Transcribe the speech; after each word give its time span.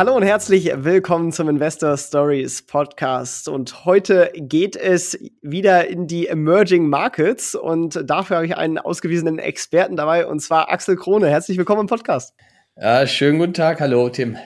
Hallo 0.00 0.16
und 0.16 0.22
herzlich 0.22 0.72
willkommen 0.74 1.30
zum 1.30 1.50
Investor 1.50 1.94
Stories 1.94 2.62
Podcast. 2.62 3.48
Und 3.48 3.84
heute 3.84 4.32
geht 4.34 4.74
es 4.74 5.18
wieder 5.42 5.88
in 5.88 6.06
die 6.06 6.26
Emerging 6.26 6.88
Markets 6.88 7.54
und 7.54 8.08
dafür 8.08 8.36
habe 8.36 8.46
ich 8.46 8.56
einen 8.56 8.78
ausgewiesenen 8.78 9.38
Experten 9.38 9.96
dabei 9.96 10.26
und 10.26 10.40
zwar 10.40 10.72
Axel 10.72 10.96
Krone. 10.96 11.28
Herzlich 11.28 11.58
willkommen 11.58 11.82
im 11.82 11.86
Podcast. 11.86 12.34
Ja, 12.80 13.06
schönen 13.06 13.38
guten 13.38 13.52
Tag. 13.52 13.82
Hallo, 13.82 14.08
Tim. 14.08 14.38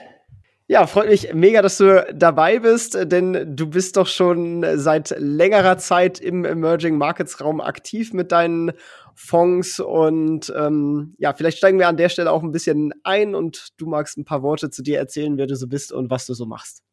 Ja, 0.67 0.87
freut 0.87 1.07
mich 1.07 1.33
mega, 1.33 1.61
dass 1.61 1.77
du 1.77 2.05
dabei 2.13 2.59
bist, 2.59 2.97
denn 3.09 3.55
du 3.55 3.69
bist 3.69 3.95
doch 3.95 4.07
schon 4.07 4.65
seit 4.77 5.15
längerer 5.17 5.77
Zeit 5.77 6.19
im 6.19 6.43
Emerging 6.43 6.97
Markets 6.97 7.39
Raum 7.39 7.61
aktiv 7.61 8.11
mit 8.11 8.33
deinen 8.33 8.73
Fonds 9.15 9.79
und 9.79 10.53
ähm, 10.55 11.15
ja, 11.17 11.33
vielleicht 11.33 11.57
steigen 11.57 11.79
wir 11.79 11.87
an 11.87 11.97
der 11.97 12.09
Stelle 12.09 12.31
auch 12.31 12.43
ein 12.43 12.51
bisschen 12.51 12.93
ein 13.03 13.33
und 13.33 13.69
du 13.77 13.87
magst 13.87 14.17
ein 14.17 14.25
paar 14.25 14.43
Worte 14.43 14.69
zu 14.69 14.83
dir 14.83 14.99
erzählen, 14.99 15.37
wer 15.37 15.47
du 15.47 15.55
so 15.55 15.67
bist 15.67 15.91
und 15.91 16.09
was 16.09 16.25
du 16.25 16.33
so 16.33 16.45
machst. 16.45 16.83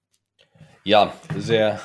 Ja, 0.85 1.13
sehr, 1.37 1.81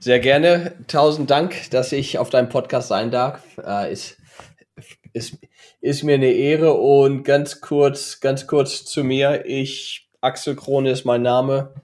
sehr 0.00 0.20
gerne. 0.20 0.72
Tausend 0.88 1.30
Dank, 1.30 1.70
dass 1.70 1.92
ich 1.92 2.18
auf 2.18 2.30
deinem 2.30 2.48
Podcast 2.48 2.88
sein 2.88 3.10
darf. 3.10 3.42
Äh, 3.58 3.92
ist, 3.92 4.18
ist, 5.12 5.38
ist 5.80 6.02
mir 6.02 6.14
eine 6.14 6.32
Ehre 6.32 6.74
und 6.74 7.24
ganz 7.24 7.60
kurz, 7.60 8.20
ganz 8.20 8.46
kurz 8.46 8.84
zu 8.84 9.04
mir. 9.04 9.44
Ich 9.46 10.08
Axel 10.20 10.54
Krone 10.54 10.90
ist 10.90 11.04
mein 11.04 11.22
Name. 11.22 11.74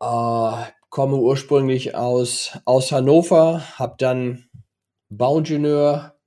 Äh, 0.00 0.64
komme 0.90 1.16
ursprünglich 1.16 1.94
aus, 1.94 2.58
aus 2.64 2.92
Hannover, 2.92 3.62
habe 3.78 3.96
dann 3.98 4.48
Bauingenieur 5.10 6.17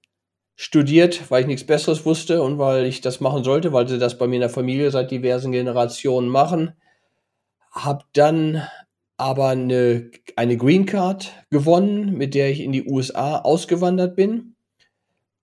studiert, 0.56 1.30
weil 1.32 1.42
ich 1.42 1.48
nichts 1.48 1.66
Besseres 1.66 2.06
wusste 2.06 2.42
und 2.42 2.60
weil 2.60 2.86
ich 2.86 3.02
das 3.02 3.20
machen 3.20 3.44
sollte, 3.44 3.74
weil 3.74 3.88
sie 3.88 4.00
das 4.00 4.18
bei 4.18 4.28
mir 4.28 4.36
in 4.36 4.42
der 4.42 4.50
Familie 4.50 4.92
seit 4.92 5.12
diversen 5.12 5.52
Generationen 5.52 6.30
machen. 6.30 6.74
Habe 7.72 8.04
dann 8.14 8.68
aber 9.18 9.50
eine, 9.50 10.12
eine 10.36 10.58
Green 10.58 10.86
Card 10.86 11.32
gewonnen, 11.50 12.18
mit 12.18 12.34
der 12.34 12.50
ich 12.50 12.62
in 12.62 12.72
die 12.72 12.86
USA 12.86 13.38
ausgewandert 13.38 14.16
bin 14.16 14.56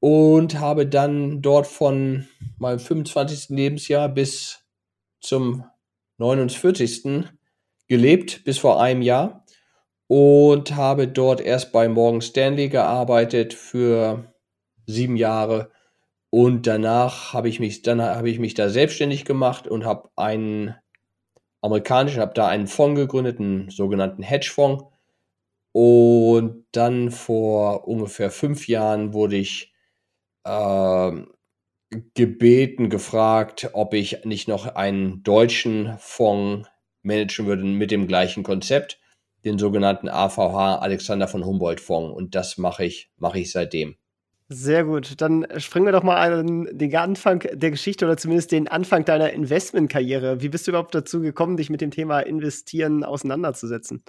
und 0.00 0.58
habe 0.58 0.86
dann 0.86 1.42
dort 1.42 1.66
von 1.66 2.26
meinem 2.58 2.78
25. 2.78 3.50
Lebensjahr 3.50 4.08
bis 4.08 4.60
zum 5.20 5.64
49. 6.18 7.24
gelebt, 7.88 8.44
bis 8.44 8.58
vor 8.58 8.80
einem 8.80 9.02
Jahr. 9.02 9.44
Und 10.06 10.74
habe 10.74 11.06
dort 11.06 11.40
erst 11.40 11.70
bei 11.70 11.86
Morgan 11.86 12.22
Stanley 12.22 12.68
gearbeitet 12.68 13.52
für 13.52 14.32
sieben 14.88 15.16
Jahre. 15.16 15.70
Und 16.30 16.66
danach 16.66 17.32
habe 17.32 17.48
ich 17.48 17.60
mich, 17.60 17.82
dann 17.82 18.02
habe 18.02 18.28
ich 18.28 18.38
mich 18.38 18.54
da 18.54 18.68
selbstständig 18.68 19.24
gemacht 19.24 19.68
und 19.68 19.84
habe 19.84 20.10
einen 20.16 20.74
amerikanischen, 21.62 22.20
habe 22.20 22.34
da 22.34 22.48
einen 22.48 22.66
Fonds 22.66 23.00
gegründet, 23.00 23.38
einen 23.38 23.70
sogenannten 23.70 24.22
Hedgefonds. 24.22 24.84
Und 25.72 26.66
dann 26.72 27.10
vor 27.10 27.86
ungefähr 27.86 28.30
fünf 28.30 28.68
Jahren 28.68 29.12
wurde 29.12 29.36
ich 29.36 29.72
äh, 30.44 31.12
gebeten, 32.14 32.90
gefragt, 32.90 33.70
ob 33.72 33.94
ich 33.94 34.24
nicht 34.24 34.48
noch 34.48 34.66
einen 34.66 35.22
deutschen 35.22 35.96
Fonds 35.98 36.68
managen 37.02 37.46
würde 37.46 37.64
mit 37.64 37.90
dem 37.90 38.06
gleichen 38.06 38.42
Konzept, 38.42 39.00
den 39.44 39.58
sogenannten 39.58 40.08
AVH 40.08 40.78
Alexander 40.80 41.28
von 41.28 41.44
Humboldt 41.44 41.80
Fonds. 41.80 42.14
Und 42.14 42.34
das 42.34 42.58
mache 42.58 42.84
ich, 42.84 43.10
mache 43.16 43.38
ich 43.38 43.52
seitdem. 43.52 43.96
Sehr 44.50 44.84
gut. 44.84 45.20
Dann 45.20 45.46
springen 45.58 45.84
wir 45.84 45.92
doch 45.92 46.02
mal 46.02 46.16
an 46.16 46.68
den 46.72 46.96
Anfang 46.96 47.40
der 47.52 47.70
Geschichte 47.70 48.06
oder 48.06 48.16
zumindest 48.16 48.50
den 48.50 48.66
Anfang 48.66 49.04
deiner 49.04 49.30
Investmentkarriere. 49.30 50.40
Wie 50.40 50.48
bist 50.48 50.66
du 50.66 50.70
überhaupt 50.70 50.94
dazu 50.94 51.20
gekommen, 51.20 51.58
dich 51.58 51.68
mit 51.68 51.82
dem 51.82 51.90
Thema 51.90 52.20
Investieren 52.20 53.04
auseinanderzusetzen? 53.04 54.02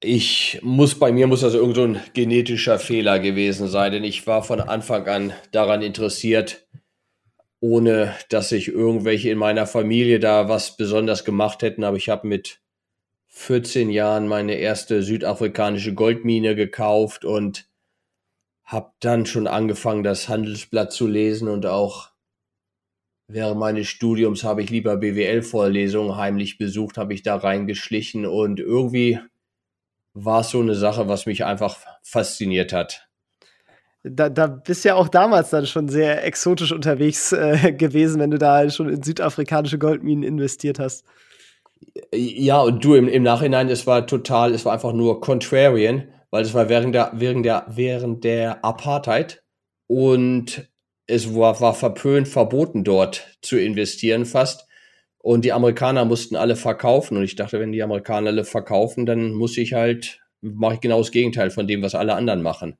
Ich 0.00 0.58
muss, 0.62 0.98
bei 0.98 1.12
mir 1.12 1.26
muss 1.26 1.44
also 1.44 1.58
irgend 1.58 1.76
so 1.76 1.96
genetischer 2.12 2.78
Fehler 2.78 3.20
gewesen 3.20 3.68
sein, 3.68 3.92
denn 3.92 4.04
ich 4.04 4.26
war 4.26 4.42
von 4.42 4.60
Anfang 4.60 5.06
an 5.06 5.32
daran 5.52 5.82
interessiert, 5.82 6.66
ohne 7.60 8.14
dass 8.28 8.50
sich 8.50 8.68
irgendwelche 8.68 9.30
in 9.30 9.38
meiner 9.38 9.66
Familie 9.66 10.20
da 10.20 10.48
was 10.48 10.76
besonders 10.76 11.24
gemacht 11.24 11.62
hätten. 11.62 11.84
Aber 11.84 11.96
ich 11.96 12.08
habe 12.10 12.26
mit 12.26 12.60
14 13.28 13.90
Jahren 13.90 14.28
meine 14.28 14.54
erste 14.54 15.02
südafrikanische 15.02 15.94
Goldmine 15.94 16.54
gekauft 16.54 17.24
und 17.24 17.67
habe 18.68 18.92
dann 19.00 19.26
schon 19.26 19.46
angefangen, 19.46 20.04
das 20.04 20.28
Handelsblatt 20.28 20.92
zu 20.92 21.08
lesen 21.08 21.48
und 21.48 21.66
auch 21.66 22.10
während 23.26 23.58
meines 23.58 23.88
Studiums 23.88 24.44
habe 24.44 24.62
ich 24.62 24.70
lieber 24.70 24.96
BWL-Vorlesungen 24.96 26.16
heimlich 26.16 26.56
besucht, 26.56 26.96
habe 26.98 27.14
ich 27.14 27.22
da 27.22 27.36
reingeschlichen 27.36 28.24
und 28.24 28.60
irgendwie 28.60 29.18
war 30.14 30.42
es 30.42 30.50
so 30.50 30.60
eine 30.60 30.76
Sache, 30.76 31.08
was 31.08 31.26
mich 31.26 31.44
einfach 31.44 31.78
fasziniert 32.02 32.72
hat 32.72 33.08
da, 34.04 34.28
da 34.28 34.46
bist 34.46 34.84
ja 34.84 34.94
auch 34.94 35.08
damals 35.08 35.50
dann 35.50 35.66
schon 35.66 35.88
sehr 35.88 36.24
exotisch 36.24 36.72
unterwegs 36.72 37.32
äh, 37.32 37.72
gewesen, 37.72 38.20
wenn 38.20 38.30
du 38.30 38.38
da 38.38 38.68
schon 38.70 38.88
in 38.88 39.02
südafrikanische 39.02 39.78
Goldminen 39.78 40.22
investiert 40.22 40.78
hast. 40.78 41.04
Ja, 42.12 42.60
und 42.60 42.84
du 42.84 42.94
im, 42.94 43.08
im 43.08 43.22
Nachhinein, 43.22 43.68
es 43.68 43.86
war 43.86 44.06
total, 44.06 44.52
es 44.54 44.64
war 44.64 44.72
einfach 44.72 44.92
nur 44.92 45.20
contrarian, 45.20 46.04
weil 46.30 46.42
es 46.42 46.54
war 46.54 46.68
während 46.68 46.94
der, 46.94 47.12
während 47.14 47.44
der, 47.44 47.66
während 47.68 48.24
der 48.24 48.64
Apartheid 48.64 49.42
und 49.86 50.68
es 51.06 51.34
war, 51.34 51.58
war 51.60 51.74
verpönt, 51.74 52.28
verboten 52.28 52.84
dort 52.84 53.38
zu 53.40 53.58
investieren 53.58 54.26
fast. 54.26 54.66
Und 55.18 55.44
die 55.44 55.52
Amerikaner 55.52 56.04
mussten 56.04 56.36
alle 56.36 56.54
verkaufen. 56.54 57.16
Und 57.16 57.24
ich 57.24 57.34
dachte, 57.34 57.58
wenn 57.58 57.72
die 57.72 57.82
Amerikaner 57.82 58.28
alle 58.28 58.44
verkaufen, 58.44 59.04
dann 59.04 59.32
muss 59.32 59.56
ich 59.56 59.72
halt, 59.72 60.20
mache 60.40 60.74
ich 60.74 60.80
genau 60.80 60.98
das 60.98 61.10
Gegenteil 61.10 61.50
von 61.50 61.66
dem, 61.66 61.82
was 61.82 61.94
alle 61.94 62.14
anderen 62.14 62.42
machen. 62.42 62.76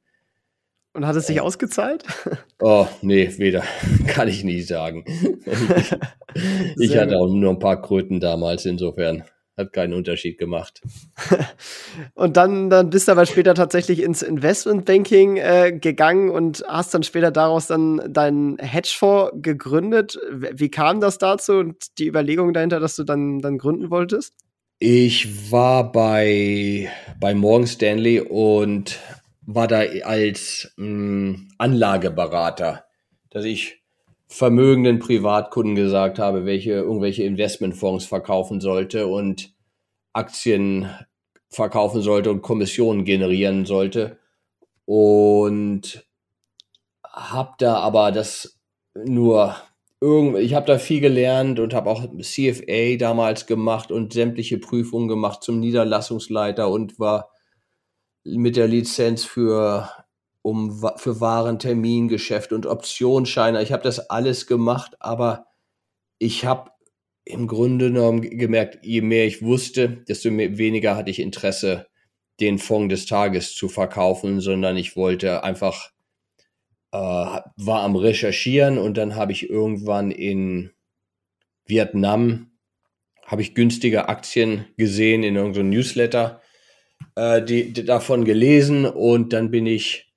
Und 0.92 1.06
hat 1.06 1.16
es 1.16 1.26
sich 1.26 1.40
ausgezahlt? 1.40 2.04
Oh, 2.60 2.88
nee, 3.02 3.30
weder. 3.38 3.62
Kann 4.08 4.26
ich 4.26 4.42
nie 4.42 4.62
sagen. 4.62 5.04
ich, 6.80 6.96
hatte 6.96 7.16
auch 7.16 7.28
nur 7.28 7.50
ein 7.50 7.60
paar 7.60 7.80
Kröten 7.80 8.18
damals, 8.18 8.66
insofern 8.66 9.22
hat 9.58 9.72
keinen 9.72 9.92
Unterschied 9.92 10.38
gemacht. 10.38 10.80
und 12.14 12.36
dann, 12.36 12.70
dann 12.70 12.90
bist 12.90 13.08
du 13.08 13.12
aber 13.12 13.26
später 13.26 13.54
tatsächlich 13.54 14.00
ins 14.00 14.22
Investmentbanking 14.22 15.36
äh, 15.36 15.78
gegangen 15.78 16.30
und 16.30 16.64
hast 16.66 16.94
dann 16.94 17.02
später 17.02 17.30
daraus 17.30 17.66
dann 17.66 18.00
deinen 18.12 18.58
Hedgefonds 18.58 19.32
gegründet. 19.42 20.18
Wie 20.30 20.70
kam 20.70 21.00
das 21.00 21.18
dazu 21.18 21.54
und 21.54 21.98
die 21.98 22.06
Überlegung 22.06 22.52
dahinter, 22.52 22.78
dass 22.78 22.96
du 22.96 23.02
dann, 23.02 23.40
dann 23.40 23.58
gründen 23.58 23.90
wolltest? 23.90 24.32
Ich 24.78 25.50
war 25.50 25.90
bei, 25.90 26.88
bei 27.18 27.34
Morgan 27.34 27.66
Stanley 27.66 28.20
und 28.20 29.00
war 29.42 29.66
da 29.66 29.80
als 30.04 30.72
mh, 30.76 30.86
hm, 30.86 31.48
Anlageberater, 31.58 32.84
dass 33.30 33.44
ich 33.44 33.77
vermögenden 34.28 34.98
Privatkunden 34.98 35.74
gesagt 35.74 36.18
habe, 36.18 36.44
welche 36.44 36.72
irgendwelche 36.72 37.24
Investmentfonds 37.24 38.04
verkaufen 38.04 38.60
sollte 38.60 39.06
und 39.06 39.54
Aktien 40.12 40.90
verkaufen 41.48 42.02
sollte 42.02 42.30
und 42.30 42.42
Kommissionen 42.42 43.04
generieren 43.04 43.64
sollte. 43.64 44.18
Und 44.84 46.06
habe 47.04 47.54
da 47.58 47.76
aber 47.76 48.12
das 48.12 48.60
nur 48.94 49.56
irgendwie, 50.00 50.40
ich 50.40 50.54
habe 50.54 50.66
da 50.66 50.78
viel 50.78 51.00
gelernt 51.00 51.58
und 51.58 51.74
habe 51.74 51.90
auch 51.90 52.06
CFA 52.20 52.96
damals 52.98 53.46
gemacht 53.46 53.90
und 53.90 54.12
sämtliche 54.12 54.58
Prüfungen 54.58 55.08
gemacht 55.08 55.42
zum 55.42 55.58
Niederlassungsleiter 55.58 56.70
und 56.70 57.00
war 57.00 57.30
mit 58.24 58.56
der 58.56 58.68
Lizenz 58.68 59.24
für 59.24 59.90
um 60.42 60.82
für 60.96 61.20
Warentermingeschäft 61.20 62.52
und 62.52 62.66
Optionsscheine. 62.66 63.62
Ich 63.62 63.72
habe 63.72 63.82
das 63.82 64.10
alles 64.10 64.46
gemacht, 64.46 64.96
aber 65.00 65.46
ich 66.18 66.44
habe 66.44 66.70
im 67.24 67.46
Grunde 67.46 67.90
genommen 67.90 68.22
gemerkt, 68.22 68.78
je 68.82 69.02
mehr 69.02 69.26
ich 69.26 69.42
wusste, 69.42 69.88
desto 70.08 70.30
mehr, 70.30 70.56
weniger 70.56 70.96
hatte 70.96 71.10
ich 71.10 71.20
Interesse, 71.20 71.86
den 72.40 72.58
Fonds 72.58 72.92
des 72.92 73.06
Tages 73.06 73.54
zu 73.54 73.68
verkaufen, 73.68 74.40
sondern 74.40 74.76
ich 74.76 74.96
wollte 74.96 75.42
einfach, 75.44 75.90
äh, 76.92 76.96
war 76.96 77.82
am 77.82 77.96
Recherchieren 77.96 78.78
und 78.78 78.96
dann 78.96 79.16
habe 79.16 79.32
ich 79.32 79.50
irgendwann 79.50 80.10
in 80.10 80.70
Vietnam, 81.66 82.52
habe 83.26 83.42
ich 83.42 83.54
günstige 83.54 84.08
Aktien 84.08 84.64
gesehen 84.76 85.22
in 85.22 85.36
irgendeinem 85.36 85.70
Newsletter 85.70 86.40
äh, 87.14 87.42
die, 87.42 87.72
die, 87.72 87.84
davon 87.84 88.24
gelesen 88.24 88.86
und 88.86 89.32
dann 89.32 89.50
bin 89.50 89.66
ich 89.66 90.07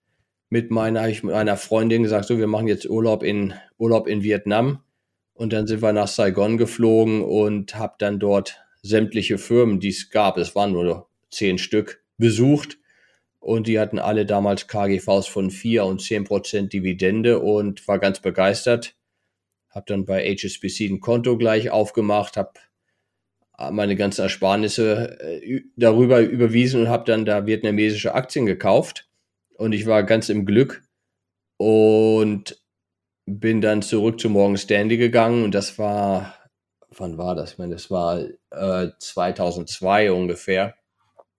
mit 0.51 0.69
meiner, 0.69 1.07
ich 1.07 1.24
mit 1.24 1.33
meiner 1.33 1.56
Freundin 1.56 2.03
gesagt, 2.03 2.25
so, 2.25 2.38
wir 2.38 2.45
machen 2.45 2.68
jetzt 2.68 2.88
Urlaub 2.88 3.24
in, 3.24 3.53
Urlaub 3.77 4.06
in 4.06 4.21
Vietnam. 4.21 4.83
Und 5.33 5.53
dann 5.53 5.65
sind 5.65 5.81
wir 5.81 5.94
nach 5.94 6.09
Saigon 6.09 6.57
geflogen 6.57 7.24
und 7.24 7.75
habe 7.75 7.95
dann 7.98 8.19
dort 8.19 8.62
sämtliche 8.83 9.38
Firmen, 9.38 9.80
die 9.80 9.89
es 9.89 10.09
gab, 10.09 10.38
es 10.38 10.53
waren 10.53 10.74
nur 10.74 11.07
zehn 11.31 11.57
Stück, 11.57 12.03
besucht. 12.18 12.77
Und 13.39 13.68
die 13.68 13.80
hatten 13.80 13.98
alle 13.98 14.25
damals 14.25 14.68
KGVs 14.68 15.27
von 15.27 15.51
vier 15.51 15.86
und 15.86 16.01
zehn 16.01 16.25
Prozent 16.25 16.74
Dividende 16.74 17.39
und 17.39 17.88
war 17.88 17.98
ganz 17.98 18.19
begeistert. 18.19 18.95
Hab 19.69 19.86
dann 19.86 20.06
bei 20.06 20.36
HSBC 20.36 20.89
ein 20.89 21.00
Konto 21.00 21.38
gleich 21.38 21.69
aufgemacht, 21.69 22.36
habe 22.36 22.51
meine 23.71 23.95
ganzen 23.95 24.24
Ersparnisse 24.24 25.18
äh, 25.21 25.62
darüber 25.77 26.19
überwiesen 26.19 26.81
und 26.81 26.89
habe 26.89 27.06
dann 27.06 27.24
da 27.25 27.45
vietnamesische 27.45 28.13
Aktien 28.13 28.45
gekauft. 28.45 29.07
Und 29.62 29.74
ich 29.74 29.86
war 29.86 30.02
ganz 30.02 30.30
im 30.30 30.48
Glück 30.48 30.81
und 31.58 32.60
bin 33.28 33.62
dann 33.62 33.84
zurück 33.84 34.19
zu 34.19 34.28
Morgan 34.28 34.58
Stanley 34.58 34.98
gegangen 34.98 35.44
und 35.44 35.54
das 35.54 35.78
war, 35.78 36.34
wann 36.90 37.19
war 37.19 37.36
das? 37.36 37.52
Ich 37.52 37.58
meine, 37.60 37.75
das 37.75 37.92
war 37.92 38.22
äh, 38.50 38.90
2002 38.98 40.13
ungefähr. 40.13 40.74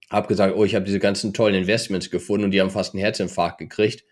Hab 0.09 0.29
gesagt, 0.29 0.55
oh, 0.57 0.65
ich 0.65 0.77
habe 0.77 0.85
diese 0.85 1.01
ganzen 1.01 1.35
tollen 1.35 1.57
Investments 1.57 2.11
gefunden 2.11 2.45
und 2.45 2.51
die 2.53 2.61
haben 2.61 2.71
fast 2.71 2.95
einen 2.95 3.03
Herzinfarkt 3.03 3.59
gekriegt, 3.59 4.05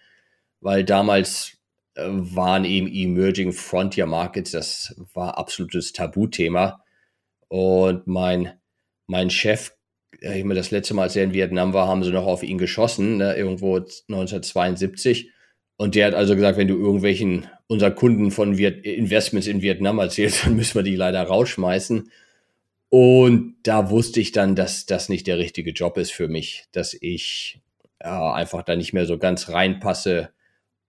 weil 0.58 0.82
damals 0.82 1.58
äh, 1.94 2.02
waren 2.08 2.64
eben 2.64 2.88
Emerging 2.88 3.52
Frontier 3.52 4.06
Markets, 4.06 4.50
das 4.50 5.00
war 5.14 5.38
absolutes 5.38 5.92
Tabuthema. 5.92 6.82
Und 7.46 8.08
mein, 8.08 8.58
mein 9.06 9.30
Chef, 9.30 9.70
ich 10.18 10.44
meine, 10.44 10.60
das 10.60 10.70
letzte 10.70 10.94
Mal, 10.94 11.04
als 11.04 11.16
er 11.16 11.24
in 11.24 11.32
Vietnam 11.32 11.72
war, 11.72 11.88
haben 11.88 12.02
sie 12.02 12.10
noch 12.10 12.26
auf 12.26 12.42
ihn 12.42 12.58
geschossen, 12.58 13.18
ne, 13.18 13.34
irgendwo 13.34 13.76
1972. 13.76 15.30
Und 15.76 15.94
der 15.94 16.08
hat 16.08 16.14
also 16.14 16.34
gesagt, 16.34 16.58
wenn 16.58 16.68
du 16.68 16.76
irgendwelchen 16.76 17.46
unserer 17.66 17.92
Kunden 17.92 18.30
von 18.30 18.58
Viet 18.58 18.84
Investments 18.84 19.46
in 19.46 19.62
Vietnam 19.62 19.98
erzählst, 19.98 20.44
dann 20.44 20.56
müssen 20.56 20.74
wir 20.74 20.82
die 20.82 20.96
leider 20.96 21.22
rausschmeißen. 21.22 22.10
Und 22.90 23.54
da 23.62 23.88
wusste 23.90 24.20
ich 24.20 24.32
dann, 24.32 24.56
dass 24.56 24.84
das 24.84 25.08
nicht 25.08 25.26
der 25.26 25.38
richtige 25.38 25.70
Job 25.70 25.96
ist 25.96 26.12
für 26.12 26.28
mich, 26.28 26.64
dass 26.72 26.94
ich 27.00 27.60
ja, 28.02 28.32
einfach 28.32 28.62
da 28.62 28.76
nicht 28.76 28.92
mehr 28.92 29.06
so 29.06 29.16
ganz 29.16 29.48
reinpasse, 29.48 30.30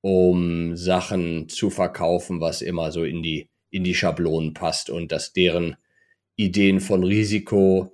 um 0.02 0.76
Sachen 0.76 1.48
zu 1.48 1.70
verkaufen, 1.70 2.42
was 2.42 2.62
immer 2.62 2.92
so 2.92 3.04
in 3.04 3.22
die, 3.22 3.50
in 3.70 3.84
die 3.84 3.94
Schablonen 3.94 4.54
passt 4.54 4.90
und 4.90 5.12
dass 5.12 5.32
deren 5.32 5.78
Ideen 6.36 6.80
von 6.80 7.04
Risiko 7.04 7.94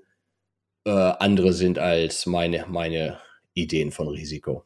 äh, 0.87 1.13
andere 1.19 1.51
sind 1.51 1.79
als 1.79 2.25
meine, 2.25 2.65
meine 2.69 3.19
Ideen 3.53 3.91
von 3.91 4.07
Risiko. 4.07 4.63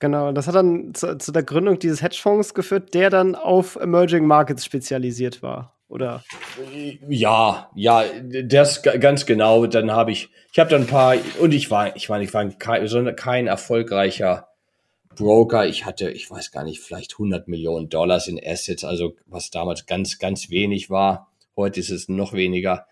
Genau, 0.00 0.32
das 0.32 0.48
hat 0.48 0.56
dann 0.56 0.94
zu, 0.94 1.16
zu, 1.18 1.30
der 1.30 1.44
Gründung 1.44 1.78
dieses 1.78 2.02
Hedgefonds 2.02 2.54
geführt, 2.54 2.92
der 2.92 3.08
dann 3.08 3.36
auf 3.36 3.76
Emerging 3.76 4.26
Markets 4.26 4.64
spezialisiert 4.64 5.40
war, 5.40 5.76
oder? 5.88 6.24
Ja, 7.08 7.70
ja, 7.76 8.04
das 8.44 8.82
ganz 8.82 9.26
genau. 9.26 9.66
Dann 9.66 9.92
habe 9.92 10.10
ich, 10.10 10.28
ich 10.52 10.58
habe 10.58 10.70
dann 10.70 10.82
ein 10.82 10.86
paar, 10.88 11.14
und 11.40 11.54
ich 11.54 11.70
war, 11.70 11.94
ich 11.94 12.08
meine, 12.08 12.24
ich 12.24 12.34
war 12.34 12.48
kein, 12.48 13.14
kein 13.16 13.46
erfolgreicher 13.46 14.48
Broker. 15.14 15.66
Ich 15.66 15.84
hatte, 15.84 16.10
ich 16.10 16.28
weiß 16.28 16.50
gar 16.50 16.64
nicht, 16.64 16.80
vielleicht 16.80 17.14
100 17.14 17.46
Millionen 17.46 17.88
Dollars 17.88 18.26
in 18.26 18.40
Assets, 18.44 18.82
also 18.82 19.14
was 19.26 19.50
damals 19.50 19.86
ganz, 19.86 20.18
ganz 20.18 20.50
wenig 20.50 20.90
war. 20.90 21.30
Heute 21.56 21.78
ist 21.78 21.90
es 21.90 22.08
noch 22.08 22.32
weniger. 22.32 22.86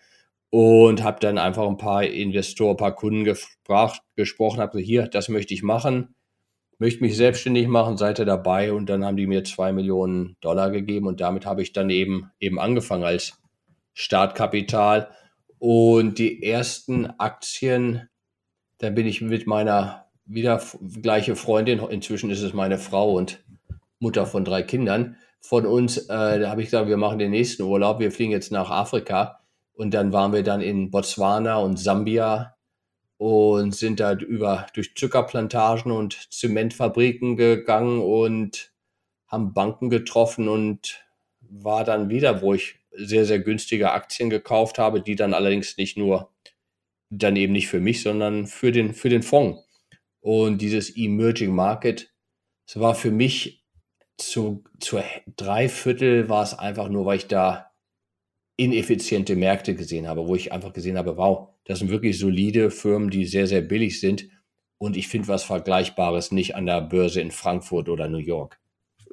Und 0.49 1.03
habe 1.03 1.19
dann 1.19 1.37
einfach 1.37 1.67
ein 1.67 1.77
paar 1.77 2.03
Investoren, 2.03 2.71
ein 2.71 2.77
paar 2.77 2.95
Kunden 2.95 3.25
gefragt, 3.25 4.01
gesprochen, 4.15 4.61
habe 4.61 4.71
gesagt, 4.71 4.87
hier, 4.87 5.07
das 5.07 5.27
möchte 5.27 5.53
ich 5.53 5.61
machen, 5.61 6.15
möchte 6.79 7.03
mich 7.03 7.17
selbstständig 7.17 7.67
machen, 7.67 7.97
seid 7.97 8.19
ihr 8.19 8.25
dabei? 8.25 8.71
Und 8.71 8.87
dann 8.89 9.03
haben 9.03 9.17
die 9.17 9.27
mir 9.27 9.43
zwei 9.43 9.73
Millionen 9.73 10.37
Dollar 10.41 10.71
gegeben 10.71 11.07
und 11.07 11.19
damit 11.19 11.45
habe 11.45 11.61
ich 11.61 11.73
dann 11.73 11.89
eben, 11.89 12.31
eben 12.39 12.59
angefangen 12.59 13.03
als 13.03 13.41
Startkapital. 13.93 15.09
Und 15.59 16.19
die 16.19 16.43
ersten 16.43 17.07
Aktien, 17.17 18.07
da 18.77 18.89
bin 18.89 19.07
ich 19.07 19.21
mit 19.21 19.47
meiner 19.47 20.05
wieder 20.25 20.61
gleiche 21.01 21.35
Freundin, 21.35 21.79
inzwischen 21.79 22.29
ist 22.29 22.41
es 22.41 22.53
meine 22.53 22.77
Frau 22.77 23.13
und 23.13 23.43
Mutter 23.99 24.25
von 24.25 24.45
drei 24.45 24.61
Kindern, 24.61 25.15
von 25.39 25.65
uns, 25.65 25.97
äh, 25.97 26.39
da 26.39 26.49
habe 26.49 26.61
ich 26.61 26.67
gesagt, 26.67 26.89
wir 26.89 26.97
machen 26.97 27.19
den 27.19 27.31
nächsten 27.31 27.63
Urlaub, 27.63 27.99
wir 27.99 28.11
fliegen 28.11 28.31
jetzt 28.31 28.51
nach 28.51 28.69
Afrika 28.69 29.36
und 29.77 29.93
dann 29.93 30.11
waren 30.11 30.33
wir 30.33 30.43
dann 30.43 30.61
in 30.61 30.89
Botswana 30.89 31.57
und 31.57 31.77
Sambia 31.77 32.55
und 33.17 33.75
sind 33.75 33.99
da 33.99 34.13
über 34.13 34.65
durch 34.73 34.95
Zuckerplantagen 34.95 35.91
und 35.91 36.31
Zementfabriken 36.31 37.37
gegangen 37.37 38.01
und 38.01 38.73
haben 39.27 39.53
Banken 39.53 39.89
getroffen 39.89 40.49
und 40.49 41.03
war 41.41 41.83
dann 41.83 42.09
wieder, 42.09 42.41
wo 42.41 42.55
ich 42.55 42.79
sehr, 42.91 43.25
sehr 43.25 43.39
günstige 43.39 43.91
Aktien 43.91 44.31
gekauft 44.31 44.79
habe, 44.79 45.01
die 45.01 45.15
dann 45.15 45.35
allerdings 45.35 45.77
nicht 45.77 45.95
nur 45.95 46.33
dann 47.09 47.35
eben 47.35 47.53
nicht 47.53 47.67
für 47.67 47.79
mich, 47.79 48.01
sondern 48.01 48.47
für 48.47 48.71
den, 48.71 48.95
für 48.95 49.09
den 49.09 49.21
Fonds. 49.21 49.63
Und 50.21 50.59
dieses 50.61 50.97
Emerging 50.97 51.53
Market, 51.53 52.11
das 52.65 52.79
war 52.79 52.95
für 52.95 53.11
mich 53.11 53.63
zu, 54.17 54.63
zu 54.79 54.99
drei 55.35 55.69
Viertel 55.69 56.29
war 56.29 56.41
es 56.41 56.57
einfach 56.57 56.89
nur, 56.89 57.05
weil 57.05 57.17
ich 57.17 57.27
da 57.27 57.67
ineffiziente 58.57 59.35
Märkte 59.35 59.75
gesehen 59.75 60.07
habe, 60.07 60.27
wo 60.27 60.35
ich 60.35 60.51
einfach 60.51 60.73
gesehen 60.73 60.97
habe, 60.97 61.15
wow, 61.15 61.49
das 61.65 61.79
sind 61.79 61.89
wirklich 61.89 62.19
solide 62.19 62.71
Firmen, 62.71 63.09
die 63.09 63.25
sehr, 63.25 63.47
sehr 63.47 63.61
billig 63.61 63.99
sind. 63.99 64.27
Und 64.79 64.97
ich 64.97 65.07
finde 65.07 65.27
was 65.27 65.43
Vergleichbares 65.43 66.31
nicht 66.31 66.55
an 66.55 66.65
der 66.65 66.81
Börse 66.81 67.21
in 67.21 67.31
Frankfurt 67.31 67.87
oder 67.87 68.07
New 68.07 68.17
York. 68.17 68.59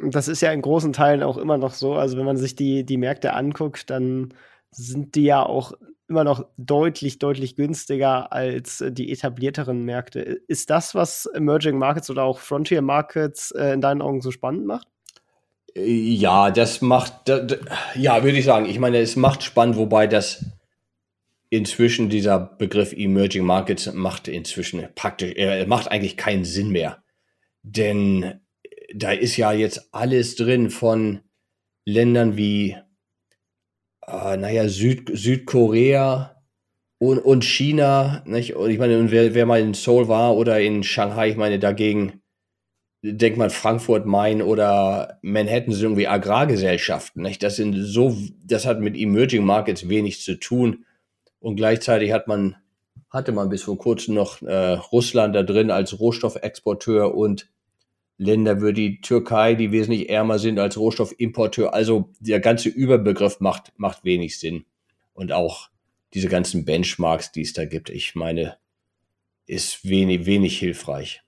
Das 0.03 0.29
ist 0.29 0.41
ja 0.41 0.51
in 0.51 0.63
großen 0.63 0.93
Teilen 0.93 1.23
auch 1.23 1.37
immer 1.37 1.59
noch 1.59 1.75
so. 1.75 1.95
Also 1.95 2.17
wenn 2.17 2.25
man 2.25 2.37
sich 2.37 2.57
die, 2.57 2.85
die 2.85 2.97
Märkte 2.97 3.35
anguckt, 3.35 3.91
dann 3.91 4.35
sind 4.71 5.15
die 5.15 5.25
ja 5.25 5.45
auch 5.45 5.73
immer 6.09 6.25
noch 6.25 6.47
deutlich, 6.57 7.19
deutlich 7.19 7.57
günstiger 7.57 8.33
als 8.33 8.85
die 8.89 9.11
etablierteren 9.11 9.85
Märkte. 9.85 10.21
Ist 10.21 10.71
das, 10.71 10.95
was 10.95 11.27
Emerging 11.27 11.79
Markets 11.79 12.11
oder 12.11 12.25
auch 12.25 12.39
Frontier 12.39 12.83
Markets 12.83 13.51
äh, 13.53 13.73
in 13.73 13.81
deinen 13.81 14.03
Augen 14.03 14.21
so 14.21 14.31
spannend 14.31 14.67
macht? 14.67 14.89
Ja, 15.77 16.51
das 16.51 16.83
macht, 16.83 17.29
ja, 17.29 18.23
würde 18.23 18.39
ich 18.39 18.45
sagen. 18.45 18.67
Ich 18.67 18.79
meine, 18.79 18.99
es 18.99 19.17
macht 19.17 19.43
spannend, 19.43 19.77
wobei 19.77 20.07
das 20.07 20.45
inzwischen 21.51 22.09
dieser 22.09 22.39
Begriff 22.39 22.93
Emerging 22.93 23.45
Markets 23.45 23.93
macht 23.93 24.29
inzwischen 24.29 24.87
praktisch, 24.95 25.33
er 25.37 25.67
macht 25.67 25.91
eigentlich 25.91 26.17
keinen 26.17 26.45
Sinn 26.45 26.71
mehr. 26.71 27.03
Denn 27.63 28.41
da 28.95 29.11
ist 29.11 29.37
ja 29.37 29.53
jetzt 29.53 29.89
alles 29.93 30.37
drin 30.37 30.71
von 30.71 31.21
Ländern 31.85 32.37
wie, 32.37 32.77
äh, 34.07 34.37
naja, 34.37 34.69
Süd, 34.69 35.11
Südkorea 35.13 36.43
und, 36.99 37.19
und 37.19 37.45
China. 37.45 38.23
Nicht? 38.27 38.55
Und 38.55 38.71
ich 38.71 38.79
meine, 38.79 39.11
wer, 39.11 39.35
wer 39.35 39.47
mal 39.47 39.61
in 39.61 39.75
Seoul 39.75 40.09
war 40.09 40.37
oder 40.37 40.61
in 40.61 40.83
Shanghai, 40.83 41.31
ich 41.31 41.37
meine, 41.37 41.59
dagegen 41.59 42.23
denkt 43.13 43.37
man 43.37 43.51
Frankfurt, 43.51 44.07
Main 44.07 44.41
oder 44.41 45.19
Manhattan 45.21 45.75
sind 45.75 45.83
irgendwie 45.83 46.09
Agrargesellschaften. 46.09 47.23
Nicht? 47.23 47.43
Das 47.43 47.57
sind 47.57 47.75
so, 47.75 48.17
das 48.43 48.65
hat 48.65 48.81
mit 48.81 48.97
Emerging 48.97 49.45
Markets 49.45 49.89
wenig 49.89 50.23
zu 50.23 50.39
tun. 50.41 50.87
Und 51.39 51.57
gleichzeitig 51.57 52.13
hat 52.13 52.29
man, 52.29 52.57
hatte 53.11 53.33
man 53.33 53.51
bis 53.51 53.63
vor 53.63 53.77
kurzem 53.77 54.15
noch 54.15 54.41
äh, 54.41 54.73
Russland 54.73 55.37
da 55.37 55.43
drin 55.43 55.71
als 55.71 56.01
Rohstoffexporteur 56.01 57.15
und 57.15 57.51
Länder 58.17 58.63
wie 58.63 58.73
die 58.73 59.01
Türkei, 59.03 59.55
die 59.55 59.71
wesentlich 59.71 60.09
ärmer 60.09 60.39
sind 60.39 60.59
als 60.59 60.79
Rohstoffimporteur. 60.79 61.75
Also 61.75 62.11
der 62.21 62.41
ganze 62.41 62.71
Überbegriff 62.71 63.39
macht, 63.41 63.73
macht 63.77 64.05
wenig 64.05 64.39
Sinn. 64.39 64.65
Und 65.13 65.31
auch 65.31 65.69
diese 66.15 66.29
ganzen 66.29 66.65
Benchmarks, 66.65 67.33
die 67.33 67.43
es 67.43 67.53
da 67.53 67.67
gibt, 67.67 67.91
ich 67.91 68.15
meine, 68.15 68.57
ist 69.47 69.87
wenig, 69.87 70.25
wenig 70.25 70.59
hilfreich. 70.59 71.24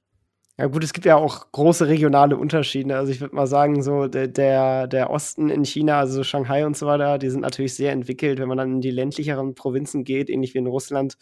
Ja 0.58 0.68
gut, 0.68 0.82
es 0.84 0.94
gibt 0.94 1.04
ja 1.04 1.16
auch 1.16 1.52
große 1.52 1.86
regionale 1.86 2.38
Unterschiede. 2.38 2.96
Also 2.96 3.12
ich 3.12 3.20
würde 3.20 3.34
mal 3.34 3.46
sagen, 3.46 3.82
so 3.82 4.06
der, 4.06 4.26
der, 4.26 4.86
der 4.86 5.10
Osten 5.10 5.50
in 5.50 5.66
China, 5.66 5.98
also 5.98 6.24
Shanghai 6.24 6.64
und 6.64 6.74
so 6.78 6.86
weiter, 6.86 7.18
die 7.18 7.28
sind 7.28 7.42
natürlich 7.42 7.74
sehr 7.74 7.92
entwickelt. 7.92 8.38
Wenn 8.38 8.48
man 8.48 8.56
dann 8.56 8.72
in 8.76 8.80
die 8.80 8.90
ländlicheren 8.90 9.54
Provinzen 9.54 10.02
geht, 10.02 10.30
ähnlich 10.30 10.54
wie 10.54 10.58
in 10.58 10.66
Russland, 10.66 11.18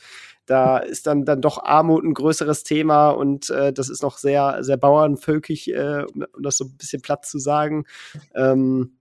da 0.47 0.79
ist 0.79 1.09
dann, 1.09 1.25
dann 1.25 1.41
doch 1.41 1.64
Armut 1.64 2.05
ein 2.05 2.14
größeres 2.14 2.62
Thema 2.62 3.11
und 3.11 3.50
äh, 3.50 3.73
das 3.73 3.88
ist 3.88 4.03
noch 4.05 4.19
sehr, 4.19 4.62
sehr 4.62 4.76
bauernvölkig, 4.76 5.75
äh, 5.75 6.05
um, 6.14 6.25
das 6.41 6.57
so 6.57 6.67
ein 6.67 6.76
bisschen 6.76 7.03
platt 7.03 7.26
zu 7.26 7.41
sagen. 7.41 7.87
Ähm, 8.37 8.99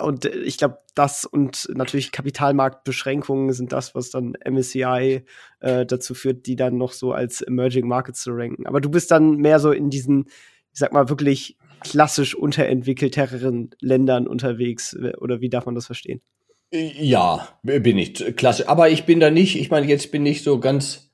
und 0.00 0.24
äh, 0.24 0.38
ich 0.40 0.58
glaube, 0.58 0.78
das 0.94 1.24
und 1.24 1.68
natürlich 1.74 2.12
Kapitalmarktbeschränkungen 2.12 3.52
sind 3.52 3.72
das, 3.72 3.94
was 3.94 4.10
dann 4.10 4.34
MSCI 4.44 5.24
äh, 5.60 5.86
dazu 5.86 6.14
führt, 6.14 6.46
die 6.46 6.56
dann 6.56 6.76
noch 6.76 6.92
so 6.92 7.12
als 7.12 7.40
Emerging 7.40 7.86
Markets 7.86 8.22
zu 8.22 8.32
ranken. 8.32 8.66
Aber 8.66 8.80
du 8.80 8.90
bist 8.90 9.10
dann 9.10 9.36
mehr 9.36 9.58
so 9.58 9.72
in 9.72 9.90
diesen, 9.90 10.26
ich 10.72 10.78
sag 10.78 10.92
mal, 10.92 11.08
wirklich 11.08 11.56
klassisch 11.80 12.34
unterentwickelteren 12.34 13.70
Ländern 13.80 14.26
unterwegs. 14.26 14.96
Oder 15.18 15.40
wie 15.40 15.48
darf 15.48 15.66
man 15.66 15.74
das 15.74 15.86
verstehen? 15.86 16.20
Ja, 16.70 17.48
bin 17.62 17.98
ich. 17.98 18.36
Klasse. 18.36 18.68
Aber 18.68 18.88
ich 18.88 19.04
bin 19.04 19.20
da 19.20 19.30
nicht, 19.30 19.58
ich 19.58 19.70
meine, 19.70 19.86
jetzt 19.86 20.10
bin 20.10 20.24
ich 20.24 20.42
so 20.42 20.58
ganz 20.58 21.10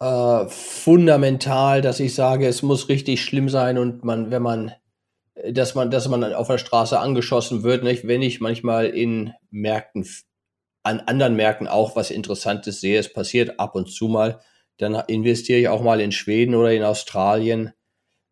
äh, 0.00 0.46
fundamental, 0.48 1.80
dass 1.80 2.00
ich 2.00 2.14
sage, 2.14 2.46
es 2.46 2.62
muss 2.62 2.88
richtig 2.88 3.22
schlimm 3.22 3.48
sein 3.48 3.78
und 3.78 4.04
man, 4.04 4.30
wenn 4.30 4.42
man, 4.42 4.72
dass 5.44 5.74
man, 5.74 5.90
dass 5.90 6.08
man 6.08 6.32
auf 6.32 6.48
der 6.48 6.58
Straße 6.58 6.98
angeschossen 6.98 7.62
wird, 7.62 7.84
nicht? 7.84 8.06
wenn 8.06 8.22
ich 8.22 8.40
manchmal 8.40 8.86
in 8.86 9.32
Märkten, 9.50 10.06
an 10.82 11.00
anderen 11.00 11.36
Märkten 11.36 11.68
auch 11.68 11.96
was 11.96 12.10
Interessantes 12.10 12.80
sehe, 12.80 12.98
es 12.98 13.12
passiert 13.12 13.60
ab 13.60 13.74
und 13.74 13.90
zu 13.90 14.08
mal, 14.08 14.40
dann 14.78 14.94
investiere 15.08 15.60
ich 15.60 15.68
auch 15.68 15.82
mal 15.82 16.00
in 16.00 16.12
Schweden 16.12 16.54
oder 16.54 16.72
in 16.72 16.82
Australien 16.82 17.72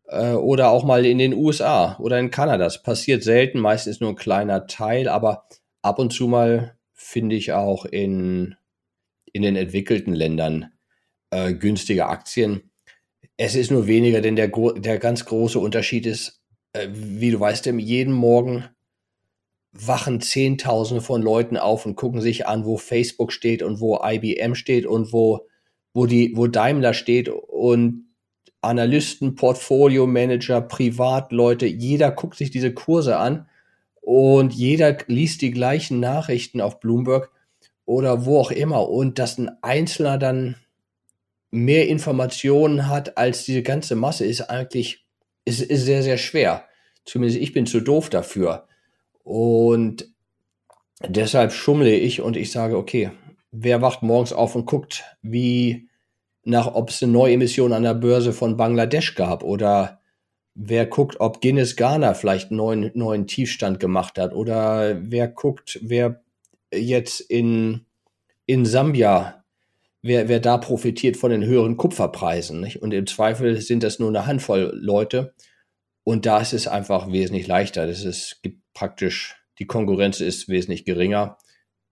äh, 0.07 0.31
oder 0.31 0.69
auch 0.69 0.83
mal 0.83 1.05
in 1.05 1.17
den 1.17 1.33
USA 1.33 1.97
oder 1.99 2.19
in 2.19 2.31
Kanada. 2.31 2.63
Das 2.63 2.81
passiert 2.81 3.23
selten, 3.23 3.59
meistens 3.59 3.99
nur 3.99 4.11
ein 4.11 4.15
kleiner 4.15 4.67
Teil, 4.67 5.07
aber 5.07 5.47
ab 5.81 5.99
und 5.99 6.11
zu 6.11 6.27
mal 6.27 6.77
finde 6.93 7.35
ich 7.35 7.53
auch 7.53 7.85
in, 7.85 8.55
in 9.31 9.41
den 9.41 9.55
entwickelten 9.55 10.13
Ländern 10.13 10.71
äh, 11.29 11.53
günstige 11.53 12.07
Aktien. 12.07 12.71
Es 13.37 13.55
ist 13.55 13.69
nur 13.69 13.85
weniger, 13.85 14.21
denn 14.21 14.35
der, 14.35 14.49
der 14.77 14.97
ganz 14.97 15.25
große 15.25 15.59
Unterschied 15.59 16.05
ist, 16.05 16.41
äh, 16.75 16.89
wie 16.91 17.31
du 17.31 17.39
weißt, 17.39 17.65
jeden 17.65 18.13
Morgen 18.13 18.65
wachen 19.71 20.21
Zehntausende 20.21 21.01
von 21.01 21.21
Leuten 21.21 21.57
auf 21.57 21.85
und 21.85 21.95
gucken 21.95 22.21
sich 22.21 22.47
an, 22.47 22.65
wo 22.65 22.77
Facebook 22.77 23.31
steht 23.33 23.61
und 23.61 23.79
wo 23.79 23.99
IBM 24.03 24.55
steht 24.55 24.85
und 24.85 25.11
wo, 25.11 25.47
wo, 25.93 26.05
die, 26.05 26.35
wo 26.35 26.47
Daimler 26.47 26.93
steht 26.93 27.29
und 27.29 28.05
Analysten, 28.61 29.35
Portfolio 29.35 30.07
Manager, 30.07 30.61
Privatleute, 30.61 31.65
jeder 31.65 32.11
guckt 32.11 32.37
sich 32.37 32.51
diese 32.51 32.73
Kurse 32.73 33.17
an 33.17 33.47
und 34.01 34.53
jeder 34.53 34.97
liest 35.07 35.41
die 35.41 35.51
gleichen 35.51 35.99
Nachrichten 35.99 36.61
auf 36.61 36.79
Bloomberg 36.79 37.31
oder 37.85 38.25
wo 38.25 38.39
auch 38.39 38.51
immer 38.51 38.89
und 38.89 39.19
dass 39.19 39.37
ein 39.37 39.51
Einzelner 39.61 40.17
dann 40.17 40.55
mehr 41.51 41.87
Informationen 41.87 42.87
hat 42.87 43.17
als 43.17 43.45
diese 43.45 43.61
ganze 43.61 43.95
Masse, 43.95 44.25
ist 44.25 44.41
eigentlich 44.41 45.04
ist, 45.45 45.61
ist 45.61 45.85
sehr, 45.85 46.03
sehr 46.03 46.17
schwer. 46.17 46.65
Zumindest 47.05 47.39
ich 47.39 47.53
bin 47.53 47.65
zu 47.65 47.79
doof 47.79 48.09
dafür. 48.09 48.67
Und 49.23 50.11
deshalb 51.07 51.51
schummle 51.53 51.95
ich 51.95 52.21
und 52.21 52.35
ich 52.35 52.51
sage, 52.51 52.77
okay, 52.77 53.11
wer 53.51 53.81
wacht 53.81 54.03
morgens 54.03 54.33
auf 54.33 54.55
und 54.55 54.65
guckt, 54.65 55.03
wie 55.21 55.87
nach, 56.43 56.73
ob 56.73 56.89
es 56.89 57.01
eine 57.01 57.11
neue 57.11 57.33
Emission 57.33 57.73
an 57.73 57.83
der 57.83 57.93
Börse 57.93 58.33
von 58.33 58.57
Bangladesch 58.57 59.15
gab 59.15 59.43
oder 59.43 60.01
wer 60.53 60.85
guckt, 60.85 61.19
ob 61.19 61.41
Guinness 61.41 61.75
Ghana 61.75 62.13
vielleicht 62.13 62.49
einen 62.49 62.57
neuen, 62.57 62.91
neuen 62.93 63.27
Tiefstand 63.27 63.79
gemacht 63.79 64.17
hat 64.17 64.33
oder 64.33 64.97
wer 65.01 65.27
guckt, 65.27 65.79
wer 65.81 66.21
jetzt 66.73 67.19
in, 67.19 67.85
in 68.45 68.65
Sambia 68.65 69.44
wer, 70.05 70.29
wer 70.29 70.39
da 70.39 70.57
profitiert 70.57 71.17
von 71.17 71.31
den 71.31 71.43
höheren 71.43 71.77
Kupferpreisen. 71.77 72.61
Nicht? 72.61 72.81
Und 72.81 72.93
im 72.93 73.07
Zweifel 73.07 73.59
sind 73.59 73.83
das 73.83 73.99
nur 73.99 74.09
eine 74.09 74.27
Handvoll 74.27 74.71
Leute. 74.73 75.33
Und 76.03 76.27
da 76.27 76.39
ist 76.39 76.53
es 76.53 76.67
einfach 76.67 77.11
wesentlich 77.11 77.47
leichter. 77.47 77.87
Das 77.87 78.05
ist, 78.05 78.39
gibt 78.43 78.61
praktisch, 78.73 79.35
die 79.57 79.65
Konkurrenz 79.65 80.21
ist 80.21 80.47
wesentlich 80.47 80.85
geringer. 80.85 81.37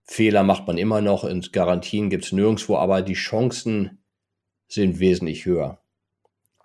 Fehler 0.05 0.43
macht 0.43 0.67
man 0.67 0.77
immer 0.77 1.01
noch 1.01 1.23
und 1.23 1.53
Garantien 1.53 2.09
gibt 2.09 2.25
es 2.25 2.31
nirgendwo, 2.31 2.75
aber 2.77 3.01
die 3.01 3.13
Chancen 3.13 4.03
sind 4.67 4.99
wesentlich 4.99 5.45
höher. 5.45 5.79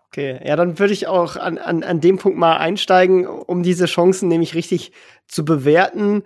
Okay, 0.08 0.40
ja, 0.44 0.56
dann 0.56 0.78
würde 0.78 0.92
ich 0.92 1.06
auch 1.06 1.36
an, 1.36 1.56
an, 1.58 1.82
an 1.82 2.00
dem 2.00 2.18
Punkt 2.18 2.38
mal 2.38 2.56
einsteigen, 2.56 3.26
um 3.26 3.62
diese 3.62 3.86
Chancen 3.86 4.28
nämlich 4.28 4.54
richtig 4.54 4.92
zu 5.28 5.44
bewerten. 5.44 6.24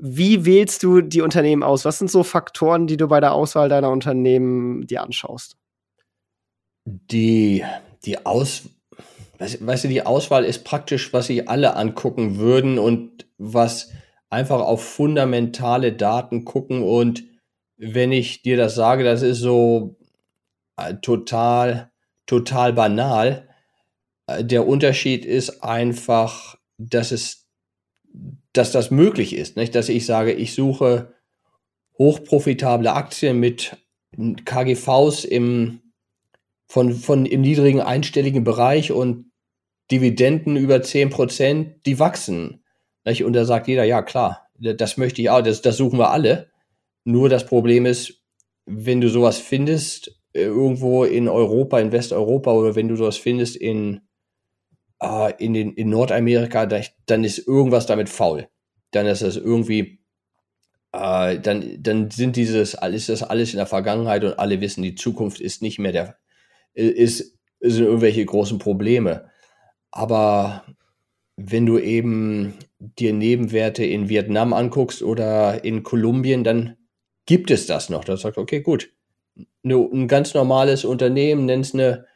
Wie 0.00 0.44
wählst 0.44 0.82
du 0.82 1.00
die 1.00 1.20
Unternehmen 1.20 1.62
aus? 1.62 1.84
Was 1.84 1.98
sind 1.98 2.10
so 2.10 2.22
Faktoren, 2.22 2.86
die 2.86 2.96
du 2.96 3.08
bei 3.08 3.20
der 3.20 3.32
Auswahl 3.32 3.68
deiner 3.68 3.90
Unternehmen 3.90 4.86
dir 4.86 5.02
anschaust? 5.02 5.56
Die, 6.84 7.64
die 8.04 8.26
Aus, 8.26 8.68
weißt 9.38 9.84
du, 9.84 9.88
die 9.88 10.04
Auswahl 10.04 10.44
ist 10.44 10.64
praktisch, 10.64 11.12
was 11.12 11.26
sie 11.26 11.46
alle 11.46 11.76
angucken 11.76 12.38
würden 12.38 12.78
und 12.78 13.26
was 13.38 13.92
einfach 14.30 14.60
auf 14.60 14.84
fundamentale 14.84 15.92
Daten 15.92 16.44
gucken 16.44 16.82
und 16.82 17.24
wenn 17.76 18.12
ich 18.12 18.42
dir 18.42 18.56
das 18.56 18.74
sage, 18.74 19.04
das 19.04 19.22
ist 19.22 19.38
so 19.38 19.96
äh, 20.76 20.94
total, 20.94 21.90
total 22.26 22.72
banal. 22.72 23.48
Äh, 24.26 24.44
der 24.44 24.66
Unterschied 24.66 25.24
ist 25.24 25.62
einfach, 25.62 26.56
dass 26.78 27.12
es 27.12 27.46
dass 28.54 28.72
das 28.72 28.90
möglich 28.90 29.36
ist, 29.36 29.56
nicht? 29.56 29.74
dass 29.74 29.88
ich 29.88 30.06
sage, 30.06 30.32
ich 30.32 30.54
suche 30.54 31.12
hochprofitable 31.98 32.92
Aktien 32.92 33.38
mit 33.38 33.76
KGVs 34.44 35.24
im, 35.24 35.80
von, 36.66 36.92
von 36.94 37.26
im 37.26 37.42
niedrigen 37.42 37.80
einstelligen 37.80 38.44
Bereich 38.44 38.92
und 38.92 39.30
Dividenden 39.90 40.56
über 40.56 40.82
10 40.82 41.10
Prozent, 41.10 41.84
die 41.84 41.98
wachsen. 41.98 42.64
Nicht? 43.04 43.24
Und 43.24 43.34
da 43.34 43.44
sagt 43.44 43.68
jeder, 43.68 43.84
ja 43.84 44.02
klar, 44.02 44.48
das 44.58 44.96
möchte 44.96 45.20
ich 45.20 45.30
auch, 45.30 45.42
das, 45.42 45.60
das 45.60 45.76
suchen 45.76 45.98
wir 45.98 46.10
alle. 46.10 46.50
Nur 47.04 47.28
das 47.28 47.44
Problem 47.44 47.84
ist, 47.84 48.22
wenn 48.66 49.00
du 49.00 49.08
sowas 49.08 49.38
findest, 49.38 50.20
äh, 50.32 50.44
irgendwo 50.44 51.04
in 51.04 51.28
Europa, 51.28 51.78
in 51.80 51.92
Westeuropa 51.92 52.52
oder 52.52 52.74
wenn 52.76 52.88
du 52.88 52.96
sowas 52.96 53.18
findest 53.18 53.56
in 53.56 54.00
äh, 55.00 55.32
in, 55.38 55.52
den, 55.52 55.74
in 55.74 55.90
Nordamerika, 55.90 56.66
dann 56.66 57.24
ist 57.24 57.46
irgendwas 57.46 57.86
damit 57.86 58.08
faul. 58.08 58.48
Dann 58.90 59.06
ist 59.06 59.22
das 59.22 59.36
irgendwie, 59.36 60.00
äh, 60.92 61.38
dann, 61.38 61.82
dann 61.82 62.10
sind 62.10 62.36
dieses, 62.36 62.74
ist 62.74 63.08
das 63.08 63.22
alles 63.22 63.52
in 63.52 63.58
der 63.58 63.66
Vergangenheit 63.66 64.24
und 64.24 64.38
alle 64.38 64.60
wissen, 64.60 64.82
die 64.82 64.94
Zukunft 64.94 65.40
ist 65.40 65.62
nicht 65.62 65.78
mehr 65.78 65.92
der, 65.92 66.16
ist, 66.74 67.36
sind 67.60 67.84
irgendwelche 67.84 68.24
großen 68.24 68.58
Probleme. 68.58 69.30
Aber 69.90 70.64
wenn 71.36 71.66
du 71.66 71.78
eben 71.78 72.54
dir 72.78 73.12
Nebenwerte 73.12 73.84
in 73.84 74.08
Vietnam 74.08 74.52
anguckst 74.52 75.02
oder 75.02 75.64
in 75.64 75.82
Kolumbien, 75.82 76.44
dann 76.44 76.76
gibt 77.26 77.50
es 77.50 77.66
das 77.66 77.90
noch. 77.90 78.04
Da 78.04 78.16
sagt, 78.16 78.38
okay, 78.38 78.60
gut. 78.60 78.92
Ein 79.64 80.08
ganz 80.08 80.34
normales 80.34 80.84
Unternehmen, 80.84 81.46
nennst 81.46 81.74
eine 81.74 82.06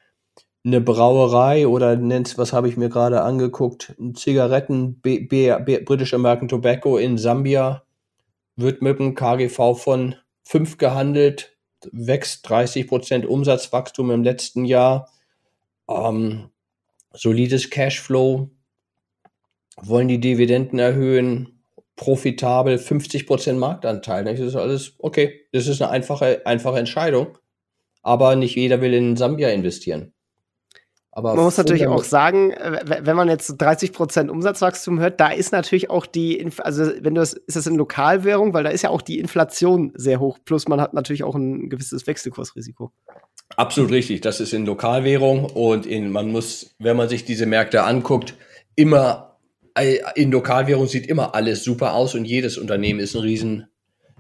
eine 0.65 0.81
Brauerei 0.81 1.67
oder 1.67 1.97
nennst, 1.97 2.37
was 2.39 2.53
habe 2.53 2.69
ich 2.69 2.77
mir 2.77 2.89
gerade 2.89 3.23
angeguckt, 3.23 3.95
Zigaretten, 4.15 5.01
B, 5.01 5.21
B, 5.21 5.55
B, 5.65 5.79
British 5.81 6.15
American 6.15 6.49
Tobacco 6.49 6.99
in 6.99 7.17
Sambia 7.17 7.85
wird 8.57 8.83
mit 8.83 9.01
einem 9.01 9.15
KGV 9.15 9.75
von 9.77 10.17
5 10.45 10.79
gehandelt, 10.79 11.57
wächst 11.93 12.47
30% 12.49 13.27
Umsatzwachstum 13.27 14.11
im 14.11 14.25
letzten 14.25 14.65
Jahr, 14.65 15.09
ähm, 15.89 16.51
solides 17.13 17.71
Cashflow, 17.71 18.51
wollen 19.81 20.09
die 20.09 20.21
Dividenden 20.21 20.79
erhöhen, 20.79 21.63
profitabel, 21.97 22.79
50% 22.79 23.55
Marktanteil. 23.59 24.25
Das 24.25 24.41
ist 24.41 24.57
alles 24.57 24.95
okay. 24.99 25.47
Das 25.53 25.67
ist 25.67 25.83
eine 25.83 25.91
einfache, 25.91 26.43
einfache 26.47 26.79
Entscheidung. 26.79 27.39
Aber 28.03 28.37
nicht 28.37 28.55
jeder 28.55 28.81
will 28.81 28.95
in 28.95 29.17
Sambia 29.17 29.51
investieren. 29.51 30.13
Aber 31.19 31.35
man 31.35 31.47
muss 31.47 31.57
natürlich 31.57 31.89
auch 31.89 32.05
sagen, 32.05 32.53
äh, 32.53 33.01
wenn 33.03 33.17
man 33.17 33.29
jetzt 33.29 33.49
30 33.59 33.93
Prozent 33.93 34.31
Umsatzwachstum 34.31 35.01
hört, 35.01 35.19
da 35.19 35.31
ist 35.31 35.51
natürlich 35.51 35.91
auch 35.91 36.07
die, 36.07 36.49
also 36.59 36.93
wenn 37.01 37.17
du 37.17 37.21
das, 37.21 37.33
ist 37.33 37.57
das 37.57 37.67
in 37.67 37.75
Lokalwährung, 37.75 38.55
weil 38.55 38.63
da 38.63 38.71
ist 38.71 38.83
ja 38.83 38.91
auch 38.91 39.03
die 39.03 39.19
Inflation 39.19 39.91
sehr 39.97 40.21
hoch. 40.21 40.39
Plus 40.45 40.69
man 40.69 40.81
hat 40.81 40.95
natürlich 40.95 41.25
auch 41.25 41.35
ein 41.35 41.71
gewisses 41.71 42.07
Wechselkursrisiko. 42.07 42.93
Absolut 43.57 43.91
richtig. 43.91 44.21
Das 44.21 44.39
ist 44.39 44.53
in 44.53 44.65
Lokalwährung 44.65 45.47
und 45.47 45.87
in, 45.87 46.13
man 46.13 46.31
muss, 46.31 46.77
wenn 46.79 46.97
man 46.97 47.09
sich 47.09 47.25
diese 47.25 47.47
Märkte 47.47 47.83
anguckt, 47.83 48.35
immer 48.77 49.39
äh, 49.75 49.99
in 50.15 50.31
Lokalwährung 50.31 50.87
sieht 50.87 51.09
immer 51.09 51.35
alles 51.35 51.65
super 51.65 51.95
aus 51.95 52.15
und 52.15 52.27
jedes 52.27 52.59
Unternehmen 52.59 53.01
ist 53.01 53.17
ein 53.17 53.23
riesen, 53.23 53.67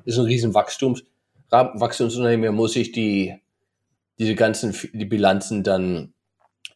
ist 0.05 0.19
ein 0.19 0.25
riesen 0.25 0.52
Wachstums, 0.52 1.05
Wachstumsunternehmen. 1.49 2.52
muss 2.57 2.73
sich 2.73 2.90
die, 2.90 3.37
diese 4.19 4.35
ganzen, 4.35 4.75
die 4.93 5.05
Bilanzen 5.05 5.62
dann 5.62 6.12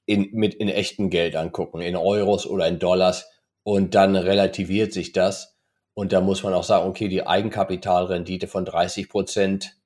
in, 0.06 0.30
mit 0.32 0.54
in 0.54 0.68
echten 0.68 1.10
Geld 1.10 1.36
angucken, 1.36 1.80
in 1.80 1.96
Euros 1.96 2.46
oder 2.46 2.66
in 2.66 2.78
Dollars. 2.78 3.28
Und 3.62 3.94
dann 3.94 4.16
relativiert 4.16 4.92
sich 4.92 5.12
das. 5.12 5.56
Und 5.94 6.12
da 6.12 6.20
muss 6.20 6.42
man 6.42 6.54
auch 6.54 6.64
sagen, 6.64 6.88
okay, 6.88 7.08
die 7.08 7.26
Eigenkapitalrendite 7.26 8.48
von 8.48 8.64
30 8.64 9.08
Prozent 9.08 9.76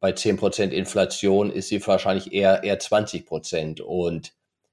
bei 0.00 0.12
10 0.12 0.36
Prozent 0.36 0.72
Inflation 0.72 1.50
ist 1.50 1.68
sie 1.68 1.84
wahrscheinlich 1.84 2.32
eher, 2.32 2.62
eher 2.62 2.78
20 2.78 3.26
Prozent. 3.26 3.80
Und 3.80 4.32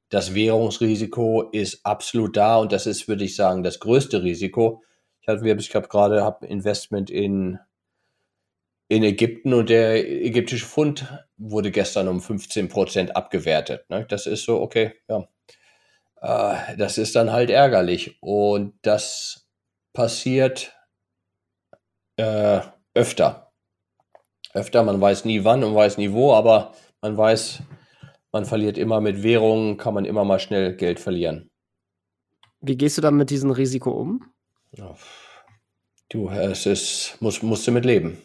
das 0.10 0.36
Währungsrisiko 0.36 1.50
ist 1.52 1.86
absolut 1.86 2.38
da. 2.38 2.58
Und 2.58 2.72
das 2.72 2.86
ist, 2.86 3.08
würde 3.08 3.24
ich 3.24 3.36
sagen, 3.36 3.64
das 3.64 3.80
größte 3.80 4.22
Risiko. 4.22 4.84
Ich 5.22 5.28
habe, 5.28 5.50
ich 5.50 5.76
habe 5.76 5.88
gerade 5.88 6.24
hab 6.24 6.44
Investment 6.44 7.10
in 7.10 7.60
in 8.88 9.04
Ägypten 9.04 9.54
und 9.54 9.70
der 9.70 10.08
ägyptische 10.08 10.66
Pfund 10.66 11.06
wurde 11.38 11.72
gestern 11.72 12.08
um 12.08 12.22
15 12.22 12.70
Prozent 12.70 13.16
abgewertet. 13.16 13.90
Ne? 13.90 14.06
Das 14.08 14.28
ist 14.28 14.44
so, 14.44 14.62
okay, 14.62 14.94
ja. 15.10 15.28
Äh, 16.22 16.78
das 16.78 16.98
ist 16.98 17.16
dann 17.16 17.32
halt 17.32 17.50
ärgerlich. 17.50 18.18
Und 18.22 18.74
das 18.84 19.48
passiert 19.94 20.74
äh, 22.18 22.62
öfter. 22.94 23.52
Öfter, 24.54 24.84
man 24.84 25.02
weiß 25.02 25.26
nie 25.26 25.44
wann 25.44 25.64
und 25.64 25.76
weiß 25.76 25.98
nie 25.98 26.14
wo, 26.14 26.34
aber 26.34 26.74
man 27.02 27.18
weiß, 27.18 27.64
man 28.32 28.46
verliert 28.46 28.78
immer 28.78 29.02
mit 29.02 29.22
Währungen, 29.22 29.78
kann 29.78 29.94
man 29.94 30.06
immer 30.06 30.24
mal 30.24 30.40
schnell 30.40 30.76
Geld 30.76 31.00
verlieren. 31.00 31.50
Wie 32.62 32.78
gehst 32.78 32.98
du 32.98 33.02
dann 33.02 33.18
mit 33.18 33.30
diesem 33.30 33.52
Risiko 33.52 33.92
um? 33.92 34.32
Du, 36.10 36.30
es 36.30 36.66
ist, 36.66 37.18
musst, 37.20 37.44
musst 37.44 37.68
du 37.68 37.72
mit 37.72 37.86
leben. 37.86 38.22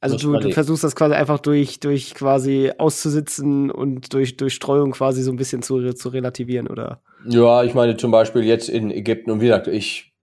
Also 0.00 0.16
du, 0.16 0.38
du, 0.38 0.50
versuchst 0.50 0.82
das 0.82 0.96
quasi 0.96 1.14
einfach 1.14 1.38
durch, 1.40 1.78
durch 1.78 2.14
quasi 2.14 2.72
auszusitzen 2.78 3.70
und 3.70 4.14
durch, 4.14 4.38
durch 4.38 4.54
Streuung 4.54 4.92
quasi 4.92 5.22
so 5.22 5.30
ein 5.30 5.36
bisschen 5.36 5.62
zu, 5.62 5.92
zu 5.92 6.08
relativieren, 6.08 6.68
oder? 6.68 7.02
Ja, 7.26 7.62
ich 7.64 7.74
meine 7.74 7.98
zum 7.98 8.10
Beispiel 8.10 8.42
jetzt 8.44 8.70
in 8.70 8.90
Ägypten 8.90 9.30
und 9.30 9.42
wie 9.42 9.46
gesagt, 9.46 9.66
ich, 9.66 10.14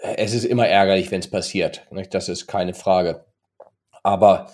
es 0.00 0.32
ist 0.32 0.44
immer 0.44 0.66
ärgerlich, 0.66 1.10
wenn 1.10 1.20
es 1.20 1.30
passiert. 1.30 1.86
Nicht? 1.90 2.14
Das 2.14 2.30
ist 2.30 2.46
keine 2.46 2.72
Frage. 2.72 3.26
Aber 4.02 4.50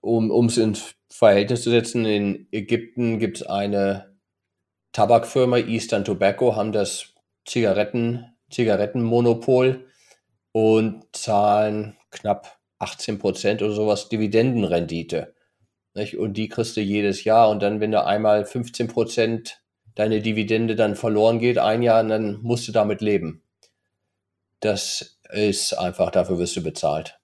um 0.00 0.46
es 0.46 0.56
ins 0.56 0.94
Verhältnis 1.10 1.62
zu 1.62 1.70
setzen, 1.70 2.06
in 2.06 2.48
Ägypten 2.50 3.18
gibt 3.18 3.38
es 3.38 3.46
eine 3.46 4.14
Tabakfirma, 4.92 5.58
Eastern 5.58 6.04
Tobacco, 6.04 6.56
haben 6.56 6.72
das 6.72 7.12
Zigaretten, 7.44 8.24
Zigarettenmonopol 8.50 9.86
und 10.52 11.04
zahlen 11.12 11.96
knapp 12.10 12.58
18 12.84 13.18
Prozent 13.18 13.62
oder 13.62 13.72
sowas 13.72 14.08
Dividendenrendite. 14.10 15.34
Nicht? 15.94 16.18
Und 16.18 16.34
die 16.34 16.48
kriegst 16.48 16.76
du 16.76 16.82
jedes 16.82 17.24
Jahr. 17.24 17.48
Und 17.48 17.62
dann, 17.62 17.80
wenn 17.80 17.92
du 17.92 18.04
einmal 18.04 18.44
15 18.44 18.88
Prozent 18.88 19.62
deine 19.94 20.20
Dividende 20.20 20.76
dann 20.76 20.96
verloren 20.96 21.38
geht, 21.38 21.58
ein 21.58 21.82
Jahr, 21.82 22.04
dann 22.04 22.42
musst 22.42 22.68
du 22.68 22.72
damit 22.72 23.00
leben. 23.00 23.42
Das 24.60 25.18
ist 25.30 25.72
einfach, 25.72 26.10
dafür 26.10 26.38
wirst 26.38 26.56
du 26.56 26.62
bezahlt. 26.62 27.18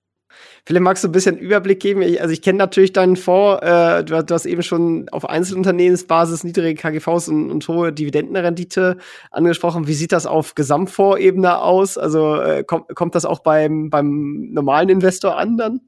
Philipp, 0.64 0.82
magst 0.82 1.04
du 1.04 1.09
ein 1.09 1.12
bisschen 1.12 1.38
Überblick 1.38 1.80
geben? 1.80 2.02
Ich, 2.02 2.20
also 2.20 2.32
ich 2.32 2.42
kenne 2.42 2.59
natürlich 2.59 2.92
deinen 2.92 3.16
Fonds. 3.16 3.62
Äh, 3.62 4.04
du, 4.04 4.23
du, 4.23 4.35
hast 4.35 4.47
eben 4.47 4.62
schon 4.62 5.09
auf 5.11 5.28
Einzelunternehmensbasis 5.28 6.44
niedrige 6.44 6.80
KGVs 6.80 7.28
und, 7.28 7.50
und, 7.50 7.66
hohe 7.68 7.92
Dividendenrendite 7.92 8.97
angesprochen. 9.30 9.87
Wie 9.87 9.94
sieht 9.94 10.12
das 10.12 10.26
auf 10.26 10.54
Gesamtfondsebene 10.54 11.61
aus? 11.61 11.99
Also 11.99 12.40
äh, 12.40 12.64
kommt, 12.64 12.94
kommt 12.94 13.14
das 13.14 13.25
auch 13.25 13.40
beim, 13.40 13.90
beim 13.90 14.50
normalen 14.52 14.88
Investor 14.88 15.37
an 15.37 15.56
dann? 15.56 15.80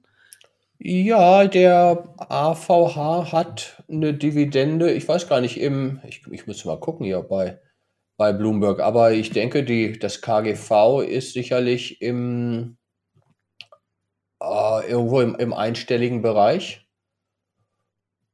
Ja, 0.84 1.46
der 1.46 2.02
AVH 2.18 3.30
hat 3.30 3.84
eine 3.88 4.14
Dividende, 4.14 4.90
ich 4.90 5.06
weiß 5.06 5.28
gar 5.28 5.40
nicht, 5.40 5.60
im, 5.60 6.00
ich, 6.08 6.22
ich 6.28 6.48
muss 6.48 6.64
mal 6.64 6.80
gucken 6.80 7.06
hier 7.06 7.20
bei, 7.20 7.60
bei 8.16 8.32
Bloomberg, 8.32 8.80
aber 8.80 9.12
ich 9.12 9.30
denke, 9.30 9.62
die, 9.62 9.96
das 9.96 10.22
KGV 10.22 11.02
ist 11.08 11.34
sicherlich 11.34 12.02
im 12.02 12.78
äh, 14.42 14.90
irgendwo 14.90 15.20
im, 15.20 15.34
im 15.36 15.52
einstelligen 15.52 16.22
Bereich. 16.22 16.86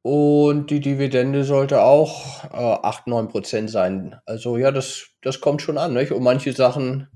Und 0.01 0.71
die 0.71 0.79
Dividende 0.79 1.43
sollte 1.43 1.81
auch 1.81 2.43
äh, 2.45 2.57
8, 2.57 3.07
9 3.07 3.27
Prozent 3.27 3.69
sein. 3.69 4.19
Also 4.25 4.57
ja, 4.57 4.71
das, 4.71 5.09
das 5.21 5.41
kommt 5.41 5.61
schon 5.61 5.77
an. 5.77 5.93
Nicht? 5.93 6.11
Und 6.11 6.23
manche 6.23 6.53
Sachen, 6.53 7.09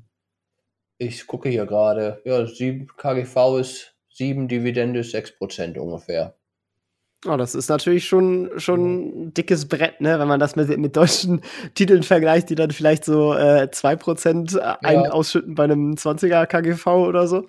ich 0.98 1.26
gucke 1.28 1.50
hier 1.50 1.66
gerade, 1.66 2.22
ja, 2.26 2.46
7, 2.46 2.88
KGV 2.98 3.60
ist 3.60 3.96
7, 4.10 4.48
Dividende 4.48 5.00
ist 5.00 5.12
6 5.12 5.38
Prozent 5.38 5.78
ungefähr. 5.78 6.36
Oh, 7.26 7.38
das 7.38 7.56
ist 7.56 7.70
natürlich 7.70 8.06
schon, 8.06 8.50
schon 8.58 9.28
ein 9.28 9.34
dickes 9.34 9.68
Brett, 9.68 10.02
ne? 10.02 10.20
wenn 10.20 10.28
man 10.28 10.42
das 10.42 10.58
mit, 10.58 10.78
mit 10.78 10.98
deutschen 10.98 11.42
Titeln 11.74 12.04
vergleicht, 12.04 12.50
die 12.50 12.56
dann 12.56 12.72
vielleicht 12.72 13.06
so 13.06 13.34
äh, 13.34 13.70
2% 13.72 14.58
ein 14.58 15.04
ja. 15.04 15.10
ausschütten 15.10 15.56
bei 15.56 15.64
einem 15.64 15.94
20er 15.94 16.46
KGV 16.46 16.86
oder 16.88 17.28
so. 17.28 17.46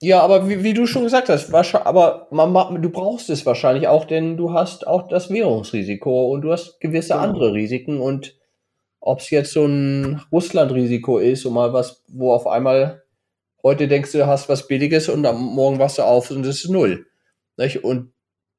Ja, 0.00 0.20
aber 0.20 0.48
wie, 0.48 0.62
wie 0.62 0.74
du 0.74 0.86
schon 0.86 1.02
gesagt 1.02 1.28
hast, 1.28 1.52
aber 1.52 2.28
man, 2.30 2.80
du 2.80 2.90
brauchst 2.90 3.28
es 3.28 3.44
wahrscheinlich 3.44 3.88
auch, 3.88 4.04
denn 4.04 4.36
du 4.36 4.52
hast 4.52 4.86
auch 4.86 5.08
das 5.08 5.28
Währungsrisiko 5.28 6.30
und 6.30 6.42
du 6.42 6.52
hast 6.52 6.80
gewisse 6.80 7.14
genau. 7.14 7.24
andere 7.24 7.52
Risiken 7.52 8.00
und 8.00 8.36
ob 9.00 9.20
es 9.20 9.30
jetzt 9.30 9.52
so 9.52 9.64
ein 9.64 10.20
Russland-Risiko 10.30 11.18
ist 11.18 11.44
und 11.46 11.54
mal 11.54 11.72
was, 11.72 12.04
wo 12.08 12.32
auf 12.32 12.46
einmal 12.46 13.02
heute 13.62 13.88
denkst 13.88 14.12
du, 14.12 14.18
du 14.18 14.26
hast 14.26 14.48
was 14.48 14.68
Billiges 14.68 15.08
und 15.08 15.26
am 15.26 15.42
Morgen 15.42 15.78
wachst 15.80 15.98
du 15.98 16.02
auf 16.02 16.30
und 16.30 16.46
es 16.46 16.64
ist 16.64 16.70
null. 16.70 17.06
Nicht? 17.56 17.82
Und 17.82 18.12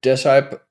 deshalb 0.03 0.65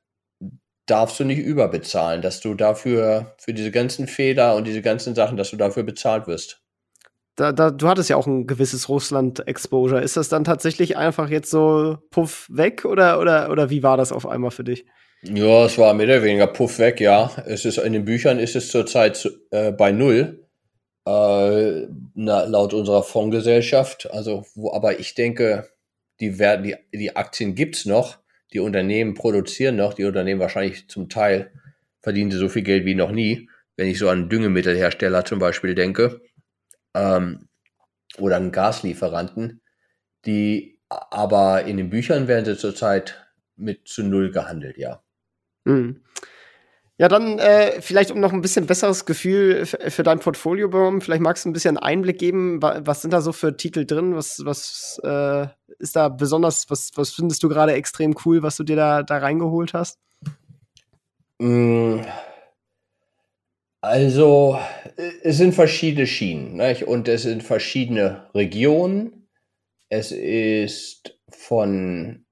darfst 0.86 1.18
du 1.18 1.24
nicht 1.24 1.38
überbezahlen, 1.38 2.22
dass 2.22 2.40
du 2.40 2.54
dafür, 2.54 3.34
für 3.38 3.52
diese 3.52 3.70
ganzen 3.72 4.06
Fehler 4.06 4.54
und 4.54 4.66
diese 4.66 4.82
ganzen 4.82 5.14
Sachen, 5.14 5.36
dass 5.36 5.50
du 5.50 5.56
dafür 5.56 5.82
bezahlt 5.82 6.26
wirst. 6.26 6.62
Da, 7.34 7.52
da, 7.52 7.70
du 7.70 7.88
hattest 7.88 8.08
ja 8.08 8.16
auch 8.16 8.26
ein 8.26 8.46
gewisses 8.46 8.88
Russland-Exposure. 8.88 10.00
Ist 10.00 10.16
das 10.16 10.30
dann 10.30 10.44
tatsächlich 10.44 10.96
einfach 10.96 11.28
jetzt 11.28 11.50
so 11.50 11.98
puff 12.10 12.46
weg 12.50 12.86
oder, 12.86 13.20
oder, 13.20 13.50
oder 13.50 13.68
wie 13.68 13.82
war 13.82 13.98
das 13.98 14.10
auf 14.10 14.26
einmal 14.26 14.50
für 14.50 14.64
dich? 14.64 14.86
Ja, 15.22 15.66
es 15.66 15.76
war 15.76 15.92
mehr 15.92 16.06
oder 16.06 16.22
weniger 16.22 16.46
puff 16.46 16.78
weg, 16.78 17.00
ja. 17.00 17.30
Es 17.46 17.64
ist, 17.64 17.78
in 17.78 17.92
den 17.92 18.04
Büchern 18.04 18.38
ist 18.38 18.56
es 18.56 18.70
zurzeit 18.70 19.28
äh, 19.50 19.72
bei 19.72 19.92
null, 19.92 20.46
äh, 21.04 21.86
na, 22.14 22.44
laut 22.44 22.72
unserer 22.72 23.02
Fondsgesellschaft. 23.02 24.10
Also, 24.10 24.46
wo, 24.54 24.72
aber 24.72 24.98
ich 24.98 25.14
denke, 25.14 25.68
die, 26.20 26.38
werden, 26.38 26.62
die, 26.62 26.76
die 26.96 27.16
Aktien 27.16 27.54
gibt's 27.54 27.84
noch 27.84 28.18
die 28.52 28.60
Unternehmen 28.60 29.14
produzieren 29.14 29.76
noch, 29.76 29.94
die 29.94 30.04
Unternehmen 30.04 30.40
wahrscheinlich 30.40 30.88
zum 30.88 31.08
Teil 31.08 31.52
verdienen 32.00 32.30
sie 32.30 32.38
so 32.38 32.48
viel 32.48 32.62
Geld 32.62 32.84
wie 32.84 32.94
noch 32.94 33.10
nie, 33.10 33.48
wenn 33.76 33.88
ich 33.88 33.98
so 33.98 34.08
an 34.08 34.28
Düngemittelhersteller 34.28 35.24
zum 35.24 35.38
Beispiel 35.38 35.74
denke, 35.74 36.20
ähm, 36.94 37.48
oder 38.18 38.36
an 38.36 38.52
Gaslieferanten, 38.52 39.60
die 40.24 40.80
aber 40.88 41.64
in 41.64 41.76
den 41.76 41.90
Büchern 41.90 42.28
werden 42.28 42.44
sie 42.44 42.56
zurzeit 42.56 43.26
mit 43.56 43.88
zu 43.88 44.02
null 44.02 44.30
gehandelt, 44.30 44.78
ja. 44.78 45.02
Mhm. 45.64 46.04
Ja, 46.98 47.08
dann 47.08 47.38
äh, 47.38 47.82
vielleicht 47.82 48.10
um 48.10 48.20
noch 48.20 48.32
ein 48.32 48.40
bisschen 48.40 48.64
besseres 48.64 49.04
Gefühl 49.04 49.66
für 49.66 50.02
dein 50.02 50.18
Portfolio 50.18 50.68
bekommen, 50.68 51.02
vielleicht 51.02 51.20
magst 51.20 51.44
du 51.44 51.50
ein 51.50 51.52
bisschen 51.52 51.76
Einblick 51.76 52.18
geben, 52.18 52.62
was 52.62 53.02
sind 53.02 53.12
da 53.12 53.20
so 53.20 53.32
für 53.32 53.54
Titel 53.54 53.84
drin, 53.84 54.16
was, 54.16 54.42
was 54.46 54.98
äh, 55.04 55.46
ist 55.78 55.94
da 55.94 56.08
besonders, 56.08 56.70
was, 56.70 56.92
was 56.94 57.10
findest 57.10 57.42
du 57.42 57.50
gerade 57.50 57.74
extrem 57.74 58.14
cool, 58.24 58.42
was 58.42 58.56
du 58.56 58.64
dir 58.64 58.76
da, 58.76 59.02
da 59.02 59.18
reingeholt 59.18 59.74
hast? 59.74 59.98
Mm. 61.38 62.00
Also, 63.82 64.58
es 65.22 65.36
sind 65.36 65.54
verschiedene 65.54 66.06
Schienen 66.06 66.56
nicht? 66.56 66.84
und 66.84 67.08
es 67.08 67.22
sind 67.22 67.42
verschiedene 67.42 68.28
Regionen. 68.34 69.28
Es 69.90 70.12
ist 70.12 71.18
von 71.28 72.25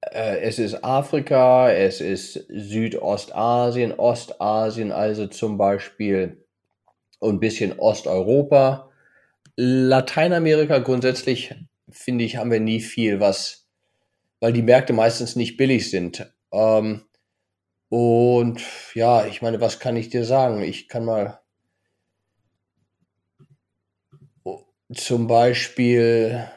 es 0.00 0.58
ist 0.58 0.82
Afrika, 0.82 1.70
es 1.70 2.00
ist 2.00 2.46
Südostasien, 2.48 3.92
Ostasien, 3.92 4.92
also 4.92 5.26
zum 5.26 5.58
Beispiel 5.58 6.44
und 7.18 7.36
ein 7.36 7.40
bisschen 7.40 7.78
Osteuropa. 7.78 8.90
Lateinamerika 9.56 10.78
grundsätzlich, 10.78 11.54
finde 11.90 12.24
ich, 12.24 12.36
haben 12.36 12.50
wir 12.50 12.60
nie 12.60 12.80
viel, 12.80 13.20
was, 13.20 13.68
weil 14.40 14.52
die 14.54 14.62
Märkte 14.62 14.94
meistens 14.94 15.36
nicht 15.36 15.58
billig 15.58 15.90
sind. 15.90 16.32
Ähm, 16.50 17.02
und 17.90 18.62
ja, 18.94 19.26
ich 19.26 19.42
meine, 19.42 19.60
was 19.60 19.80
kann 19.80 19.96
ich 19.96 20.08
dir 20.08 20.24
sagen? 20.24 20.62
Ich 20.62 20.88
kann 20.88 21.04
mal 21.04 21.40
zum 24.94 25.26
Beispiel 25.26 26.48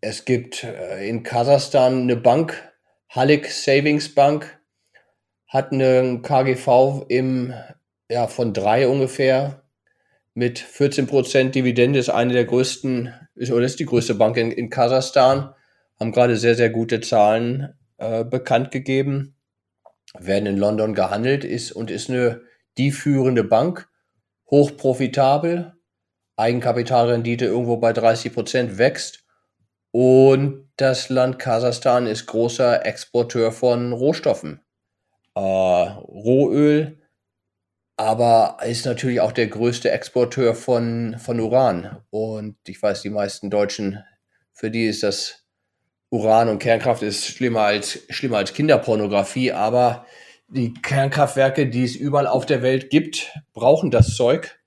es 0.00 0.24
gibt 0.24 0.64
äh, 0.64 1.08
in 1.08 1.22
Kasachstan 1.22 2.02
eine 2.02 2.16
Bank, 2.16 2.72
Halik 3.08 3.50
Savings 3.50 4.14
Bank, 4.14 4.58
hat 5.46 5.72
einen 5.72 6.22
KGV 6.22 7.06
im, 7.08 7.54
ja, 8.10 8.26
von 8.26 8.52
drei 8.52 8.86
ungefähr 8.86 9.62
mit 10.34 10.60
14% 10.60 11.50
Dividende, 11.50 11.98
ist 11.98 12.10
eine 12.10 12.32
der 12.32 12.44
größten, 12.44 13.12
ist, 13.34 13.50
oder 13.50 13.64
ist 13.64 13.80
die 13.80 13.86
größte 13.86 14.14
Bank 14.14 14.36
in, 14.36 14.52
in 14.52 14.70
Kasachstan, 14.70 15.54
haben 15.98 16.12
gerade 16.12 16.36
sehr, 16.36 16.54
sehr 16.54 16.70
gute 16.70 17.00
Zahlen 17.00 17.74
äh, 17.96 18.24
bekannt 18.24 18.70
gegeben, 18.70 19.36
werden 20.18 20.46
in 20.46 20.58
London 20.58 20.94
gehandelt 20.94 21.44
ist 21.44 21.72
und 21.72 21.90
ist 21.90 22.08
eine 22.08 22.42
die 22.76 22.92
führende 22.92 23.42
Bank, 23.42 23.88
hochprofitabel, 24.50 25.74
Eigenkapitalrendite 26.36 27.46
irgendwo 27.46 27.78
bei 27.78 27.90
30% 27.90 28.78
wächst 28.78 29.24
und 29.90 30.68
das 30.76 31.08
Land 31.08 31.38
Kasachstan 31.38 32.06
ist 32.06 32.26
großer 32.26 32.84
Exporteur 32.86 33.52
von 33.52 33.92
Rohstoffen. 33.92 34.60
Äh, 35.34 35.40
Rohöl, 35.40 36.98
aber 37.96 38.58
ist 38.64 38.86
natürlich 38.86 39.20
auch 39.20 39.32
der 39.32 39.48
größte 39.48 39.90
Exporteur 39.90 40.54
von, 40.54 41.16
von 41.18 41.40
Uran. 41.40 42.00
Und 42.10 42.56
ich 42.66 42.80
weiß, 42.80 43.02
die 43.02 43.10
meisten 43.10 43.50
Deutschen, 43.50 44.04
für 44.52 44.70
die 44.70 44.86
ist 44.86 45.02
das 45.02 45.44
Uran 46.10 46.48
und 46.48 46.60
Kernkraft 46.60 47.02
ist 47.02 47.26
schlimmer 47.26 47.62
als, 47.62 48.00
schlimmer 48.08 48.38
als 48.38 48.54
Kinderpornografie, 48.54 49.52
aber 49.52 50.06
die 50.48 50.72
Kernkraftwerke, 50.72 51.68
die 51.68 51.84
es 51.84 51.96
überall 51.96 52.26
auf 52.26 52.46
der 52.46 52.62
Welt 52.62 52.88
gibt, 52.88 53.32
brauchen 53.52 53.90
das 53.90 54.14
Zeug. 54.14 54.58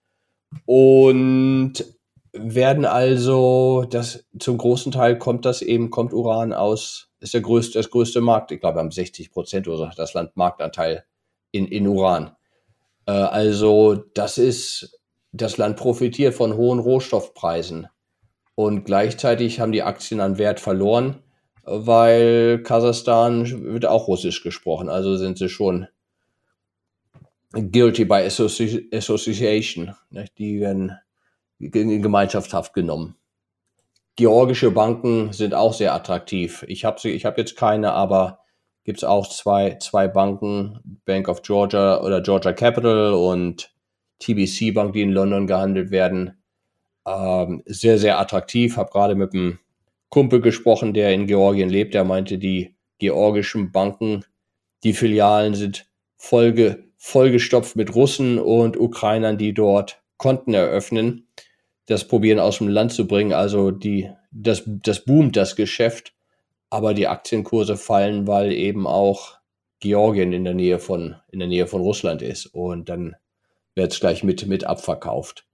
Und 0.65 1.85
werden 2.33 2.85
also, 2.85 3.85
das 3.89 4.25
zum 4.39 4.57
großen 4.57 4.91
Teil 4.91 5.17
kommt 5.17 5.45
das 5.45 5.61
eben, 5.61 5.89
kommt 5.89 6.13
Uran 6.13 6.53
aus, 6.53 7.09
ist 7.19 7.33
der 7.33 7.41
größte, 7.41 7.77
das 7.77 7.89
größte 7.89 8.21
Markt. 8.21 8.51
Ich 8.51 8.59
glaube, 8.59 8.77
wir 8.77 8.79
haben 8.79 8.91
60 8.91 9.31
Prozent 9.31 9.67
oder 9.67 9.77
so, 9.77 9.89
das 9.95 10.13
Land 10.13 10.35
Marktanteil 10.37 11.05
in, 11.51 11.67
in 11.67 11.87
Uran. 11.87 12.35
Äh, 13.05 13.11
also 13.11 13.95
das 14.13 14.37
ist, 14.37 14.99
das 15.31 15.57
Land 15.57 15.77
profitiert 15.77 16.33
von 16.33 16.55
hohen 16.55 16.79
Rohstoffpreisen. 16.79 17.87
Und 18.55 18.85
gleichzeitig 18.85 19.59
haben 19.59 19.71
die 19.71 19.83
Aktien 19.83 20.19
an 20.19 20.37
Wert 20.37 20.59
verloren, 20.59 21.23
weil 21.63 22.61
Kasachstan 22.63 23.63
wird 23.63 23.85
auch 23.85 24.07
Russisch 24.07 24.43
gesprochen. 24.43 24.89
Also 24.89 25.15
sind 25.15 25.37
sie 25.37 25.49
schon 25.49 25.87
guilty 27.53 28.05
by 28.05 28.15
associ 28.15 28.89
association. 28.93 29.93
Die 30.37 30.59
werden 30.59 30.97
in 31.61 32.01
Gemeinschaftshaft 32.01 32.73
genommen. 32.73 33.15
Georgische 34.15 34.71
Banken 34.71 35.31
sind 35.31 35.53
auch 35.53 35.73
sehr 35.73 35.93
attraktiv. 35.93 36.65
Ich 36.67 36.85
habe 36.85 37.09
ich 37.09 37.25
habe 37.25 37.39
jetzt 37.39 37.55
keine, 37.55 37.93
aber 37.93 38.39
gibt 38.83 38.99
es 38.99 39.03
auch 39.03 39.27
zwei, 39.27 39.77
zwei 39.79 40.07
Banken, 40.07 40.99
Bank 41.05 41.29
of 41.29 41.41
Georgia 41.41 42.01
oder 42.01 42.21
Georgia 42.21 42.53
Capital 42.53 43.13
und 43.13 43.73
TBC 44.19 44.73
Bank, 44.73 44.93
die 44.93 45.01
in 45.01 45.11
London 45.11 45.47
gehandelt 45.47 45.91
werden. 45.91 46.41
Ähm, 47.07 47.63
sehr, 47.65 47.97
sehr 47.97 48.19
attraktiv. 48.19 48.77
Habe 48.77 48.91
gerade 48.91 49.15
mit 49.15 49.33
einem 49.33 49.59
Kumpel 50.09 50.41
gesprochen, 50.41 50.93
der 50.93 51.13
in 51.13 51.27
Georgien 51.27 51.69
lebt. 51.69 51.93
Der 51.93 52.03
meinte, 52.03 52.37
die 52.37 52.75
georgischen 52.99 53.71
Banken, 53.71 54.25
die 54.83 54.93
Filialen 54.93 55.55
sind 55.55 55.87
vollge, 56.17 56.83
vollgestopft 56.97 57.75
mit 57.75 57.95
Russen 57.95 58.37
und 58.39 58.79
Ukrainern, 58.79 59.37
die 59.37 59.53
dort 59.53 60.03
Konten 60.17 60.53
eröffnen, 60.53 61.27
das 61.91 62.07
probieren 62.07 62.39
aus 62.39 62.57
dem 62.57 62.67
Land 62.67 62.93
zu 62.93 63.07
bringen. 63.07 63.33
Also 63.33 63.71
die, 63.71 64.09
das, 64.31 64.63
das 64.65 65.05
boomt 65.05 65.35
das 65.35 65.55
Geschäft 65.55 66.13
aber 66.71 66.93
die 66.93 67.07
Aktienkurse 67.07 67.77
fallen, 67.77 68.25
weil 68.25 68.53
eben 68.53 68.87
auch 68.87 69.37
Georgien 69.81 70.31
in 70.31 70.45
der 70.45 70.53
Nähe 70.53 70.79
von, 70.79 71.17
in 71.29 71.39
der 71.39 71.47
Nähe 71.47 71.67
von 71.67 71.81
Russland 71.81 72.21
ist. 72.21 72.45
Und 72.47 72.87
dann 72.87 73.15
wird 73.75 73.91
es 73.91 73.99
gleich 73.99 74.23
mit, 74.23 74.47
mit 74.47 74.63
abverkauft. 74.63 75.45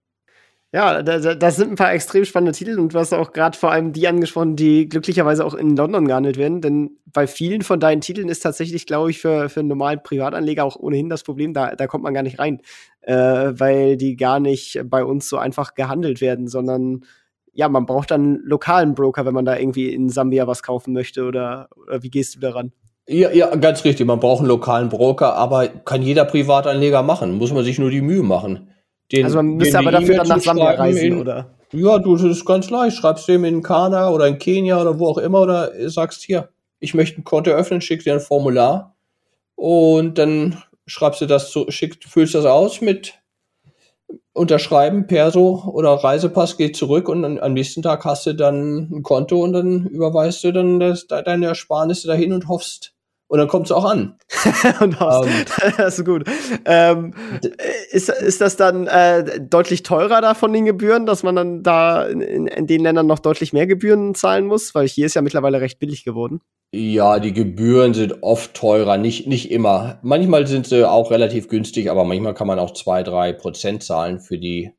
Ja, 0.77 1.01
das 1.01 1.55
sind 1.55 1.71
ein 1.71 1.75
paar 1.75 1.91
extrem 1.91 2.23
spannende 2.23 2.51
Titel 2.51 2.77
und 2.77 2.93
du 2.93 2.99
hast 2.99 3.11
auch 3.11 3.33
gerade 3.33 3.57
vor 3.57 3.71
allem 3.71 3.93
die 3.93 4.07
angesprochen, 4.07 4.55
die 4.55 4.87
glücklicherweise 4.87 5.43
auch 5.43 5.55
in 5.55 5.75
London 5.75 6.07
gehandelt 6.07 6.37
werden. 6.37 6.61
Denn 6.61 6.99
bei 7.11 7.25
vielen 7.25 7.63
von 7.63 7.79
deinen 7.79 8.01
Titeln 8.01 8.29
ist 8.29 8.41
tatsächlich, 8.41 8.85
glaube 8.85 9.09
ich, 9.09 9.17
für, 9.17 9.49
für 9.49 9.61
einen 9.61 9.69
normalen 9.69 10.03
Privatanleger 10.03 10.63
auch 10.63 10.75
ohnehin 10.75 11.09
das 11.09 11.23
Problem, 11.23 11.55
da, 11.55 11.75
da 11.75 11.87
kommt 11.87 12.03
man 12.03 12.13
gar 12.13 12.21
nicht 12.21 12.37
rein, 12.37 12.61
äh, 13.01 13.15
weil 13.15 13.97
die 13.97 14.17
gar 14.17 14.39
nicht 14.39 14.79
bei 14.85 15.03
uns 15.03 15.27
so 15.27 15.37
einfach 15.39 15.73
gehandelt 15.73 16.21
werden, 16.21 16.47
sondern 16.47 17.05
ja, 17.53 17.69
man 17.69 17.87
braucht 17.87 18.11
dann 18.11 18.21
einen 18.21 18.43
lokalen 18.43 18.93
Broker, 18.93 19.25
wenn 19.25 19.33
man 19.33 19.45
da 19.45 19.57
irgendwie 19.57 19.91
in 19.91 20.09
Sambia 20.09 20.45
was 20.45 20.61
kaufen 20.61 20.93
möchte 20.93 21.25
oder, 21.25 21.69
oder 21.75 22.03
wie 22.03 22.11
gehst 22.11 22.35
du 22.35 22.39
daran? 22.39 22.71
Ja, 23.07 23.31
ja, 23.31 23.55
ganz 23.55 23.83
richtig. 23.83 24.05
Man 24.05 24.19
braucht 24.19 24.41
einen 24.41 24.49
lokalen 24.49 24.89
Broker, 24.89 25.33
aber 25.37 25.69
kann 25.69 26.03
jeder 26.03 26.25
Privatanleger 26.25 27.01
machen. 27.01 27.35
Muss 27.39 27.51
man 27.51 27.63
sich 27.63 27.79
nur 27.79 27.89
die 27.89 28.01
Mühe 28.01 28.21
machen. 28.21 28.69
Den, 29.11 29.25
also 29.25 29.37
man 29.37 29.55
müsste 29.55 29.79
aber 29.79 29.91
dafür 29.91 30.17
dann 30.17 30.27
nach 30.27 30.39
Sambia 30.39 30.71
reisen, 30.71 31.03
in, 31.03 31.19
oder? 31.19 31.55
Ja, 31.71 31.99
du, 31.99 32.15
das 32.15 32.25
ist 32.25 32.45
ganz 32.45 32.69
leicht. 32.69 32.97
Schreibst 32.97 33.27
dem 33.27 33.45
in 33.45 33.61
Kana 33.61 34.09
oder 34.09 34.27
in 34.27 34.37
Kenia 34.37 34.81
oder 34.81 34.99
wo 34.99 35.07
auch 35.07 35.17
immer 35.17 35.41
oder 35.41 35.71
sagst 35.89 36.23
hier, 36.23 36.49
ich 36.79 36.93
möchte 36.93 37.21
ein 37.21 37.23
Konto 37.23 37.51
öffnen, 37.51 37.81
schickst 37.81 38.05
dir 38.05 38.13
ein 38.13 38.19
Formular 38.19 38.95
und 39.55 40.17
dann 40.17 40.61
schreibst 40.85 41.21
du 41.21 41.25
das 41.25 41.51
zu, 41.51 41.69
schickst, 41.69 42.05
füllst 42.05 42.35
das 42.35 42.45
aus 42.45 42.81
mit 42.81 43.19
unterschreiben, 44.33 45.07
Perso 45.07 45.63
oder 45.65 45.91
Reisepass 45.91 46.57
geht 46.57 46.75
zurück 46.75 47.09
und 47.09 47.23
dann, 47.23 47.39
am 47.39 47.53
nächsten 47.53 47.81
Tag 47.81 48.05
hast 48.05 48.25
du 48.27 48.33
dann 48.33 48.89
ein 48.91 49.03
Konto 49.03 49.41
und 49.41 49.53
dann 49.53 49.87
überweist 49.87 50.43
du 50.43 50.53
dann 50.53 50.79
das, 50.79 51.07
deine 51.07 51.47
Ersparnisse 51.47 52.07
dahin 52.07 52.31
und 52.31 52.47
hoffst. 52.47 52.93
Und 53.29 53.39
dann 53.39 53.49
kommt 53.49 53.65
es 53.65 53.71
auch 53.73 53.83
an. 53.83 54.17
und 54.79 54.99
hoffst. 54.99 55.29
Um, 55.29 55.71
das 55.77 55.99
ist 55.99 56.05
gut. 56.05 56.23
Ähm, 56.65 57.13
ist, 57.91 58.09
ist 58.09 58.39
das 58.39 58.55
dann 58.55 58.87
äh, 58.87 59.41
deutlich 59.41 59.83
teurer 59.83 60.21
da 60.21 60.33
von 60.33 60.53
den 60.53 60.65
Gebühren, 60.65 61.05
dass 61.05 61.23
man 61.23 61.35
dann 61.35 61.63
da 61.63 62.05
in, 62.05 62.47
in 62.47 62.67
den 62.67 62.81
Ländern 62.81 63.05
noch 63.05 63.19
deutlich 63.19 63.51
mehr 63.51 63.67
Gebühren 63.67 64.15
zahlen 64.15 64.45
muss? 64.45 64.73
Weil 64.73 64.87
hier 64.87 65.05
ist 65.05 65.13
ja 65.13 65.21
mittlerweile 65.21 65.59
recht 65.59 65.77
billig 65.79 66.05
geworden. 66.05 66.39
Ja, 66.71 67.19
die 67.19 67.33
Gebühren 67.33 67.93
sind 67.93 68.23
oft 68.23 68.53
teurer, 68.53 68.97
nicht, 68.97 69.27
nicht 69.27 69.51
immer. 69.51 69.99
Manchmal 70.03 70.47
sind 70.47 70.67
sie 70.67 70.89
auch 70.89 71.11
relativ 71.11 71.47
günstig, 71.47 71.89
aber 71.89 72.03
manchmal 72.03 72.33
kann 72.33 72.47
man 72.47 72.59
auch 72.59 72.71
zwei, 72.71 73.03
drei 73.03 73.33
Prozent 73.33 73.83
zahlen 73.83 74.19
für 74.19 74.37
die 74.37 74.71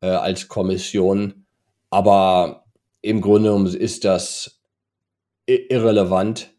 äh, 0.00 0.08
als 0.08 0.48
Kommission. 0.48 1.46
Aber 1.90 2.64
im 3.02 3.20
Grunde 3.20 3.76
ist 3.76 4.04
das 4.04 4.60
irrelevant, 5.46 6.54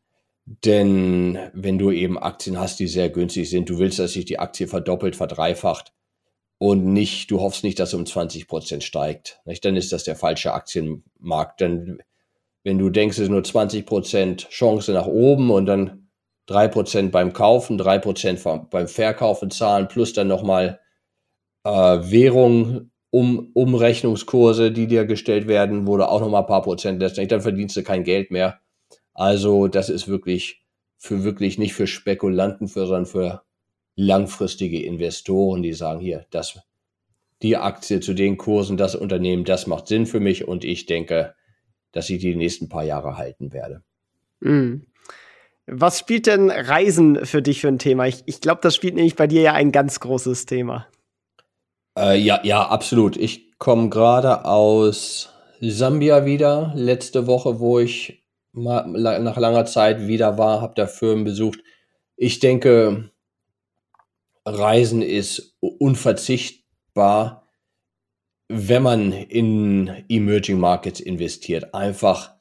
denn 0.46 1.38
wenn 1.54 1.78
du 1.78 1.92
eben 1.92 2.18
Aktien 2.18 2.60
hast, 2.60 2.80
die 2.80 2.88
sehr 2.88 3.10
günstig 3.10 3.50
sind, 3.50 3.70
du 3.70 3.78
willst, 3.78 4.00
dass 4.00 4.14
sich 4.14 4.26
die 4.26 4.40
Aktie 4.40 4.68
verdoppelt, 4.68 5.16
verdreifacht 5.16 5.94
und 6.58 6.94
nicht, 6.94 7.32
du 7.32 7.42
hoffst 7.42 7.64
nicht, 7.64 7.80
dass 7.80 7.94
um 7.94 8.06
20 8.06 8.48
Prozent 8.48 8.84
steigt. 8.84 9.42
Nicht? 9.46 9.64
Dann 9.66 9.76
ist 9.76 9.92
das 9.92 10.04
der 10.04 10.16
falsche 10.16 10.54
Aktienmarkt. 10.54 11.62
Dann 11.62 12.02
wenn 12.64 12.78
du 12.78 12.90
denkst, 12.90 13.18
es 13.18 13.24
ist 13.24 13.30
nur 13.30 13.44
20 13.44 13.86
Prozent 13.86 14.48
Chance 14.50 14.94
nach 14.94 15.08
oben 15.08 15.50
und 15.50 15.66
dann 15.66 16.10
drei 16.46 16.68
Prozent 16.68 17.12
beim 17.12 17.34
Kaufen, 17.34 17.78
drei 17.78 17.98
Prozent 17.98 18.44
beim 18.70 18.88
Verkaufen 18.88 19.52
zahlen, 19.52 19.88
plus 19.88 20.14
dann 20.14 20.28
nochmal 20.28 20.80
äh, 21.64 21.70
Währung, 21.72 22.92
um, 23.10 23.52
Umrechnungskurse, 23.54 24.72
die 24.72 24.88
dir 24.88 25.06
gestellt 25.06 25.48
werden, 25.48 25.88
wo 25.88 25.98
du 25.98 26.08
auch 26.08 26.22
nochmal 26.22 26.42
ein 26.42 26.48
paar 26.48 26.62
Prozent 26.62 27.02
lässt, 27.02 27.18
dann 27.18 27.42
verdienst 27.42 27.76
du 27.76 27.84
kein 27.84 28.04
Geld 28.04 28.32
mehr. 28.32 28.60
Also 29.14 29.68
das 29.68 29.90
ist 29.90 30.08
wirklich 30.08 30.62
für 30.98 31.24
wirklich 31.24 31.58
nicht 31.58 31.74
für 31.74 31.88
Spekulanten, 31.88 32.68
für, 32.68 32.86
sondern 32.86 33.06
für 33.06 33.42
langfristige 33.96 34.84
Investoren, 34.84 35.64
die 35.64 35.74
sagen, 35.74 36.00
hier, 36.00 36.26
das, 36.30 36.60
die 37.42 37.58
Aktie 37.58 38.00
zu 38.00 38.14
den 38.14 38.38
Kursen, 38.38 38.78
das 38.78 38.96
Unternehmen, 38.96 39.44
das 39.44 39.68
macht 39.68 39.88
Sinn 39.88 40.06
für 40.06 40.20
mich 40.20 40.48
und 40.48 40.64
ich 40.64 40.86
denke, 40.86 41.34
dass 41.92 42.10
ich 42.10 42.20
die 42.20 42.36
nächsten 42.36 42.70
paar 42.70 42.84
Jahre 42.84 43.18
halten 43.18 43.52
werde. 43.52 43.84
Mhm. 44.40 44.86
Was 45.68 46.00
spielt 46.00 46.28
denn 46.28 46.50
Reisen 46.50 47.26
für 47.26 47.42
dich 47.42 47.62
für 47.62 47.68
ein 47.68 47.80
Thema? 47.80 48.08
Ich, 48.08 48.24
ich 48.26 48.42
glaube, 48.42 48.62
das 48.62 48.76
spielt 48.76 48.96
nämlich 48.96 49.16
bei 49.16 49.28
dir 49.28 49.42
ja 49.42 49.54
ein 49.54 49.72
ganz 49.72 50.00
großes 50.00 50.46
Thema. 50.46 50.88
Äh, 51.98 52.20
ja, 52.20 52.42
ja, 52.44 52.68
absolut. 52.68 53.18
Ich 53.18 53.58
komme 53.58 53.90
gerade 53.90 54.46
aus 54.46 55.30
Sambia 55.60 56.26
wieder, 56.26 56.74
letzte 56.76 57.28
Woche, 57.28 57.60
wo 57.60 57.80
ich 57.80 58.21
mal 58.54 58.86
nach 58.88 59.38
langer 59.38 59.66
Zeit 59.66 60.08
wieder 60.08 60.38
war, 60.38 60.62
habe 60.62 60.74
da 60.76 60.88
Firmen 60.88 61.24
besucht. 61.24 61.60
Ich 62.16 62.40
denke, 62.40 63.12
Reisen 64.46 65.02
ist 65.02 65.56
unverzichtbar 65.60 67.42
wenn 68.54 68.84
man 68.84 69.14
in 69.14 69.90
Emerging 70.10 70.60
Markets 70.60 71.00
investiert. 71.00 71.74
Einfach, 71.74 72.34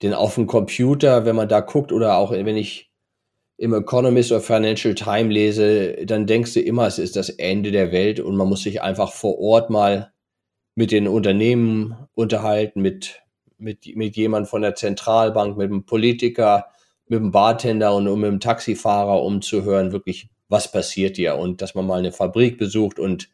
denn 0.00 0.14
auf 0.14 0.36
dem 0.36 0.46
Computer, 0.46 1.26
wenn 1.26 1.36
man 1.36 1.48
da 1.48 1.60
guckt 1.60 1.92
oder 1.92 2.16
auch 2.16 2.32
wenn 2.32 2.56
ich 2.56 2.90
im 3.58 3.74
Economist 3.74 4.32
oder 4.32 4.40
Financial 4.40 4.94
Time 4.94 5.30
lese, 5.30 6.06
dann 6.06 6.26
denkst 6.26 6.54
du 6.54 6.60
immer, 6.60 6.86
es 6.86 6.98
ist 6.98 7.16
das 7.16 7.28
Ende 7.28 7.70
der 7.70 7.92
Welt 7.92 8.18
und 8.18 8.34
man 8.36 8.48
muss 8.48 8.62
sich 8.62 8.80
einfach 8.80 9.12
vor 9.12 9.38
Ort 9.38 9.68
mal 9.68 10.12
mit 10.74 10.90
den 10.90 11.06
Unternehmen 11.06 11.94
unterhalten, 12.14 12.80
mit, 12.80 13.22
mit, 13.62 13.96
mit 13.96 14.16
jemand 14.16 14.48
von 14.48 14.62
der 14.62 14.74
Zentralbank, 14.74 15.56
mit 15.56 15.70
einem 15.70 15.84
Politiker, 15.84 16.66
mit 17.06 17.20
einem 17.20 17.30
Bartender 17.30 17.94
und, 17.94 18.08
und 18.08 18.20
mit 18.20 18.28
einem 18.28 18.40
Taxifahrer, 18.40 19.22
um 19.22 19.42
zu 19.42 19.64
hören, 19.64 19.92
wirklich, 19.92 20.28
was 20.48 20.70
passiert 20.70 21.16
hier 21.16 21.36
und 21.36 21.62
dass 21.62 21.74
man 21.74 21.86
mal 21.86 21.98
eine 21.98 22.12
Fabrik 22.12 22.58
besucht 22.58 22.98
und 22.98 23.30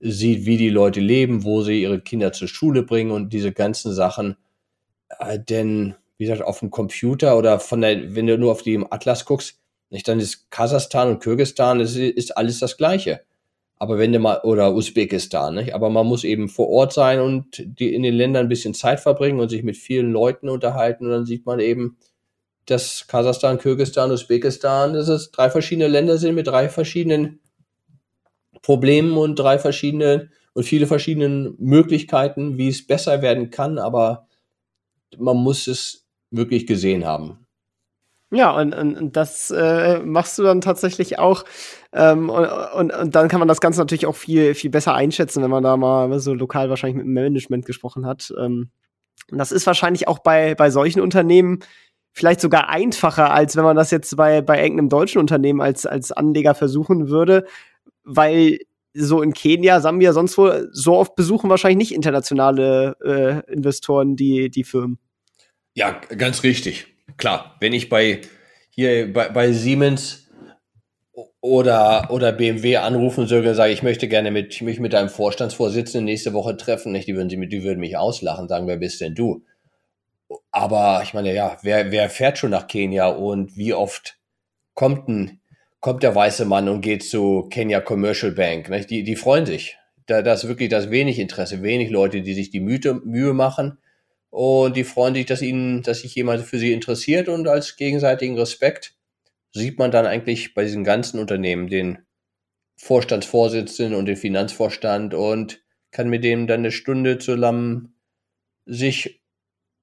sieht, 0.00 0.46
wie 0.46 0.56
die 0.56 0.70
Leute 0.70 1.00
leben, 1.00 1.44
wo 1.44 1.62
sie 1.62 1.82
ihre 1.82 2.00
Kinder 2.00 2.32
zur 2.32 2.48
Schule 2.48 2.82
bringen 2.82 3.10
und 3.10 3.32
diese 3.32 3.52
ganzen 3.52 3.92
Sachen. 3.92 4.36
Äh, 5.18 5.38
denn, 5.38 5.94
wie 6.16 6.24
gesagt, 6.24 6.42
auf 6.42 6.60
dem 6.60 6.70
Computer 6.70 7.36
oder 7.36 7.60
von 7.60 7.80
der, 7.80 8.14
wenn 8.14 8.26
du 8.26 8.38
nur 8.38 8.52
auf 8.52 8.62
die 8.62 8.74
im 8.74 8.90
Atlas 8.90 9.24
guckst, 9.24 9.60
nicht, 9.90 10.08
dann 10.08 10.18
ist 10.18 10.50
Kasachstan 10.50 11.08
und 11.08 11.22
Kirgistan, 11.22 11.78
das 11.78 11.94
ist 11.94 12.36
alles 12.36 12.58
das 12.58 12.76
Gleiche. 12.76 13.20
Aber 13.78 13.98
wenn 13.98 14.12
du 14.12 14.18
mal, 14.18 14.40
oder 14.42 14.74
Usbekistan, 14.74 15.54
nicht? 15.54 15.74
aber 15.74 15.90
man 15.90 16.06
muss 16.06 16.24
eben 16.24 16.48
vor 16.48 16.68
Ort 16.68 16.94
sein 16.94 17.20
und 17.20 17.62
die 17.78 17.94
in 17.94 18.02
den 18.02 18.14
Ländern 18.14 18.46
ein 18.46 18.48
bisschen 18.48 18.72
Zeit 18.72 19.00
verbringen 19.00 19.38
und 19.38 19.50
sich 19.50 19.62
mit 19.62 19.76
vielen 19.76 20.12
Leuten 20.12 20.48
unterhalten 20.48 21.04
und 21.04 21.10
dann 21.10 21.26
sieht 21.26 21.44
man 21.44 21.60
eben, 21.60 21.98
dass 22.64 23.06
Kasachstan, 23.06 23.58
Kirgistan, 23.58 24.10
Usbekistan, 24.10 24.94
dass 24.94 25.08
es 25.08 25.30
drei 25.30 25.50
verschiedene 25.50 25.88
Länder 25.88 26.18
sind 26.18 26.34
mit 26.34 26.46
drei 26.46 26.68
verschiedenen 26.68 27.40
Problemen 28.62 29.16
und 29.16 29.36
drei 29.36 29.58
verschiedene 29.58 30.30
und 30.54 30.64
viele 30.64 30.86
verschiedene 30.86 31.54
Möglichkeiten, 31.58 32.56
wie 32.56 32.68
es 32.68 32.86
besser 32.86 33.20
werden 33.20 33.50
kann, 33.50 33.78
aber 33.78 34.26
man 35.18 35.36
muss 35.36 35.66
es 35.66 36.06
wirklich 36.30 36.66
gesehen 36.66 37.04
haben. 37.04 37.45
Ja, 38.32 38.50
und, 38.50 38.74
und, 38.74 39.16
das 39.16 39.52
äh, 39.52 40.00
machst 40.00 40.36
du 40.38 40.42
dann 40.42 40.60
tatsächlich 40.60 41.18
auch. 41.18 41.44
Ähm, 41.92 42.28
und, 42.28 42.46
und, 42.74 42.92
und, 42.92 43.14
dann 43.14 43.28
kann 43.28 43.38
man 43.38 43.46
das 43.46 43.60
Ganze 43.60 43.80
natürlich 43.80 44.06
auch 44.06 44.16
viel, 44.16 44.54
viel 44.54 44.70
besser 44.70 44.94
einschätzen, 44.94 45.42
wenn 45.42 45.50
man 45.50 45.62
da 45.62 45.76
mal 45.76 46.18
so 46.18 46.34
lokal 46.34 46.68
wahrscheinlich 46.68 46.96
mit 46.96 47.06
dem 47.06 47.12
Management 47.12 47.66
gesprochen 47.66 48.04
hat. 48.04 48.32
Ähm, 48.36 48.70
das 49.28 49.52
ist 49.52 49.66
wahrscheinlich 49.66 50.08
auch 50.08 50.18
bei, 50.18 50.54
bei 50.56 50.70
solchen 50.70 51.00
Unternehmen 51.00 51.60
vielleicht 52.12 52.40
sogar 52.40 52.68
einfacher, 52.68 53.32
als 53.32 53.56
wenn 53.56 53.64
man 53.64 53.76
das 53.76 53.90
jetzt 53.90 54.16
bei, 54.16 54.40
bei 54.40 54.60
irgendeinem 54.60 54.88
deutschen 54.88 55.20
Unternehmen 55.20 55.60
als, 55.60 55.86
als 55.86 56.12
Anleger 56.12 56.54
versuchen 56.54 57.08
würde, 57.08 57.44
weil 58.04 58.58
so 58.94 59.22
in 59.22 59.34
Kenia, 59.34 59.80
Sambia, 59.80 60.12
sonst 60.12 60.38
wo, 60.38 60.50
so 60.72 60.94
oft 60.94 61.14
besuchen 61.14 61.50
wahrscheinlich 61.50 61.76
nicht 61.76 61.94
internationale 61.94 62.96
äh, 63.04 63.52
Investoren 63.52 64.16
die, 64.16 64.50
die 64.50 64.64
Firmen. 64.64 64.98
Ja, 65.74 66.00
ganz 66.16 66.42
richtig. 66.42 66.95
Klar, 67.16 67.56
wenn 67.60 67.72
ich 67.72 67.88
bei 67.88 68.20
hier 68.70 69.12
bei, 69.12 69.28
bei 69.28 69.52
Siemens 69.52 70.28
oder, 71.40 72.10
oder 72.10 72.32
BMW 72.32 72.76
anrufen 72.76 73.26
soll, 73.26 73.54
sage 73.54 73.72
ich 73.72 73.82
möchte 73.82 74.08
gerne 74.08 74.30
mit, 74.30 74.60
mich 74.60 74.80
mit 74.80 74.94
einem 74.94 75.08
Vorstandsvorsitzenden 75.08 76.04
nächste 76.04 76.32
Woche 76.32 76.56
treffen. 76.56 76.92
Nicht? 76.92 77.08
Die 77.08 77.16
würden, 77.16 77.28
die 77.28 77.62
würden 77.64 77.80
mich 77.80 77.96
auslachen, 77.96 78.48
sagen, 78.48 78.66
wer 78.66 78.76
bist 78.76 79.00
denn 79.00 79.14
du? 79.14 79.44
Aber 80.50 81.00
ich 81.04 81.14
meine, 81.14 81.34
ja, 81.34 81.56
wer, 81.62 81.90
wer 81.90 82.10
fährt 82.10 82.38
schon 82.38 82.50
nach 82.50 82.66
Kenia 82.66 83.08
und 83.08 83.56
wie 83.56 83.74
oft 83.74 84.18
kommt 84.74 85.08
ein 85.08 85.40
kommt 85.86 86.02
der 86.02 86.16
weiße 86.16 86.46
Mann 86.46 86.68
und 86.68 86.80
geht 86.80 87.04
zu 87.04 87.46
Kenya 87.48 87.80
Commercial 87.80 88.32
Bank. 88.32 88.68
Ne? 88.68 88.80
Die, 88.80 89.04
die 89.04 89.14
freuen 89.14 89.46
sich. 89.46 89.78
Da, 90.06 90.20
da 90.20 90.32
ist 90.32 90.48
wirklich 90.48 90.68
das 90.68 90.90
wenig 90.90 91.20
Interesse, 91.20 91.62
wenig 91.62 91.90
Leute, 91.90 92.22
die 92.22 92.34
sich 92.34 92.50
die 92.50 92.58
Mühe, 92.58 93.00
Mühe 93.04 93.32
machen. 93.34 93.78
Und 94.36 94.76
die 94.76 94.84
freuen 94.84 95.14
sich, 95.14 95.24
dass 95.24 95.40
ihnen, 95.40 95.80
dass 95.80 96.00
sich 96.00 96.14
jemand 96.14 96.42
für 96.42 96.58
sie 96.58 96.74
interessiert 96.74 97.30
und 97.30 97.48
als 97.48 97.76
gegenseitigen 97.76 98.38
Respekt 98.38 98.94
sieht 99.54 99.78
man 99.78 99.90
dann 99.90 100.04
eigentlich 100.04 100.52
bei 100.52 100.62
diesen 100.62 100.84
ganzen 100.84 101.18
Unternehmen 101.18 101.68
den 101.68 102.00
Vorstandsvorsitzenden 102.76 103.94
und 103.98 104.04
den 104.04 104.18
Finanzvorstand 104.18 105.14
und 105.14 105.64
kann 105.90 106.10
mit 106.10 106.22
dem 106.22 106.46
dann 106.46 106.60
eine 106.60 106.70
Stunde 106.70 107.16
zusammen 107.16 107.94
sich 108.66 109.22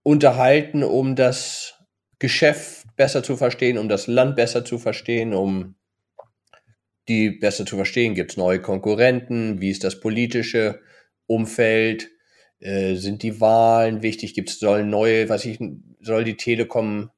unterhalten, 0.03 0.83
um 0.83 1.15
das 1.15 1.83
Geschäft 2.19 2.85
besser 2.95 3.23
zu 3.23 3.35
verstehen, 3.37 3.79
um 3.79 3.89
das 3.89 4.05
Land 4.05 4.35
besser 4.35 4.63
zu 4.63 4.77
verstehen, 4.77 5.33
um 5.33 5.73
die 7.07 7.31
besser 7.31 7.65
zu 7.65 7.75
verstehen? 7.75 8.13
Gibt 8.13 8.33
es 8.33 8.37
neue 8.37 8.61
Konkurrenten? 8.61 9.61
Wie 9.61 9.71
ist 9.71 9.83
das 9.83 9.99
politische 9.99 10.79
Umfeld? 11.25 12.12
Äh, 12.63 12.95
sind 12.95 13.23
die 13.23 13.41
Wahlen 13.41 14.03
wichtig? 14.03 14.33
Gibt 14.33 14.49
es 14.49 14.59
sollen 14.59 14.89
neue, 14.89 15.27
was 15.27 15.43
ich 15.43 15.59
soll 15.99 16.23
die 16.23 16.37
Telekom 16.37 17.11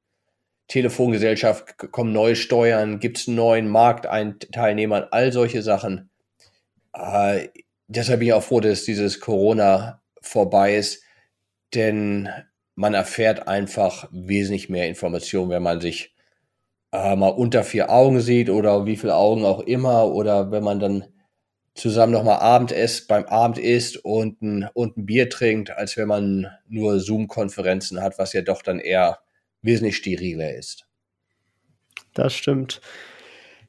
Telefongesellschaft 0.67 1.77
kommen 1.91 2.13
neue 2.13 2.35
Steuern? 2.35 2.99
Gibt 2.99 3.19
es 3.19 3.27
neuen 3.27 3.69
Marktteilnehmer? 3.69 5.09
All 5.11 5.31
solche 5.31 5.61
Sachen. 5.61 6.09
Äh, 6.93 7.49
deshalb 7.87 8.19
bin 8.19 8.29
ich 8.29 8.33
auch 8.33 8.41
froh, 8.41 8.59
dass 8.59 8.85
dieses 8.85 9.19
Corona 9.19 10.01
vorbei 10.19 10.75
ist, 10.77 11.03
denn 11.75 12.27
man 12.73 12.95
erfährt 12.95 13.47
einfach 13.47 14.09
wesentlich 14.11 14.69
mehr 14.69 14.87
Informationen, 14.87 15.51
wenn 15.51 15.61
man 15.61 15.79
sich 15.79 16.15
äh, 16.91 17.15
mal 17.15 17.29
unter 17.29 17.63
vier 17.63 17.91
Augen 17.91 18.19
sieht 18.19 18.49
oder 18.49 18.87
wie 18.87 18.97
viele 18.97 19.15
Augen 19.15 19.45
auch 19.45 19.59
immer 19.59 20.07
oder 20.11 20.49
wenn 20.49 20.63
man 20.63 20.79
dann 20.79 21.05
zusammen 21.75 22.13
nochmal 22.13 22.39
Abend 22.39 22.73
beim 23.07 23.25
Abend 23.25 23.57
isst 23.57 23.97
und 24.03 24.41
ein, 24.41 24.69
und 24.73 24.97
ein 24.97 25.05
Bier 25.05 25.29
trinkt, 25.29 25.71
als 25.71 25.97
wenn 25.97 26.07
man 26.07 26.47
nur 26.67 26.99
Zoom-Konferenzen 26.99 28.01
hat, 28.01 28.17
was 28.17 28.33
ja 28.33 28.41
doch 28.41 28.61
dann 28.61 28.79
eher 28.79 29.19
wesentlich 29.61 29.97
steriler 29.97 30.55
ist. 30.55 30.87
Das 32.13 32.33
stimmt. 32.33 32.81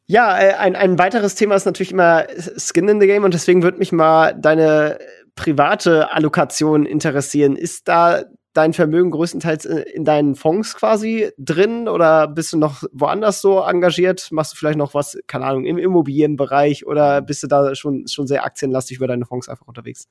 Ja, 0.06 0.38
äh, 0.38 0.54
ein, 0.54 0.76
ein 0.76 0.98
weiteres 0.98 1.34
Thema 1.34 1.56
ist 1.56 1.64
natürlich 1.64 1.90
immer 1.90 2.26
Skin 2.56 2.88
in 2.88 3.00
the 3.00 3.08
Game 3.08 3.24
und 3.24 3.34
deswegen 3.34 3.64
würde 3.64 3.78
mich 3.78 3.90
mal 3.90 4.34
deine 4.34 4.98
private 5.34 6.12
Allokation 6.12 6.86
interessieren. 6.86 7.56
Ist 7.56 7.88
da 7.88 8.24
dein 8.56 8.72
Vermögen 8.72 9.10
größtenteils 9.10 9.66
äh, 9.66 9.80
in 9.80 10.04
deinen 10.04 10.34
Fonds 10.34 10.74
quasi 10.74 11.30
drin 11.38 11.88
oder 11.88 12.26
bist 12.28 12.52
du 12.52 12.58
noch 12.58 12.84
woanders 12.92 13.40
so 13.40 13.60
engagiert? 13.60 14.28
Machst 14.32 14.52
du 14.52 14.56
vielleicht 14.56 14.78
noch 14.78 14.94
was, 14.94 15.18
keine 15.26 15.44
Ahnung, 15.44 15.66
im 15.66 15.78
Immobilienbereich 15.78 16.86
oder 16.86 17.20
bist 17.20 17.42
du 17.42 17.46
da 17.46 17.74
schon, 17.74 18.06
schon 18.08 18.26
sehr 18.26 18.44
aktienlastig 18.44 18.96
über 18.96 19.06
deine 19.06 19.26
Fonds 19.26 19.48
einfach 19.48 19.66
unterwegs? 19.66 20.08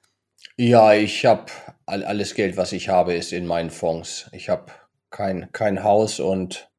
Ja, 0.58 0.93
ich 0.93 1.25
habe 1.25 1.45
all, 1.86 2.03
alles 2.03 2.36
Geld, 2.36 2.55
was 2.58 2.71
ich 2.71 2.89
habe, 2.89 3.15
ist 3.15 3.34
in 3.34 3.47
meinen 3.47 3.71
Fonds. 3.71 4.29
Ich 4.31 4.49
habe 4.49 4.71
kein, 5.10 5.49
kein 5.51 5.84
Haus 5.84 6.19
und 6.19 6.69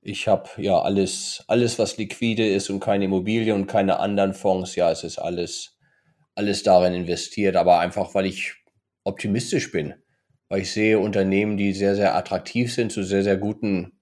ich 0.00 0.28
habe 0.28 0.48
ja 0.56 0.80
alles, 0.80 1.44
alles, 1.46 1.78
was 1.78 1.98
liquide 1.98 2.48
ist 2.48 2.70
und 2.70 2.80
keine 2.80 3.04
Immobilien 3.04 3.54
und 3.54 3.66
keine 3.66 4.00
anderen 4.00 4.32
Fonds. 4.32 4.76
Ja, 4.76 4.90
es 4.90 5.04
ist 5.04 5.18
alles, 5.18 5.76
alles 6.34 6.62
darin 6.62 6.94
investiert, 6.94 7.56
aber 7.56 7.80
einfach, 7.80 8.14
weil 8.14 8.26
ich 8.26 8.54
optimistisch 9.04 9.70
bin 9.72 9.94
weil 10.50 10.62
ich 10.62 10.72
sehe 10.72 10.98
Unternehmen, 10.98 11.56
die 11.56 11.72
sehr, 11.72 11.94
sehr 11.94 12.14
attraktiv 12.16 12.74
sind, 12.74 12.92
zu 12.92 13.04
sehr, 13.04 13.22
sehr 13.22 13.38
guten 13.38 13.92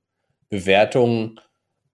Bewertungen 0.48 1.38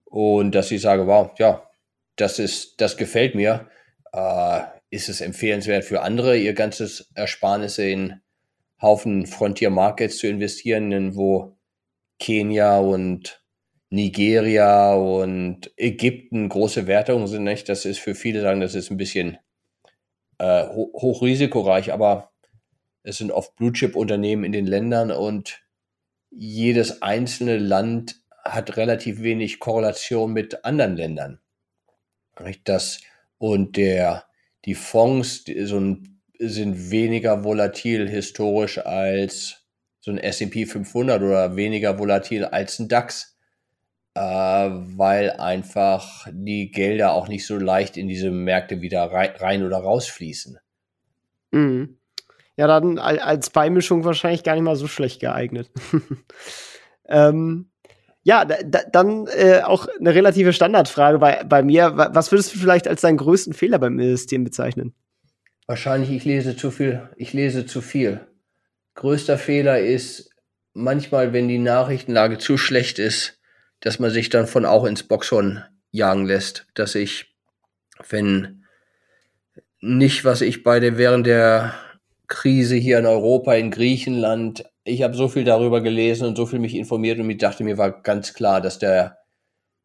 und 0.05 0.55
dass 0.55 0.71
ich 0.71 0.81
sage, 0.81 1.05
wow, 1.05 1.31
ja, 1.37 1.69
das 2.15 2.39
ist, 2.39 2.79
das 2.79 2.95
gefällt 2.95 3.35
mir. 3.35 3.69
Äh, 4.13 4.61
ist 4.89 5.09
es 5.09 5.19
empfehlenswert 5.19 5.83
für 5.83 6.01
andere, 6.01 6.37
ihr 6.37 6.53
ganzes 6.53 7.11
Ersparnisse 7.15 7.85
in 7.85 8.21
Haufen 8.81 9.25
Frontier 9.25 9.69
Markets 9.69 10.17
zu 10.19 10.27
investieren, 10.27 11.17
wo 11.17 11.57
Kenia 12.19 12.79
und 12.79 13.43
Nigeria 13.89 14.93
und 14.93 15.71
Ägypten 15.75 16.47
große 16.47 16.87
Wertungen 16.87 17.27
sind, 17.27 17.43
nicht? 17.43 17.67
Das 17.67 17.83
ist 17.83 17.99
für 17.99 18.15
viele 18.15 18.41
sagen, 18.41 18.61
das 18.61 18.73
ist 18.73 18.89
ein 18.89 18.97
bisschen 18.97 19.37
äh, 20.37 20.65
hochrisikoreich, 20.67 21.91
aber 21.91 22.31
es 23.05 23.19
sind 23.19 23.31
oft 23.31 23.55
Blue-Chip-Unternehmen 23.55 24.43
in 24.43 24.51
den 24.51 24.65
Ländern 24.65 25.11
und 25.11 25.61
jedes 26.31 27.03
einzelne 27.03 27.57
Land 27.57 28.19
hat 28.43 28.77
relativ 28.77 29.21
wenig 29.21 29.59
Korrelation 29.59 30.33
mit 30.33 30.65
anderen 30.65 30.97
Ländern. 30.97 31.39
Das, 32.63 32.99
und 33.37 33.77
der, 33.77 34.25
die 34.65 34.73
Fonds 34.73 35.45
sind 35.45 36.19
weniger 36.39 37.43
volatil 37.43 38.09
historisch 38.09 38.79
als 38.79 39.63
so 39.99 40.11
ein 40.11 40.17
S&P 40.17 40.65
500 40.65 41.21
oder 41.21 41.55
weniger 41.55 41.97
volatil 41.99 42.43
als 42.43 42.79
ein 42.79 42.89
DAX, 42.89 43.37
äh, 44.15 44.21
weil 44.21 45.31
einfach 45.31 46.27
die 46.31 46.71
Gelder 46.71 47.13
auch 47.13 47.27
nicht 47.27 47.45
so 47.45 47.57
leicht 47.57 47.97
in 47.97 48.07
diese 48.07 48.31
Märkte 48.31 48.81
wieder 48.81 49.03
rein, 49.03 49.31
rein 49.37 49.63
oder 49.63 49.77
rausfließen. 49.77 50.57
Mhm 51.51 51.97
ja 52.57 52.67
dann 52.67 52.99
als 52.99 53.49
Beimischung 53.49 54.03
wahrscheinlich 54.03 54.43
gar 54.43 54.53
nicht 54.53 54.63
mal 54.63 54.75
so 54.75 54.87
schlecht 54.87 55.19
geeignet. 55.19 55.69
ähm, 57.07 57.69
ja, 58.23 58.43
da, 58.43 58.79
dann 58.91 59.27
äh, 59.27 59.61
auch 59.61 59.87
eine 59.99 60.15
relative 60.15 60.51
Standardfrage 60.51 61.19
bei, 61.19 61.43
bei 61.43 61.61
mir. 61.61 61.93
Was 61.95 62.31
würdest 62.31 62.55
du 62.55 62.59
vielleicht 62.59 62.87
als 62.87 63.01
deinen 63.01 63.17
größten 63.17 63.53
Fehler 63.53 63.77
beim 63.77 63.99
Investieren 63.99 64.43
bezeichnen? 64.43 64.95
Wahrscheinlich, 65.67 66.09
ich 66.11 66.25
lese 66.25 66.55
zu 66.55 66.71
viel. 66.71 67.07
Ich 67.17 67.33
lese 67.33 67.67
zu 67.67 67.81
viel. 67.81 68.21
Größter 68.95 69.37
Fehler 69.37 69.79
ist 69.79 70.31
manchmal, 70.73 71.33
wenn 71.33 71.47
die 71.47 71.59
Nachrichtenlage 71.59 72.39
zu 72.39 72.57
schlecht 72.57 72.97
ist, 72.97 73.39
dass 73.79 73.99
man 73.99 74.09
sich 74.09 74.29
dann 74.29 74.47
von 74.47 74.65
auch 74.65 74.85
ins 74.85 75.03
Boxhorn 75.03 75.63
jagen 75.91 76.25
lässt. 76.25 76.65
Dass 76.73 76.95
ich, 76.95 77.35
wenn 78.09 78.65
nicht, 79.81 80.25
was 80.25 80.41
ich 80.41 80.63
bei 80.63 80.79
der, 80.79 80.97
während 80.97 81.27
der 81.27 81.75
Krise 82.27 82.75
hier 82.75 82.99
in 82.99 83.05
Europa, 83.05 83.53
in 83.55 83.71
Griechenland. 83.71 84.65
Ich 84.83 85.01
habe 85.01 85.15
so 85.15 85.27
viel 85.27 85.43
darüber 85.43 85.81
gelesen 85.81 86.27
und 86.27 86.35
so 86.35 86.45
viel 86.45 86.59
mich 86.59 86.75
informiert 86.75 87.19
und 87.19 87.29
ich 87.29 87.37
dachte 87.37 87.63
mir 87.63 87.77
war 87.77 88.01
ganz 88.01 88.33
klar, 88.33 88.61
dass 88.61 88.79
der, 88.79 89.17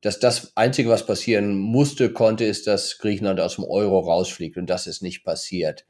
dass 0.00 0.18
das 0.20 0.52
einzige, 0.56 0.88
was 0.88 1.06
passieren 1.06 1.56
musste, 1.56 2.12
konnte, 2.12 2.44
ist, 2.44 2.66
dass 2.66 2.98
Griechenland 2.98 3.40
aus 3.40 3.56
dem 3.56 3.64
Euro 3.64 4.00
rausfliegt 4.00 4.56
und 4.56 4.68
das 4.68 4.86
ist 4.86 5.02
nicht 5.02 5.24
passiert. 5.24 5.84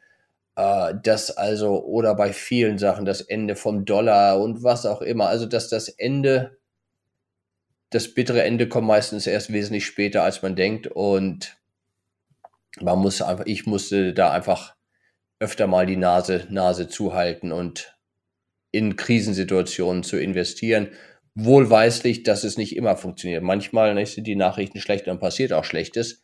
Äh, 0.57 0.95
das 1.03 1.31
also, 1.31 1.85
oder 1.85 2.15
bei 2.15 2.33
vielen 2.33 2.79
Sachen 2.79 3.05
das 3.05 3.21
Ende 3.21 3.57
vom 3.57 3.85
Dollar 3.85 4.41
und 4.41 4.63
was 4.63 4.87
auch 4.87 5.03
immer. 5.03 5.29
Also, 5.29 5.47
dass 5.47 5.69
das 5.69 5.89
Ende, 5.89 6.59
das 7.91 8.15
bittere 8.15 8.43
Ende 8.43 8.69
kommt 8.69 8.87
meistens 8.87 9.27
erst 9.27 9.53
wesentlich 9.53 9.87
später, 9.87 10.23
als 10.23 10.43
man 10.43 10.57
denkt 10.57 10.87
und 10.87 11.57
man 12.81 12.99
muss 12.99 13.23
einfach, 13.23 13.47
ich 13.47 13.67
musste 13.67 14.15
da 14.15 14.31
einfach 14.31 14.75
öfter 15.41 15.67
mal 15.67 15.87
die 15.87 15.97
Nase, 15.97 16.47
Nase 16.51 16.89
zuhalten 16.89 17.51
und 17.51 17.97
in 18.71 18.97
Krisensituationen 18.97 20.03
zu 20.03 20.19
investieren. 20.19 20.91
Wohlweislich, 21.35 22.23
dass 22.23 22.45
es 22.45 22.59
nicht 22.59 22.77
immer 22.77 22.97
funktioniert. 22.97 23.43
Manchmal 23.43 23.95
nicht, 23.95 24.15
sind 24.15 24.27
die 24.27 24.37
Nachrichten 24.37 24.81
schlecht 24.81 25.09
und 25.09 25.19
passiert 25.19 25.53
auch 25.53 25.65
Schlechtes. 25.65 26.23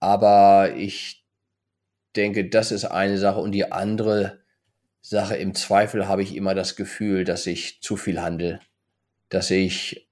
Aber 0.00 0.74
ich 0.76 1.26
denke, 2.16 2.48
das 2.48 2.72
ist 2.72 2.86
eine 2.86 3.18
Sache. 3.18 3.40
Und 3.40 3.52
die 3.52 3.70
andere 3.70 4.40
Sache, 5.02 5.36
im 5.36 5.54
Zweifel 5.54 6.08
habe 6.08 6.22
ich 6.22 6.34
immer 6.34 6.54
das 6.54 6.76
Gefühl, 6.76 7.24
dass 7.24 7.46
ich 7.46 7.82
zu 7.82 7.96
viel 7.96 8.20
handel. 8.20 8.60
Dass 9.28 9.50
ich, 9.50 10.08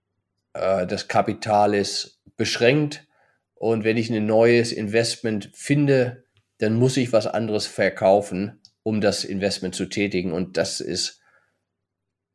äh, 0.52 0.86
das 0.86 1.08
Kapital 1.08 1.74
ist 1.74 2.20
beschränkt. 2.36 3.06
Und 3.54 3.84
wenn 3.84 3.96
ich 3.96 4.10
ein 4.10 4.26
neues 4.26 4.72
Investment 4.72 5.50
finde, 5.54 6.24
dann 6.58 6.74
muss 6.74 6.96
ich 6.96 7.12
was 7.12 7.26
anderes 7.26 7.66
verkaufen, 7.66 8.60
um 8.82 9.00
das 9.00 9.24
Investment 9.24 9.74
zu 9.74 9.86
tätigen. 9.86 10.32
Und 10.32 10.56
das 10.56 10.80
ist 10.80 11.20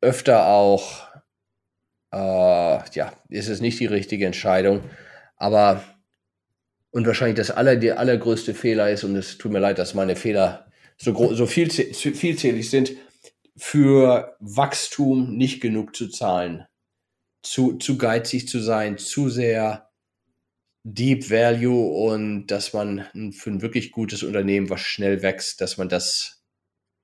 öfter 0.00 0.46
auch 0.48 1.08
äh, 2.14 2.90
ja, 2.94 3.12
ist 3.28 3.48
es 3.48 3.60
nicht 3.60 3.80
die 3.80 3.86
richtige 3.86 4.26
Entscheidung. 4.26 4.82
Aber 5.36 5.82
und 6.90 7.06
wahrscheinlich 7.08 7.36
das 7.36 7.50
aller, 7.50 7.74
der 7.74 7.98
allergrößte 7.98 8.54
Fehler 8.54 8.88
ist, 8.88 9.02
und 9.02 9.16
es 9.16 9.36
tut 9.36 9.50
mir 9.50 9.58
leid, 9.58 9.78
dass 9.78 9.94
meine 9.94 10.14
Fehler 10.14 10.70
so, 10.96 11.34
so 11.34 11.46
viel, 11.46 11.68
vielzählig 11.70 12.70
sind, 12.70 12.92
für 13.56 14.36
Wachstum 14.38 15.36
nicht 15.36 15.60
genug 15.60 15.96
zu 15.96 16.08
zahlen, 16.08 16.66
zu, 17.42 17.78
zu 17.78 17.98
geizig 17.98 18.46
zu 18.46 18.60
sein, 18.60 18.96
zu 18.96 19.28
sehr 19.28 19.90
Deep 20.84 21.30
Value 21.30 22.10
und 22.10 22.46
dass 22.48 22.74
man 22.74 23.06
für 23.32 23.50
ein 23.50 23.62
wirklich 23.62 23.90
gutes 23.90 24.22
Unternehmen, 24.22 24.68
was 24.68 24.82
schnell 24.82 25.22
wächst, 25.22 25.62
dass 25.62 25.78
man 25.78 25.88
das, 25.88 26.44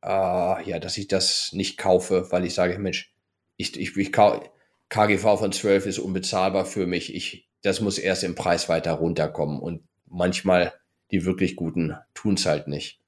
äh, 0.03 0.09
ja, 0.09 0.79
dass 0.79 0.99
ich 0.99 1.09
das 1.09 1.51
nicht 1.53 1.79
kaufe, 1.79 2.31
weil 2.31 2.45
ich 2.45 2.55
sage, 2.55 2.79
Mensch, 2.79 3.13
ich, 3.57 3.79
ich, 3.81 3.97
ich 3.97 4.13
KGV 4.13 5.39
von 5.39 5.53
12 5.53 5.87
ist 5.87 5.99
unbezahlbar 5.99 6.67
für 6.67 6.87
mich. 6.87 7.15
Ich, 7.15 7.49
das 7.63 7.81
muss 7.81 7.99
erst 7.99 8.23
im 8.23 8.35
Preis 8.35 8.69
weiter 8.69 8.93
runterkommen 8.93 9.61
und 9.61 9.83
manchmal 10.07 10.75
die 11.11 11.25
wirklich 11.25 11.57
guten 11.57 11.97
tun 12.13 12.35
es 12.35 12.47
halt 12.47 12.69
nicht. 12.69 13.01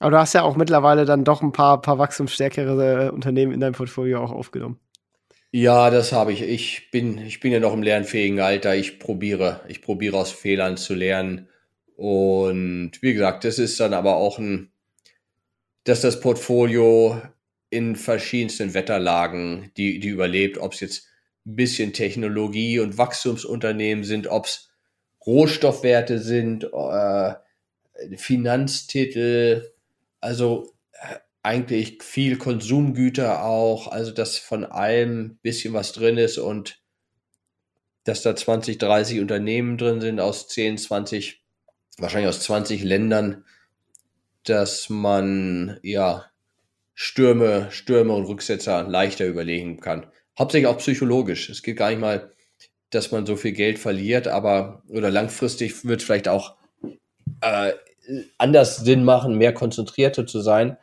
Aber 0.00 0.12
du 0.12 0.18
hast 0.18 0.32
ja 0.32 0.42
auch 0.42 0.56
mittlerweile 0.56 1.04
dann 1.04 1.24
doch 1.24 1.42
ein 1.42 1.52
paar, 1.52 1.82
paar 1.82 1.98
wachstumsstärkere 1.98 3.06
äh, 3.06 3.10
Unternehmen 3.10 3.52
in 3.52 3.60
deinem 3.60 3.74
Portfolio 3.74 4.22
auch 4.22 4.30
aufgenommen. 4.30 4.78
Ja, 5.50 5.88
das 5.90 6.12
habe 6.12 6.32
ich. 6.32 6.42
Ich 6.42 6.90
bin, 6.90 7.18
ich 7.18 7.40
bin 7.40 7.52
ja 7.52 7.60
noch 7.60 7.72
im 7.72 7.82
lernfähigen 7.82 8.40
Alter. 8.40 8.76
Ich 8.76 8.98
probiere, 8.98 9.62
ich 9.68 9.80
probiere 9.80 10.18
aus 10.18 10.30
Fehlern 10.30 10.76
zu 10.76 10.94
lernen. 10.94 11.48
Und 11.96 12.92
wie 13.00 13.14
gesagt, 13.14 13.44
das 13.44 13.58
ist 13.58 13.80
dann 13.80 13.94
aber 13.94 14.16
auch 14.16 14.38
ein, 14.38 14.70
dass 15.84 16.02
das 16.02 16.20
Portfolio 16.20 17.20
in 17.70 17.96
verschiedensten 17.96 18.74
Wetterlagen, 18.74 19.70
die, 19.76 19.98
die 20.00 20.08
überlebt, 20.08 20.58
ob 20.58 20.74
es 20.74 20.80
jetzt 20.80 21.06
ein 21.46 21.56
bisschen 21.56 21.92
Technologie 21.92 22.78
und 22.80 22.98
Wachstumsunternehmen 22.98 24.04
sind, 24.04 24.26
ob 24.26 24.46
es 24.46 24.70
Rohstoffwerte 25.26 26.18
sind, 26.18 26.64
äh, 26.72 27.34
Finanztitel, 28.16 29.72
also 30.20 30.72
eigentlich 31.42 32.02
viel 32.02 32.36
Konsumgüter 32.36 33.44
auch, 33.44 33.88
also 33.88 34.12
dass 34.12 34.38
von 34.38 34.64
allem 34.64 35.38
bisschen 35.42 35.72
was 35.72 35.92
drin 35.92 36.18
ist 36.18 36.38
und 36.38 36.82
dass 38.04 38.22
da 38.22 38.34
20, 38.34 38.78
30 38.78 39.20
Unternehmen 39.20 39.76
drin 39.78 40.00
sind 40.00 40.20
aus 40.20 40.48
10, 40.48 40.78
20, 40.78 41.42
wahrscheinlich 41.98 42.28
aus 42.28 42.40
20 42.40 42.82
Ländern, 42.82 43.44
dass 44.44 44.88
man 44.88 45.78
ja 45.82 46.24
Stürme, 46.94 47.70
Stürme 47.70 48.14
und 48.14 48.24
Rücksetzer 48.24 48.82
leichter 48.88 49.26
überlegen 49.26 49.78
kann. 49.78 50.06
Hauptsächlich 50.38 50.66
auch 50.66 50.78
psychologisch. 50.78 51.48
Es 51.48 51.62
geht 51.62 51.76
gar 51.76 51.90
nicht 51.90 52.00
mal, 52.00 52.32
dass 52.90 53.12
man 53.12 53.26
so 53.26 53.36
viel 53.36 53.52
Geld 53.52 53.78
verliert, 53.78 54.26
aber 54.26 54.82
oder 54.88 55.10
langfristig 55.10 55.84
wird 55.84 56.02
vielleicht 56.02 56.28
auch 56.28 56.56
äh, 57.40 57.72
anders 58.38 58.78
Sinn 58.78 59.04
machen, 59.04 59.36
mehr 59.36 59.52
konzentrierter 59.52 60.26
zu 60.26 60.40
sein. 60.40 60.76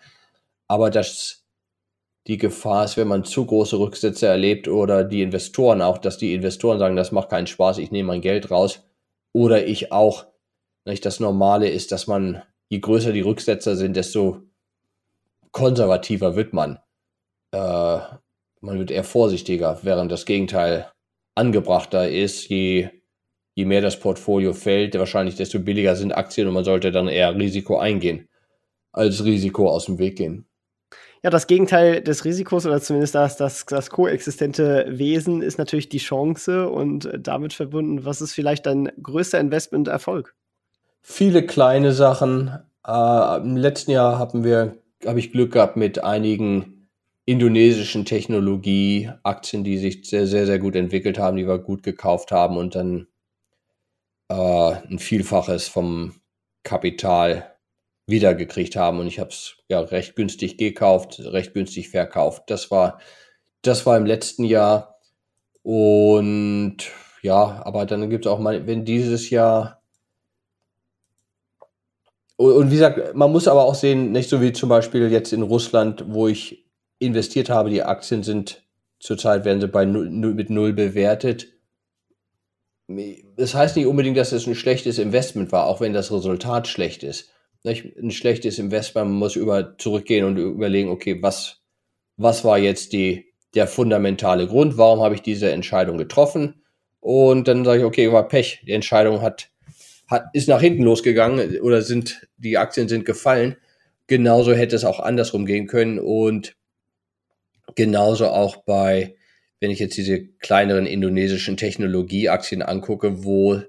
Aber 0.67 0.89
dass 0.89 1.45
die 2.28 2.38
Gefahr 2.38 2.86
ist, 2.86 2.97
wenn 2.97 3.08
man 3.08 3.23
zu 3.23 3.45
große 3.45 3.78
Rücksätze 3.78 4.28
erlebt 4.28 4.67
oder 4.67 5.04
die 5.04 5.21
Investoren 5.21 5.82
auch, 5.82 5.97
dass 5.99 6.17
die 6.17 6.34
Investoren 6.34 6.80
sagen, 6.80 6.95
das 6.95 7.12
macht 7.12 7.30
keinen 7.30 7.47
Spaß, 7.47 7.78
ich 7.78 7.91
nehme 7.91 8.08
mein 8.08 8.21
Geld 8.21 8.49
raus. 8.49 8.84
Oder 9.32 9.67
ich 9.67 9.91
auch. 9.91 10.25
Nicht? 10.86 11.06
Das 11.06 11.19
Normale 11.19 11.69
ist, 11.69 11.91
dass 11.91 12.08
man, 12.08 12.41
je 12.69 12.80
größer 12.80 13.12
die 13.12 13.21
Rücksetzer 13.21 13.75
sind, 13.75 13.95
desto 13.95 14.43
konservativer 15.51 16.36
wird 16.36 16.54
man. 16.54 16.80
Äh, 17.51 17.99
man 18.62 18.80
wird 18.80 18.91
eher 18.91 19.04
vorsichtiger, 19.04 19.80
während 19.84 20.12
das 20.12 20.25
Gegenteil 20.25 20.91
angebrachter 21.36 22.10
ist, 22.10 22.49
je 22.49 22.89
je 23.56 23.65
mehr 23.65 23.82
das 23.82 23.99
Portfolio 23.99 24.54
fällt, 24.54 24.97
wahrscheinlich 24.99 25.36
desto 25.36 25.60
billiger 25.60 25.95
sind 25.95 26.12
Aktien 26.12 26.47
und 26.47 26.54
man 26.54 26.65
sollte 26.65 26.91
dann 26.91 27.08
eher 27.08 27.34
Risiko 27.36 27.78
eingehen, 27.78 28.28
als 28.91 29.23
Risiko 29.23 29.69
aus 29.69 29.86
dem 29.86 29.97
Weg 29.97 30.17
gehen. 30.17 30.45
Ja, 31.25 31.31
das 31.31 31.47
Gegenteil 31.47 32.03
des 32.03 32.23
Risikos 32.23 32.67
oder 32.67 32.79
zumindest 32.79 33.15
das, 33.15 33.35
das, 33.35 33.65
das 33.65 33.89
koexistente 33.89 34.85
Wesen 34.89 35.41
ist 35.41 35.57
natürlich 35.57 35.89
die 35.89 35.97
Chance 35.97 36.69
und 36.69 37.09
damit 37.17 37.53
verbunden, 37.53 38.05
was 38.05 38.21
ist 38.21 38.33
vielleicht 38.33 38.67
dein 38.67 38.91
größter 39.01 39.39
Investmenterfolg? 39.39 40.35
Viele 41.01 41.43
kleine 41.43 41.93
Sachen. 41.93 42.51
Äh, 42.85 43.38
Im 43.38 43.57
letzten 43.57 43.89
Jahr 43.89 44.19
haben 44.19 44.43
wir, 44.43 44.77
habe 45.03 45.17
ich 45.17 45.31
Glück 45.31 45.53
gehabt 45.53 45.77
mit 45.77 46.03
einigen 46.03 46.91
indonesischen 47.25 48.05
Technologieaktien, 48.05 49.63
die 49.63 49.79
sich 49.79 50.07
sehr, 50.07 50.27
sehr, 50.27 50.45
sehr 50.45 50.59
gut 50.59 50.75
entwickelt 50.75 51.17
haben, 51.17 51.38
die 51.38 51.47
wir 51.47 51.57
gut 51.57 51.81
gekauft 51.81 52.31
haben 52.31 52.55
und 52.55 52.75
dann 52.75 53.07
äh, 54.29 54.35
ein 54.91 54.99
Vielfaches 54.99 55.69
vom 55.69 56.13
Kapital 56.61 57.54
wiedergekriegt 58.07 58.75
haben 58.75 58.99
und 58.99 59.07
ich 59.07 59.19
habe 59.19 59.29
es 59.29 59.57
ja 59.67 59.79
recht 59.79 60.15
günstig 60.15 60.57
gekauft, 60.57 61.19
recht 61.19 61.53
günstig 61.53 61.89
verkauft. 61.89 62.43
Das 62.47 62.69
war, 62.71 62.99
das 63.61 63.85
war 63.85 63.97
im 63.97 64.05
letzten 64.05 64.43
Jahr 64.43 64.99
und 65.63 66.77
ja, 67.21 67.61
aber 67.65 67.85
dann 67.85 68.09
gibt 68.09 68.25
es 68.25 68.31
auch 68.31 68.39
mal, 68.39 68.67
wenn 68.67 68.85
dieses 68.85 69.29
Jahr 69.29 69.81
und, 72.37 72.69
wie 72.69 72.75
gesagt, 72.75 73.15
man 73.15 73.31
muss 73.31 73.47
aber 73.47 73.63
auch 73.63 73.75
sehen, 73.75 74.11
nicht 74.11 74.29
so 74.29 74.41
wie 74.41 74.51
zum 74.51 74.67
Beispiel 74.67 75.09
jetzt 75.09 75.31
in 75.31 75.41
Russland, 75.41 76.03
wo 76.09 76.27
ich 76.27 76.65
investiert 76.99 77.49
habe, 77.49 77.69
die 77.69 77.81
Aktien 77.81 78.23
sind 78.23 78.63
zurzeit 78.99 79.45
werden 79.45 79.61
sie 79.61 79.67
bei 79.67 79.85
null, 79.85 80.09
mit 80.09 80.49
null 80.49 80.73
bewertet 80.73 81.47
das 82.87 83.55
heißt 83.55 83.75
nicht 83.75 83.87
unbedingt, 83.87 84.17
dass 84.17 84.31
es 84.31 84.45
ein 84.47 84.55
schlechtes 84.55 84.99
Investment 84.99 85.51
war, 85.51 85.65
auch 85.65 85.81
wenn 85.81 85.93
das 85.93 86.11
Resultat 86.11 86.67
schlecht 86.67 87.03
ist. 87.03 87.31
Ein 87.65 88.12
schlechtes 88.12 88.60
Investment, 88.60 89.10
man 89.10 89.17
muss 89.17 89.36
über 89.36 89.78
zurückgehen 89.78 90.25
und 90.25 90.38
überlegen, 90.38 90.89
okay, 90.89 91.21
was, 91.21 91.62
was 92.17 92.43
war 92.43 92.60
jetzt 92.60 92.93
die, 92.93 93.34
der 93.56 93.67
fundamentale 93.67 94.47
Grund, 94.47 94.78
warum 94.78 95.01
habe 95.01 95.15
ich 95.15 95.21
diese 95.21 95.51
Entscheidung 95.51 95.97
getroffen? 95.97 96.62
Und 96.99 97.47
dann 97.47 97.65
sage 97.65 97.80
ich, 97.80 97.86
okay, 97.86 98.12
war 98.12 98.28
Pech, 98.28 98.62
die 98.65 98.73
Entscheidung 98.73 99.21
hat, 99.21 99.49
hat, 100.08 100.25
ist 100.34 100.47
nach 100.47 100.62
hinten 100.62 100.84
losgegangen 100.84 101.60
oder 101.60 101.82
sind, 101.82 102.28
die 102.38 102.58
Aktien 102.58 102.88
sind 102.88 103.06
gefallen. 103.06 103.58
Genauso 104.08 104.54
hätte 104.54 104.75
es 104.75 104.86
auch 104.86 104.99
andersrum 104.99 105.45
gehen 105.45 105.67
können 105.67 105.99
und 105.99 106.56
genauso 107.75 108.28
auch 108.28 108.58
bei, 108.58 109.15
wenn 109.60 109.71
ich 109.71 109.80
jetzt 109.80 109.97
diese 109.97 110.25
kleineren 110.25 110.86
indonesischen 110.86 111.58
Technologieaktien 111.58 112.62
angucke, 112.62 113.23
wo, 113.23 113.62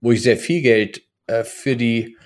wo 0.00 0.12
ich 0.12 0.22
sehr 0.22 0.36
viel 0.36 0.62
Geld 0.62 1.02
äh, 1.26 1.44
für 1.44 1.76
die 1.76 2.16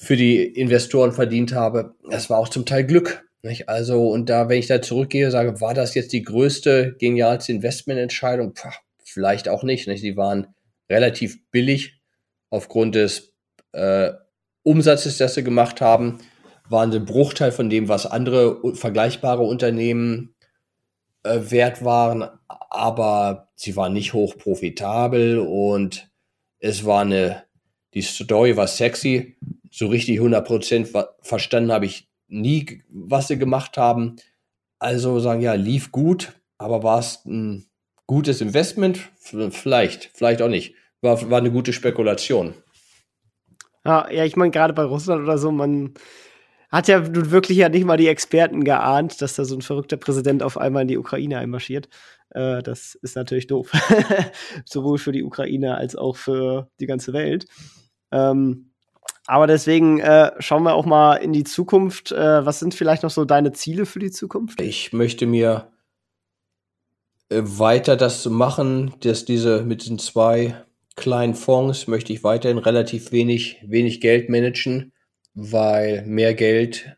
für 0.00 0.16
die 0.16 0.42
Investoren 0.42 1.12
verdient 1.12 1.54
habe, 1.54 1.94
das 2.10 2.30
war 2.30 2.38
auch 2.38 2.48
zum 2.48 2.64
Teil 2.64 2.86
Glück. 2.86 3.22
Nicht? 3.42 3.68
Also, 3.68 4.08
und 4.08 4.30
da, 4.30 4.48
wenn 4.48 4.58
ich 4.58 4.66
da 4.66 4.80
zurückgehe, 4.80 5.30
sage, 5.30 5.60
war 5.60 5.74
das 5.74 5.94
jetzt 5.94 6.14
die 6.14 6.22
größte, 6.22 6.96
genialste 6.98 7.52
Investmententscheidung? 7.52 8.54
Puh, 8.54 8.70
vielleicht 9.04 9.50
auch 9.50 9.62
nicht, 9.62 9.88
nicht. 9.88 10.02
Die 10.02 10.16
waren 10.16 10.46
relativ 10.88 11.38
billig 11.50 12.00
aufgrund 12.48 12.94
des 12.94 13.34
äh, 13.72 14.12
Umsatzes, 14.62 15.18
das 15.18 15.34
sie 15.34 15.44
gemacht 15.44 15.82
haben, 15.82 16.18
waren 16.66 16.90
sie 16.90 16.98
ein 16.98 17.04
Bruchteil 17.04 17.52
von 17.52 17.68
dem, 17.68 17.88
was 17.88 18.06
andere 18.06 18.74
vergleichbare 18.74 19.42
Unternehmen 19.42 20.34
äh, 21.24 21.40
wert 21.50 21.84
waren, 21.84 22.26
aber 22.48 23.50
sie 23.54 23.76
waren 23.76 23.92
nicht 23.92 24.14
hoch 24.14 24.38
profitabel 24.38 25.38
und 25.40 26.10
es 26.58 26.86
war 26.86 27.02
eine, 27.02 27.44
die 27.92 28.02
Story 28.02 28.56
war 28.56 28.66
sexy. 28.66 29.36
So 29.70 29.86
richtig 29.86 30.18
100% 30.20 31.06
verstanden 31.20 31.72
habe 31.72 31.86
ich 31.86 32.08
nie, 32.28 32.82
was 32.88 33.28
sie 33.28 33.38
gemacht 33.38 33.76
haben. 33.76 34.16
Also 34.78 35.20
sagen, 35.20 35.40
ja, 35.40 35.54
lief 35.54 35.92
gut, 35.92 36.32
aber 36.58 36.82
war 36.82 36.98
es 36.98 37.24
ein 37.24 37.66
gutes 38.06 38.40
Investment? 38.40 39.10
Vielleicht, 39.18 40.10
vielleicht 40.14 40.42
auch 40.42 40.48
nicht. 40.48 40.74
War, 41.02 41.30
war 41.30 41.38
eine 41.38 41.50
gute 41.50 41.72
Spekulation. 41.72 42.54
Ja, 43.84 44.10
ja 44.10 44.24
ich 44.24 44.36
meine, 44.36 44.50
gerade 44.50 44.74
bei 44.74 44.82
Russland 44.82 45.22
oder 45.22 45.38
so, 45.38 45.50
man, 45.52 45.94
hat 46.70 46.88
ja 46.88 47.00
nun 47.00 47.30
wirklich 47.30 47.58
ja 47.58 47.68
nicht 47.68 47.84
mal 47.84 47.96
die 47.96 48.06
Experten 48.06 48.64
geahnt, 48.64 49.20
dass 49.20 49.34
da 49.34 49.44
so 49.44 49.56
ein 49.56 49.62
verrückter 49.62 49.96
Präsident 49.96 50.42
auf 50.42 50.56
einmal 50.56 50.82
in 50.82 50.88
die 50.88 50.98
Ukraine 50.98 51.38
einmarschiert. 51.38 51.88
Äh, 52.30 52.62
das 52.62 52.94
ist 52.94 53.16
natürlich 53.16 53.48
doof. 53.48 53.72
Sowohl 54.64 54.98
für 54.98 55.12
die 55.12 55.24
Ukraine 55.24 55.76
als 55.76 55.96
auch 55.96 56.16
für 56.16 56.70
die 56.78 56.86
ganze 56.86 57.12
Welt. 57.12 57.46
Ähm, 58.12 58.69
aber 59.30 59.46
deswegen 59.46 60.00
äh, 60.00 60.32
schauen 60.38 60.64
wir 60.64 60.74
auch 60.74 60.86
mal 60.86 61.16
in 61.16 61.32
die 61.32 61.44
Zukunft. 61.44 62.12
Äh, 62.12 62.44
was 62.44 62.58
sind 62.58 62.74
vielleicht 62.74 63.02
noch 63.02 63.10
so 63.10 63.24
deine 63.24 63.52
Ziele 63.52 63.86
für 63.86 63.98
die 63.98 64.10
Zukunft? 64.10 64.60
Ich 64.60 64.92
möchte 64.92 65.26
mir 65.26 65.68
äh, 67.28 67.40
weiter 67.42 67.96
das 67.96 68.26
machen, 68.26 68.94
dass 69.00 69.24
diese 69.24 69.62
mit 69.62 69.82
diesen 69.82 69.98
zwei 69.98 70.54
kleinen 70.96 71.34
Fonds 71.34 71.86
möchte 71.86 72.12
ich 72.12 72.24
weiterhin 72.24 72.58
relativ 72.58 73.12
wenig, 73.12 73.58
wenig 73.66 74.00
Geld 74.00 74.28
managen 74.28 74.92
weil 75.34 76.04
mehr 76.06 76.34
Geld 76.34 76.96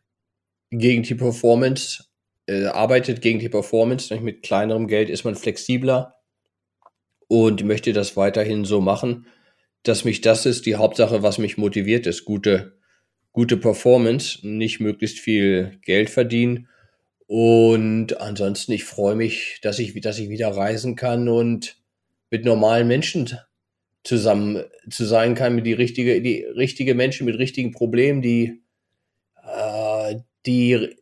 gegen 0.70 1.02
die 1.02 1.14
Performance 1.14 2.04
äh, 2.46 2.66
arbeitet, 2.66 3.20
gegen 3.20 3.38
die 3.38 3.48
Performance. 3.48 4.14
Mit 4.20 4.42
kleinerem 4.42 4.88
Geld 4.88 5.10
ist 5.10 5.24
man 5.24 5.34
flexibler 5.34 6.14
und 7.28 7.64
möchte 7.64 7.92
das 7.92 8.16
weiterhin 8.16 8.64
so 8.64 8.80
machen, 8.80 9.26
dass 9.82 10.04
mich 10.04 10.20
das 10.20 10.46
ist 10.46 10.66
die 10.66 10.76
Hauptsache, 10.76 11.22
was 11.22 11.38
mich 11.38 11.58
motiviert 11.58 12.06
ist. 12.06 12.24
Gute, 12.24 12.76
gute 13.32 13.56
Performance, 13.56 14.46
nicht 14.46 14.80
möglichst 14.80 15.18
viel 15.18 15.78
Geld 15.82 16.10
verdienen. 16.10 16.68
Und 17.26 18.20
ansonsten, 18.20 18.72
ich 18.72 18.84
freue 18.84 19.14
mich, 19.14 19.58
dass 19.62 19.78
ich, 19.78 19.98
dass 20.00 20.18
ich 20.18 20.28
wieder 20.28 20.48
reisen 20.48 20.96
kann 20.96 21.28
und 21.28 21.78
mit 22.30 22.44
normalen 22.44 22.86
Menschen 22.86 23.30
zusammen 24.04 24.64
zu 24.90 25.04
sein 25.04 25.34
kann, 25.34 25.54
mit 25.54 25.66
die 25.66 25.72
richtige, 25.72 26.20
die 26.20 26.42
richtige 26.42 26.94
Menschen 26.94 27.24
mit 27.24 27.38
richtigen 27.38 27.72
Problemen, 27.72 28.20
die, 28.20 28.62
äh, 29.44 30.16
die, 30.44 30.96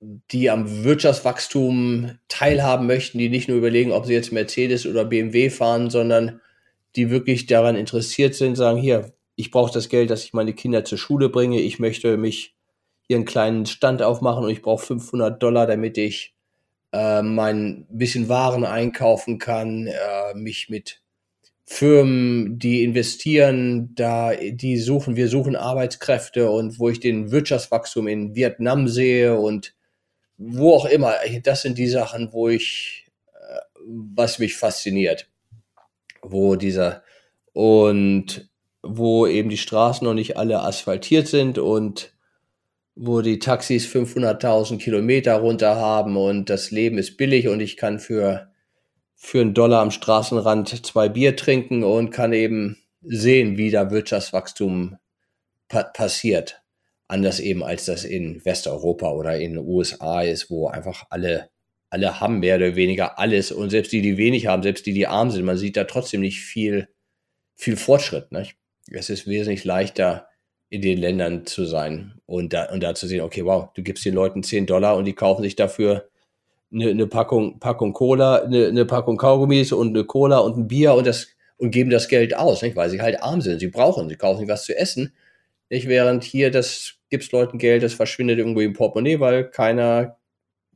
die 0.00 0.50
am 0.50 0.84
Wirtschaftswachstum 0.84 2.18
teilhaben 2.28 2.86
möchten, 2.86 3.18
die 3.18 3.28
nicht 3.28 3.48
nur 3.48 3.58
überlegen, 3.58 3.92
ob 3.92 4.06
sie 4.06 4.14
jetzt 4.14 4.32
Mercedes 4.32 4.86
oder 4.86 5.04
BMW 5.04 5.50
fahren, 5.50 5.90
sondern 5.90 6.40
die 6.96 7.10
wirklich 7.10 7.46
daran 7.46 7.76
interessiert 7.76 8.34
sind, 8.34 8.56
sagen, 8.56 8.78
hier, 8.78 9.12
ich 9.36 9.50
brauche 9.50 9.72
das 9.72 9.88
Geld, 9.88 10.10
dass 10.10 10.24
ich 10.24 10.32
meine 10.32 10.52
Kinder 10.52 10.84
zur 10.84 10.98
Schule 10.98 11.28
bringe, 11.28 11.60
ich 11.60 11.78
möchte 11.78 12.16
mich 12.16 12.54
hier 13.02 13.16
einen 13.16 13.24
kleinen 13.24 13.66
Stand 13.66 14.02
aufmachen 14.02 14.44
und 14.44 14.50
ich 14.50 14.62
brauche 14.62 14.84
500 14.84 15.42
Dollar, 15.42 15.66
damit 15.66 15.98
ich 15.98 16.34
äh, 16.92 17.22
mein 17.22 17.86
bisschen 17.90 18.28
Waren 18.28 18.64
einkaufen 18.64 19.38
kann, 19.38 19.86
äh, 19.86 20.34
mich 20.34 20.68
mit 20.68 21.02
Firmen, 21.64 22.58
die 22.58 22.82
investieren, 22.82 23.94
da, 23.94 24.34
die 24.34 24.76
suchen, 24.76 25.16
wir 25.16 25.28
suchen 25.28 25.56
Arbeitskräfte 25.56 26.50
und 26.50 26.78
wo 26.78 26.90
ich 26.90 27.00
den 27.00 27.30
Wirtschaftswachstum 27.30 28.08
in 28.08 28.34
Vietnam 28.34 28.88
sehe 28.88 29.38
und 29.38 29.74
wo 30.36 30.74
auch 30.74 30.84
immer. 30.86 31.14
Das 31.44 31.62
sind 31.62 31.78
die 31.78 31.88
Sachen, 31.88 32.32
wo 32.32 32.48
ich, 32.48 33.06
äh, 33.34 33.60
was 33.86 34.38
mich 34.38 34.56
fasziniert. 34.56 35.31
Wo 36.22 36.56
dieser, 36.56 37.02
und 37.52 38.50
wo 38.82 39.26
eben 39.26 39.48
die 39.48 39.58
Straßen 39.58 40.04
noch 40.04 40.14
nicht 40.14 40.36
alle 40.36 40.60
asphaltiert 40.62 41.28
sind 41.28 41.58
und 41.58 42.14
wo 42.94 43.20
die 43.20 43.38
Taxis 43.38 43.86
500.000 43.86 44.78
Kilometer 44.78 45.36
runter 45.36 45.76
haben 45.76 46.16
und 46.16 46.50
das 46.50 46.70
Leben 46.70 46.98
ist 46.98 47.16
billig 47.16 47.48
und 47.48 47.60
ich 47.60 47.76
kann 47.76 47.98
für 47.98 48.52
für 49.24 49.40
einen 49.40 49.54
Dollar 49.54 49.82
am 49.82 49.92
Straßenrand 49.92 50.84
zwei 50.84 51.08
Bier 51.08 51.36
trinken 51.36 51.84
und 51.84 52.10
kann 52.10 52.32
eben 52.32 52.82
sehen, 53.02 53.56
wie 53.56 53.70
da 53.70 53.92
Wirtschaftswachstum 53.92 54.98
pa 55.68 55.84
passiert. 55.84 56.60
Anders 57.06 57.38
eben 57.38 57.62
als 57.62 57.84
das 57.84 58.02
in 58.02 58.44
Westeuropa 58.44 59.12
oder 59.12 59.38
in 59.38 59.54
den 59.54 59.64
USA 59.64 60.22
ist, 60.22 60.50
wo 60.50 60.66
einfach 60.66 61.04
alle, 61.10 61.50
alle 61.92 62.20
haben 62.20 62.40
mehr 62.40 62.56
oder 62.56 62.74
weniger 62.74 63.18
alles 63.18 63.52
und 63.52 63.70
selbst 63.70 63.92
die, 63.92 64.00
die 64.00 64.16
wenig 64.16 64.46
haben, 64.46 64.62
selbst 64.62 64.86
die, 64.86 64.94
die 64.94 65.06
arm 65.06 65.30
sind, 65.30 65.44
man 65.44 65.58
sieht 65.58 65.76
da 65.76 65.84
trotzdem 65.84 66.22
nicht 66.22 66.40
viel, 66.40 66.88
viel 67.54 67.76
Fortschritt. 67.76 68.32
Nicht? 68.32 68.56
Es 68.90 69.10
ist 69.10 69.26
wesentlich 69.26 69.64
leichter, 69.64 70.26
in 70.70 70.80
den 70.80 70.96
Ländern 70.96 71.44
zu 71.44 71.66
sein 71.66 72.14
und 72.24 72.54
da, 72.54 72.72
und 72.72 72.82
da 72.82 72.94
zu 72.94 73.06
sehen, 73.06 73.20
okay, 73.20 73.44
wow, 73.44 73.68
du 73.74 73.82
gibst 73.82 74.06
den 74.06 74.14
Leuten 74.14 74.42
10 74.42 74.64
Dollar 74.64 74.96
und 74.96 75.04
die 75.04 75.12
kaufen 75.12 75.42
sich 75.42 75.54
dafür 75.54 76.08
eine, 76.72 76.88
eine 76.88 77.06
Packung, 77.06 77.60
Packung 77.60 77.92
Cola, 77.92 78.36
eine, 78.36 78.68
eine 78.68 78.86
Packung 78.86 79.18
Kaugummis 79.18 79.72
und 79.72 79.88
eine 79.88 80.04
Cola 80.04 80.38
und 80.38 80.56
ein 80.56 80.68
Bier 80.68 80.94
und 80.94 81.06
das 81.06 81.28
und 81.58 81.72
geben 81.72 81.90
das 81.90 82.08
Geld 82.08 82.34
aus, 82.34 82.62
nicht? 82.62 82.74
weil 82.74 82.88
sie 82.88 83.02
halt 83.02 83.22
arm 83.22 83.42
sind. 83.42 83.58
Sie 83.58 83.68
brauchen, 83.68 84.08
sie 84.08 84.16
kaufen 84.16 84.40
sich 84.40 84.48
was 84.48 84.64
zu 84.64 84.74
essen. 84.74 85.12
Nicht? 85.68 85.88
Während 85.88 86.24
hier, 86.24 86.50
das 86.50 86.94
gibt's 87.10 87.30
Leuten 87.32 87.58
Geld, 87.58 87.82
das 87.82 87.92
verschwindet 87.92 88.38
irgendwo 88.38 88.62
im 88.62 88.72
Portemonnaie, 88.72 89.20
weil 89.20 89.50
keiner, 89.50 90.16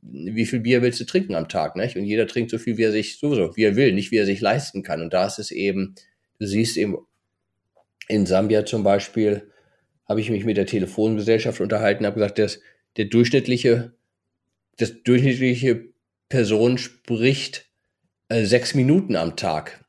wie 0.01 0.45
viel 0.45 0.59
Bier 0.59 0.81
willst 0.81 0.99
du 0.99 1.05
trinken 1.05 1.35
am 1.35 1.49
Tag, 1.49 1.75
nicht? 1.75 1.95
Und 1.95 2.05
jeder 2.05 2.27
trinkt 2.27 2.51
so 2.51 2.57
viel, 2.57 2.77
wie 2.77 2.83
er 2.83 2.91
sich, 2.91 3.17
sowieso, 3.17 3.55
wie 3.55 3.63
er 3.63 3.75
will, 3.75 3.93
nicht 3.93 4.11
wie 4.11 4.17
er 4.17 4.25
sich 4.25 4.41
leisten 4.41 4.83
kann. 4.83 5.01
Und 5.01 5.13
da 5.13 5.25
ist 5.25 5.39
es 5.39 5.51
eben, 5.51 5.95
du 6.39 6.47
siehst 6.47 6.77
eben, 6.77 6.97
in 8.07 8.25
Sambia 8.25 8.65
zum 8.65 8.83
Beispiel, 8.83 9.51
habe 10.07 10.21
ich 10.21 10.29
mich 10.29 10.45
mit 10.45 10.55
der 10.55 10.65
Telefongesellschaft 10.65 11.59
unterhalten, 11.59 12.05
habe 12.05 12.15
gesagt, 12.15 12.39
dass 12.39 12.61
der 12.95 13.05
durchschnittliche 13.05 13.91
das 14.77 15.03
durchschnittliche 15.03 15.89
Person 16.29 16.77
spricht 16.77 17.65
äh, 18.29 18.45
sechs 18.45 18.75
Minuten 18.75 19.15
am 19.15 19.35
Tag 19.35 19.83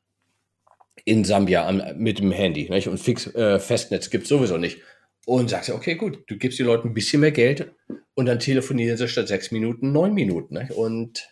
in 1.05 1.23
Sambia 1.23 1.67
am, 1.67 1.81
mit 1.97 2.19
dem 2.19 2.31
Handy. 2.31 2.69
Nicht? 2.69 2.87
Und 2.87 2.99
Fix, 2.99 3.27
äh, 3.35 3.59
Festnetz 3.59 4.09
gibt 4.09 4.27
sowieso 4.27 4.57
nicht. 4.57 4.79
Und 5.25 5.49
sagst 5.49 5.69
du, 5.69 5.75
okay, 5.75 5.95
gut, 5.95 6.23
du 6.27 6.37
gibst 6.37 6.59
den 6.59 6.65
Leuten 6.65 6.89
ein 6.89 6.93
bisschen 6.93 7.21
mehr 7.21 7.31
Geld 7.31 7.71
und 8.15 8.25
dann 8.25 8.39
telefonieren 8.39 8.97
sie 8.97 9.07
statt 9.07 9.27
sechs 9.27 9.51
Minuten 9.51 9.91
neun 9.91 10.13
Minuten. 10.13 10.55
Nicht? 10.55 10.71
Und 10.71 11.29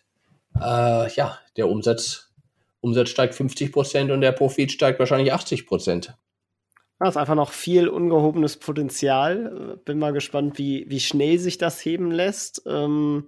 äh, 0.55 1.11
ja, 1.13 1.39
der 1.55 1.67
Umsatz, 1.67 2.31
Umsatz 2.81 3.09
steigt 3.09 3.35
50 3.35 3.71
Prozent 3.71 4.11
und 4.11 4.21
der 4.21 4.31
Profit 4.31 4.71
steigt 4.71 4.99
wahrscheinlich 4.99 5.33
80 5.33 5.65
Prozent. 5.65 6.15
Das 6.99 7.09
ist 7.09 7.17
einfach 7.17 7.35
noch 7.35 7.51
viel 7.51 7.87
ungehobenes 7.87 8.57
Potenzial. 8.57 9.79
Bin 9.85 9.99
mal 9.99 10.13
gespannt, 10.13 10.57
wie, 10.57 10.85
wie 10.87 10.99
schnell 10.99 11.37
sich 11.37 11.57
das 11.57 11.83
heben 11.85 12.11
lässt. 12.11 12.63
Ähm, 12.65 13.27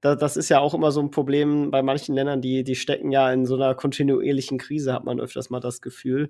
da, 0.00 0.14
das 0.14 0.36
ist 0.36 0.48
ja 0.48 0.60
auch 0.60 0.74
immer 0.74 0.92
so 0.92 1.00
ein 1.00 1.10
Problem 1.10 1.70
bei 1.70 1.82
manchen 1.82 2.14
Ländern, 2.14 2.40
die, 2.40 2.64
die 2.64 2.76
stecken 2.76 3.10
ja 3.10 3.32
in 3.32 3.46
so 3.46 3.54
einer 3.54 3.74
kontinuierlichen 3.74 4.58
Krise, 4.58 4.92
hat 4.92 5.04
man 5.04 5.20
öfters 5.20 5.50
mal 5.50 5.60
das 5.60 5.80
Gefühl. 5.80 6.28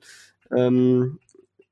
Ähm, 0.56 1.18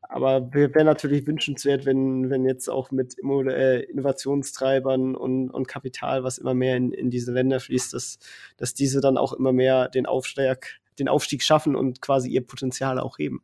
aber 0.08 0.52
wäre 0.52 0.84
natürlich 0.84 1.26
wünschenswert, 1.26 1.84
wenn, 1.86 2.30
wenn 2.30 2.44
jetzt 2.44 2.68
auch 2.68 2.90
mit 2.90 3.16
äh, 3.18 3.80
Innovationstreibern 3.80 5.14
und, 5.14 5.50
und 5.50 5.68
Kapital, 5.68 6.24
was 6.24 6.38
immer 6.38 6.54
mehr 6.54 6.76
in, 6.76 6.92
in 6.92 7.10
diese 7.10 7.32
Länder 7.32 7.60
fließt, 7.60 7.92
dass, 7.92 8.18
dass 8.56 8.74
diese 8.74 9.00
dann 9.00 9.16
auch 9.18 9.32
immer 9.32 9.52
mehr 9.52 9.88
den 9.88 10.06
Aufstieg, 10.06 10.80
den 10.98 11.08
Aufstieg 11.08 11.42
schaffen 11.42 11.76
und 11.76 12.00
quasi 12.00 12.30
ihr 12.30 12.46
Potenzial 12.46 12.98
auch 12.98 13.18
heben. 13.18 13.42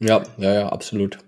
Ja, 0.00 0.22
ja, 0.36 0.54
ja, 0.54 0.68
absolut. 0.68 1.18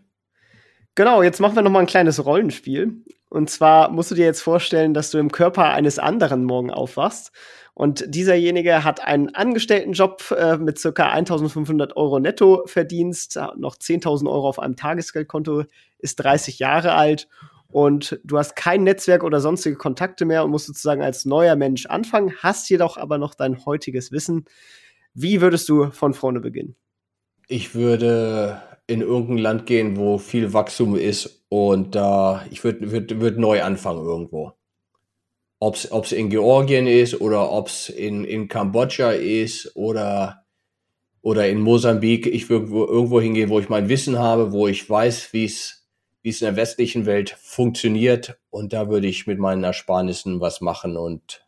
Genau, 0.97 1.23
jetzt 1.23 1.41
machen 1.41 1.55
wir 1.55 1.63
noch 1.63 1.71
mal 1.71 1.81
ein 1.81 1.87
kleines 1.87 2.25
Rollenspiel. 2.25 3.05
Und 3.29 3.51
zwar 3.51 3.91
musst 3.91 4.11
du 4.11 4.15
dir 4.15 4.25
jetzt 4.25 4.41
vorstellen, 4.41 4.95
dass 4.95 5.11
du 5.11 5.19
im 5.19 5.31
Körper 5.31 5.73
eines 5.73 5.99
anderen 5.99 6.45
morgen 6.45 6.71
aufwachst. 6.71 7.33
Und 7.75 8.05
dieserjenige 8.09 8.83
hat 8.83 9.05
einen 9.05 9.35
Angestelltenjob 9.35 10.35
äh, 10.37 10.57
mit 10.57 10.79
circa 10.79 11.11
1500 11.11 11.97
Euro 11.97 12.19
Nettoverdienst, 12.19 13.39
noch 13.59 13.77
10.000 13.77 14.27
Euro 14.27 14.49
auf 14.49 14.59
einem 14.59 14.77
Tagesgeldkonto, 14.77 15.65
ist 15.99 16.17
30 16.17 16.59
Jahre 16.59 16.95
alt 16.95 17.29
und 17.69 18.19
du 18.25 18.39
hast 18.39 18.57
kein 18.57 18.85
Netzwerk 18.85 19.23
oder 19.23 19.41
sonstige 19.41 19.77
Kontakte 19.77 20.25
mehr 20.25 20.45
und 20.45 20.51
musst 20.51 20.67
sozusagen 20.67 21.03
als 21.03 21.27
neuer 21.27 21.57
Mensch 21.57 21.85
anfangen, 21.85 22.33
hast 22.39 22.71
jedoch 22.71 22.97
aber 22.97 23.19
noch 23.19 23.35
dein 23.35 23.67
heutiges 23.67 24.13
Wissen. 24.13 24.47
Wie 25.13 25.43
würdest 25.43 25.69
du 25.69 25.91
von 25.91 26.15
vorne 26.15 26.41
beginnen? 26.41 26.77
Ich 27.49 27.75
würde 27.75 28.63
in 28.87 29.01
irgendein 29.01 29.39
Land 29.39 29.67
gehen, 29.67 29.97
wo 29.97 30.19
viel 30.19 30.53
Wachstum 30.53 30.97
ist 30.97 31.45
und 31.49 31.95
da 31.95 32.43
äh, 32.43 32.49
ich 32.51 32.63
würde 32.65 32.91
würd, 32.91 33.21
würd 33.21 33.39
neu 33.39 33.63
anfangen 33.63 34.05
irgendwo. 34.05 34.53
Ob 35.59 35.75
es 35.75 36.13
in 36.13 36.29
Georgien 36.29 36.87
ist 36.87 37.21
oder 37.21 37.51
ob 37.51 37.69
es 37.69 37.89
in, 37.89 38.25
in 38.25 38.49
Kambodscha 38.49 39.13
ist 39.13 39.75
oder, 39.75 40.45
oder 41.23 41.49
in 41.49 41.61
Mosambik. 41.61 42.27
Ich 42.27 42.51
würde 42.51 42.67
irgendwo 42.67 43.23
hingehen, 43.23 43.49
wo 43.49 43.59
ich 43.59 43.71
mein 43.71 43.89
Wissen 43.89 44.19
habe, 44.19 44.53
wo 44.53 44.69
ich 44.69 44.89
weiß, 44.89 45.33
wie 45.33 45.47
es 45.47 45.87
wie 46.27 46.31
es 46.31 46.43
in 46.43 46.47
der 46.47 46.57
westlichen 46.57 47.07
Welt 47.07 47.37
funktioniert. 47.41 48.37
Und 48.51 48.73
da 48.73 48.89
würde 48.89 49.07
ich 49.07 49.29
mit 49.29 49.39
meinen 49.39 49.63
Ersparnissen 49.63 50.41
was 50.41 50.61
machen 50.61 50.97
und 50.97 51.47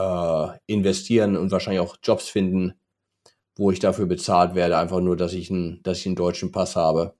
äh, 0.00 0.48
investieren 0.66 1.36
und 1.36 1.52
wahrscheinlich 1.52 1.78
auch 1.80 1.96
Jobs 2.02 2.28
finden, 2.28 2.74
wo 3.56 3.70
ich 3.70 3.78
dafür 3.78 4.06
bezahlt 4.06 4.54
werde, 4.54 4.76
einfach 4.76 5.00
nur, 5.00 5.16
dass 5.16 5.32
ich 5.32 5.50
einen, 5.50 5.82
dass 5.82 5.98
ich 5.98 6.06
einen 6.06 6.16
deutschen 6.16 6.52
Pass 6.52 6.76
habe. 6.76 7.14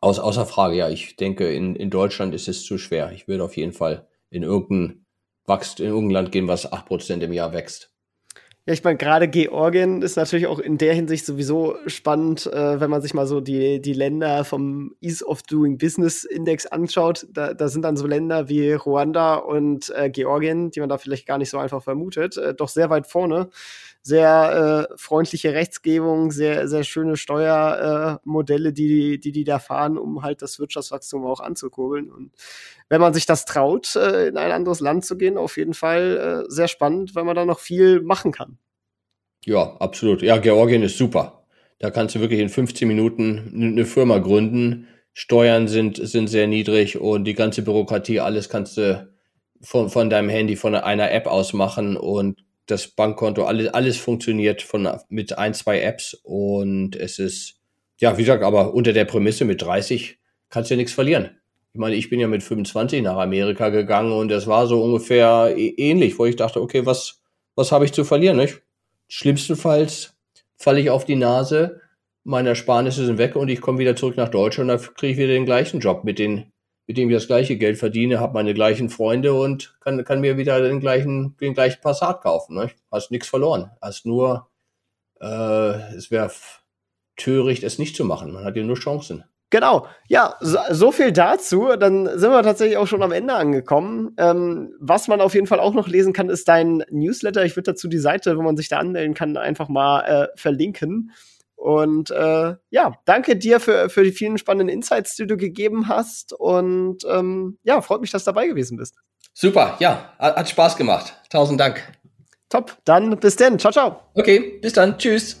Aus, 0.00 0.18
außer 0.18 0.46
Frage, 0.46 0.76
ja, 0.76 0.88
ich 0.88 1.16
denke, 1.16 1.52
in, 1.52 1.76
in 1.76 1.90
Deutschland 1.90 2.34
ist 2.34 2.48
es 2.48 2.64
zu 2.64 2.78
schwer. 2.78 3.12
Ich 3.12 3.28
würde 3.28 3.44
auf 3.44 3.56
jeden 3.56 3.72
Fall 3.72 4.06
in 4.30 4.42
irgendein, 4.42 5.04
in 5.46 5.84
irgendein 5.84 6.10
Land 6.10 6.32
gehen, 6.32 6.48
was 6.48 6.72
8% 6.72 7.20
im 7.20 7.32
Jahr 7.32 7.52
wächst. 7.52 7.92
Ja, 8.68 8.74
ich 8.74 8.84
meine, 8.84 8.98
gerade 8.98 9.28
Georgien 9.28 10.02
ist 10.02 10.16
natürlich 10.16 10.46
auch 10.46 10.58
in 10.58 10.76
der 10.76 10.92
Hinsicht 10.92 11.24
sowieso 11.24 11.76
spannend, 11.86 12.46
äh, 12.46 12.78
wenn 12.78 12.90
man 12.90 13.00
sich 13.00 13.14
mal 13.14 13.26
so 13.26 13.40
die, 13.40 13.80
die 13.80 13.94
Länder 13.94 14.44
vom 14.44 14.94
Ease 15.00 15.24
of 15.24 15.42
Doing 15.42 15.78
Business 15.78 16.24
Index 16.24 16.66
anschaut. 16.66 17.26
Da, 17.32 17.54
da 17.54 17.68
sind 17.68 17.80
dann 17.80 17.96
so 17.96 18.06
Länder 18.06 18.50
wie 18.50 18.74
Ruanda 18.74 19.36
und 19.36 19.90
äh, 19.96 20.10
Georgien, 20.10 20.70
die 20.70 20.80
man 20.80 20.90
da 20.90 20.98
vielleicht 20.98 21.26
gar 21.26 21.38
nicht 21.38 21.48
so 21.48 21.56
einfach 21.56 21.82
vermutet, 21.82 22.36
äh, 22.36 22.54
doch 22.54 22.68
sehr 22.68 22.90
weit 22.90 23.06
vorne 23.06 23.48
sehr 24.08 24.88
äh, 24.90 24.94
freundliche 24.96 25.52
Rechtsgebung, 25.52 26.30
sehr, 26.30 26.66
sehr 26.66 26.82
schöne 26.82 27.16
Steuermodelle, 27.16 28.70
äh, 28.70 28.72
die, 28.72 29.20
die 29.20 29.32
die 29.32 29.44
da 29.44 29.58
fahren, 29.58 29.98
um 29.98 30.22
halt 30.22 30.40
das 30.40 30.58
Wirtschaftswachstum 30.58 31.26
auch 31.26 31.40
anzukurbeln. 31.40 32.10
Und 32.10 32.32
wenn 32.88 33.02
man 33.02 33.12
sich 33.12 33.26
das 33.26 33.44
traut, 33.44 33.94
äh, 33.96 34.28
in 34.28 34.38
ein 34.38 34.50
anderes 34.50 34.80
Land 34.80 35.04
zu 35.04 35.18
gehen, 35.18 35.36
auf 35.36 35.58
jeden 35.58 35.74
Fall 35.74 36.44
äh, 36.48 36.50
sehr 36.50 36.68
spannend, 36.68 37.14
weil 37.14 37.24
man 37.24 37.36
da 37.36 37.44
noch 37.44 37.58
viel 37.58 38.00
machen 38.00 38.32
kann. 38.32 38.58
Ja, 39.44 39.76
absolut. 39.78 40.22
Ja, 40.22 40.38
Georgien 40.38 40.82
ist 40.82 40.96
super. 40.96 41.44
Da 41.78 41.90
kannst 41.90 42.14
du 42.14 42.20
wirklich 42.20 42.40
in 42.40 42.48
15 42.48 42.88
Minuten 42.88 43.52
eine 43.54 43.84
Firma 43.84 44.18
gründen. 44.18 44.88
Steuern 45.12 45.68
sind, 45.68 45.96
sind 45.96 46.28
sehr 46.28 46.46
niedrig 46.46 46.98
und 46.98 47.24
die 47.24 47.34
ganze 47.34 47.62
Bürokratie, 47.62 48.20
alles 48.20 48.48
kannst 48.48 48.78
du 48.78 49.08
von, 49.60 49.90
von 49.90 50.08
deinem 50.08 50.28
Handy, 50.28 50.56
von 50.56 50.74
einer 50.74 51.10
App 51.10 51.26
aus 51.26 51.52
machen 51.52 51.96
und 51.96 52.40
das 52.70 52.88
Bankkonto, 52.88 53.44
alles, 53.44 53.68
alles 53.68 53.96
funktioniert 53.96 54.62
von, 54.62 54.88
mit 55.08 55.36
ein, 55.36 55.54
zwei 55.54 55.80
Apps 55.80 56.14
und 56.22 56.96
es 56.96 57.18
ist, 57.18 57.56
ja, 57.98 58.16
wie 58.16 58.22
gesagt, 58.22 58.44
aber 58.44 58.74
unter 58.74 58.92
der 58.92 59.04
Prämisse 59.04 59.44
mit 59.44 59.62
30 59.62 60.18
kannst 60.50 60.70
du 60.70 60.74
ja 60.74 60.76
nichts 60.76 60.92
verlieren. 60.92 61.30
Ich 61.72 61.80
meine, 61.80 61.96
ich 61.96 62.10
bin 62.10 62.20
ja 62.20 62.28
mit 62.28 62.42
25 62.42 63.02
nach 63.02 63.16
Amerika 63.16 63.68
gegangen 63.70 64.12
und 64.12 64.30
es 64.30 64.46
war 64.46 64.66
so 64.66 64.82
ungefähr 64.82 65.54
ähnlich, 65.56 66.18
wo 66.18 66.26
ich 66.26 66.36
dachte, 66.36 66.60
okay, 66.60 66.86
was, 66.86 67.22
was 67.54 67.72
habe 67.72 67.84
ich 67.84 67.92
zu 67.92 68.04
verlieren, 68.04 68.36
nicht? 68.36 68.62
Schlimmstenfalls 69.08 70.14
falle 70.56 70.80
ich 70.80 70.90
auf 70.90 71.04
die 71.04 71.16
Nase, 71.16 71.80
meine 72.24 72.50
Ersparnisse 72.50 73.06
sind 73.06 73.18
weg 73.18 73.36
und 73.36 73.48
ich 73.48 73.60
komme 73.60 73.78
wieder 73.78 73.96
zurück 73.96 74.16
nach 74.16 74.28
Deutschland 74.28 74.70
und 74.70 74.80
dann 74.80 74.94
kriege 74.94 75.12
ich 75.12 75.18
wieder 75.18 75.32
den 75.32 75.46
gleichen 75.46 75.80
Job 75.80 76.04
mit 76.04 76.18
den 76.18 76.52
mit 76.88 76.96
dem 76.96 77.10
ich 77.10 77.16
das 77.16 77.26
gleiche 77.26 77.56
Geld 77.56 77.76
verdiene, 77.76 78.18
habe 78.18 78.32
meine 78.32 78.54
gleichen 78.54 78.88
Freunde 78.88 79.34
und 79.34 79.76
kann, 79.80 80.02
kann 80.04 80.22
mir 80.22 80.38
wieder 80.38 80.60
den 80.62 80.80
gleichen, 80.80 81.36
den 81.36 81.52
gleichen 81.52 81.82
Passat 81.82 82.22
kaufen. 82.22 82.56
Ne? 82.56 82.70
Hast 82.90 83.10
nichts 83.10 83.28
verloren. 83.28 83.70
Hast 83.82 84.06
nur, 84.06 84.48
äh, 85.20 85.94
es 85.94 86.10
wäre 86.10 86.32
töricht, 87.16 87.62
es 87.62 87.78
nicht 87.78 87.94
zu 87.94 88.06
machen. 88.06 88.32
Man 88.32 88.44
hat 88.44 88.56
ja 88.56 88.64
nur 88.64 88.76
Chancen. 88.76 89.24
Genau, 89.50 89.86
ja, 90.08 90.34
so, 90.40 90.58
so, 90.70 90.92
viel 90.92 91.12
dazu. 91.12 91.68
Dann 91.78 92.06
sind 92.18 92.30
wir 92.30 92.42
tatsächlich 92.42 92.78
auch 92.78 92.86
schon 92.86 93.02
am 93.02 93.12
Ende 93.12 93.34
angekommen. 93.34 94.14
Ähm, 94.16 94.74
was 94.78 95.08
man 95.08 95.20
auf 95.20 95.34
jeden 95.34 95.46
Fall 95.46 95.60
auch 95.60 95.74
noch 95.74 95.88
lesen 95.88 96.14
kann, 96.14 96.30
ist 96.30 96.48
dein 96.48 96.84
Newsletter. 96.90 97.44
Ich 97.44 97.54
würde 97.54 97.72
dazu 97.72 97.88
die 97.88 97.98
Seite, 97.98 98.36
wo 98.38 98.42
man 98.42 98.56
sich 98.56 98.68
da 98.68 98.78
anmelden 98.78 99.14
kann, 99.14 99.36
einfach 99.36 99.68
mal 99.68 100.00
äh, 100.00 100.28
verlinken. 100.36 101.12
Und 101.58 102.12
äh, 102.12 102.54
ja, 102.70 102.92
danke 103.04 103.36
dir 103.36 103.58
für, 103.58 103.90
für 103.90 104.04
die 104.04 104.12
vielen 104.12 104.38
spannenden 104.38 104.68
Insights, 104.68 105.16
die 105.16 105.26
du 105.26 105.36
gegeben 105.36 105.88
hast. 105.88 106.32
Und 106.32 106.98
ähm, 107.10 107.58
ja, 107.64 107.80
freut 107.80 108.00
mich, 108.00 108.12
dass 108.12 108.22
du 108.22 108.28
dabei 108.28 108.46
gewesen 108.46 108.76
bist. 108.76 108.94
Super, 109.34 109.76
ja, 109.80 110.14
hat 110.18 110.48
Spaß 110.48 110.76
gemacht. 110.76 111.14
Tausend 111.30 111.60
Dank. 111.60 111.82
Top, 112.48 112.76
dann 112.84 113.18
bis 113.18 113.34
dann. 113.34 113.58
Ciao, 113.58 113.72
ciao. 113.72 114.00
Okay, 114.14 114.58
bis 114.62 114.72
dann. 114.72 114.96
Tschüss. 114.98 115.40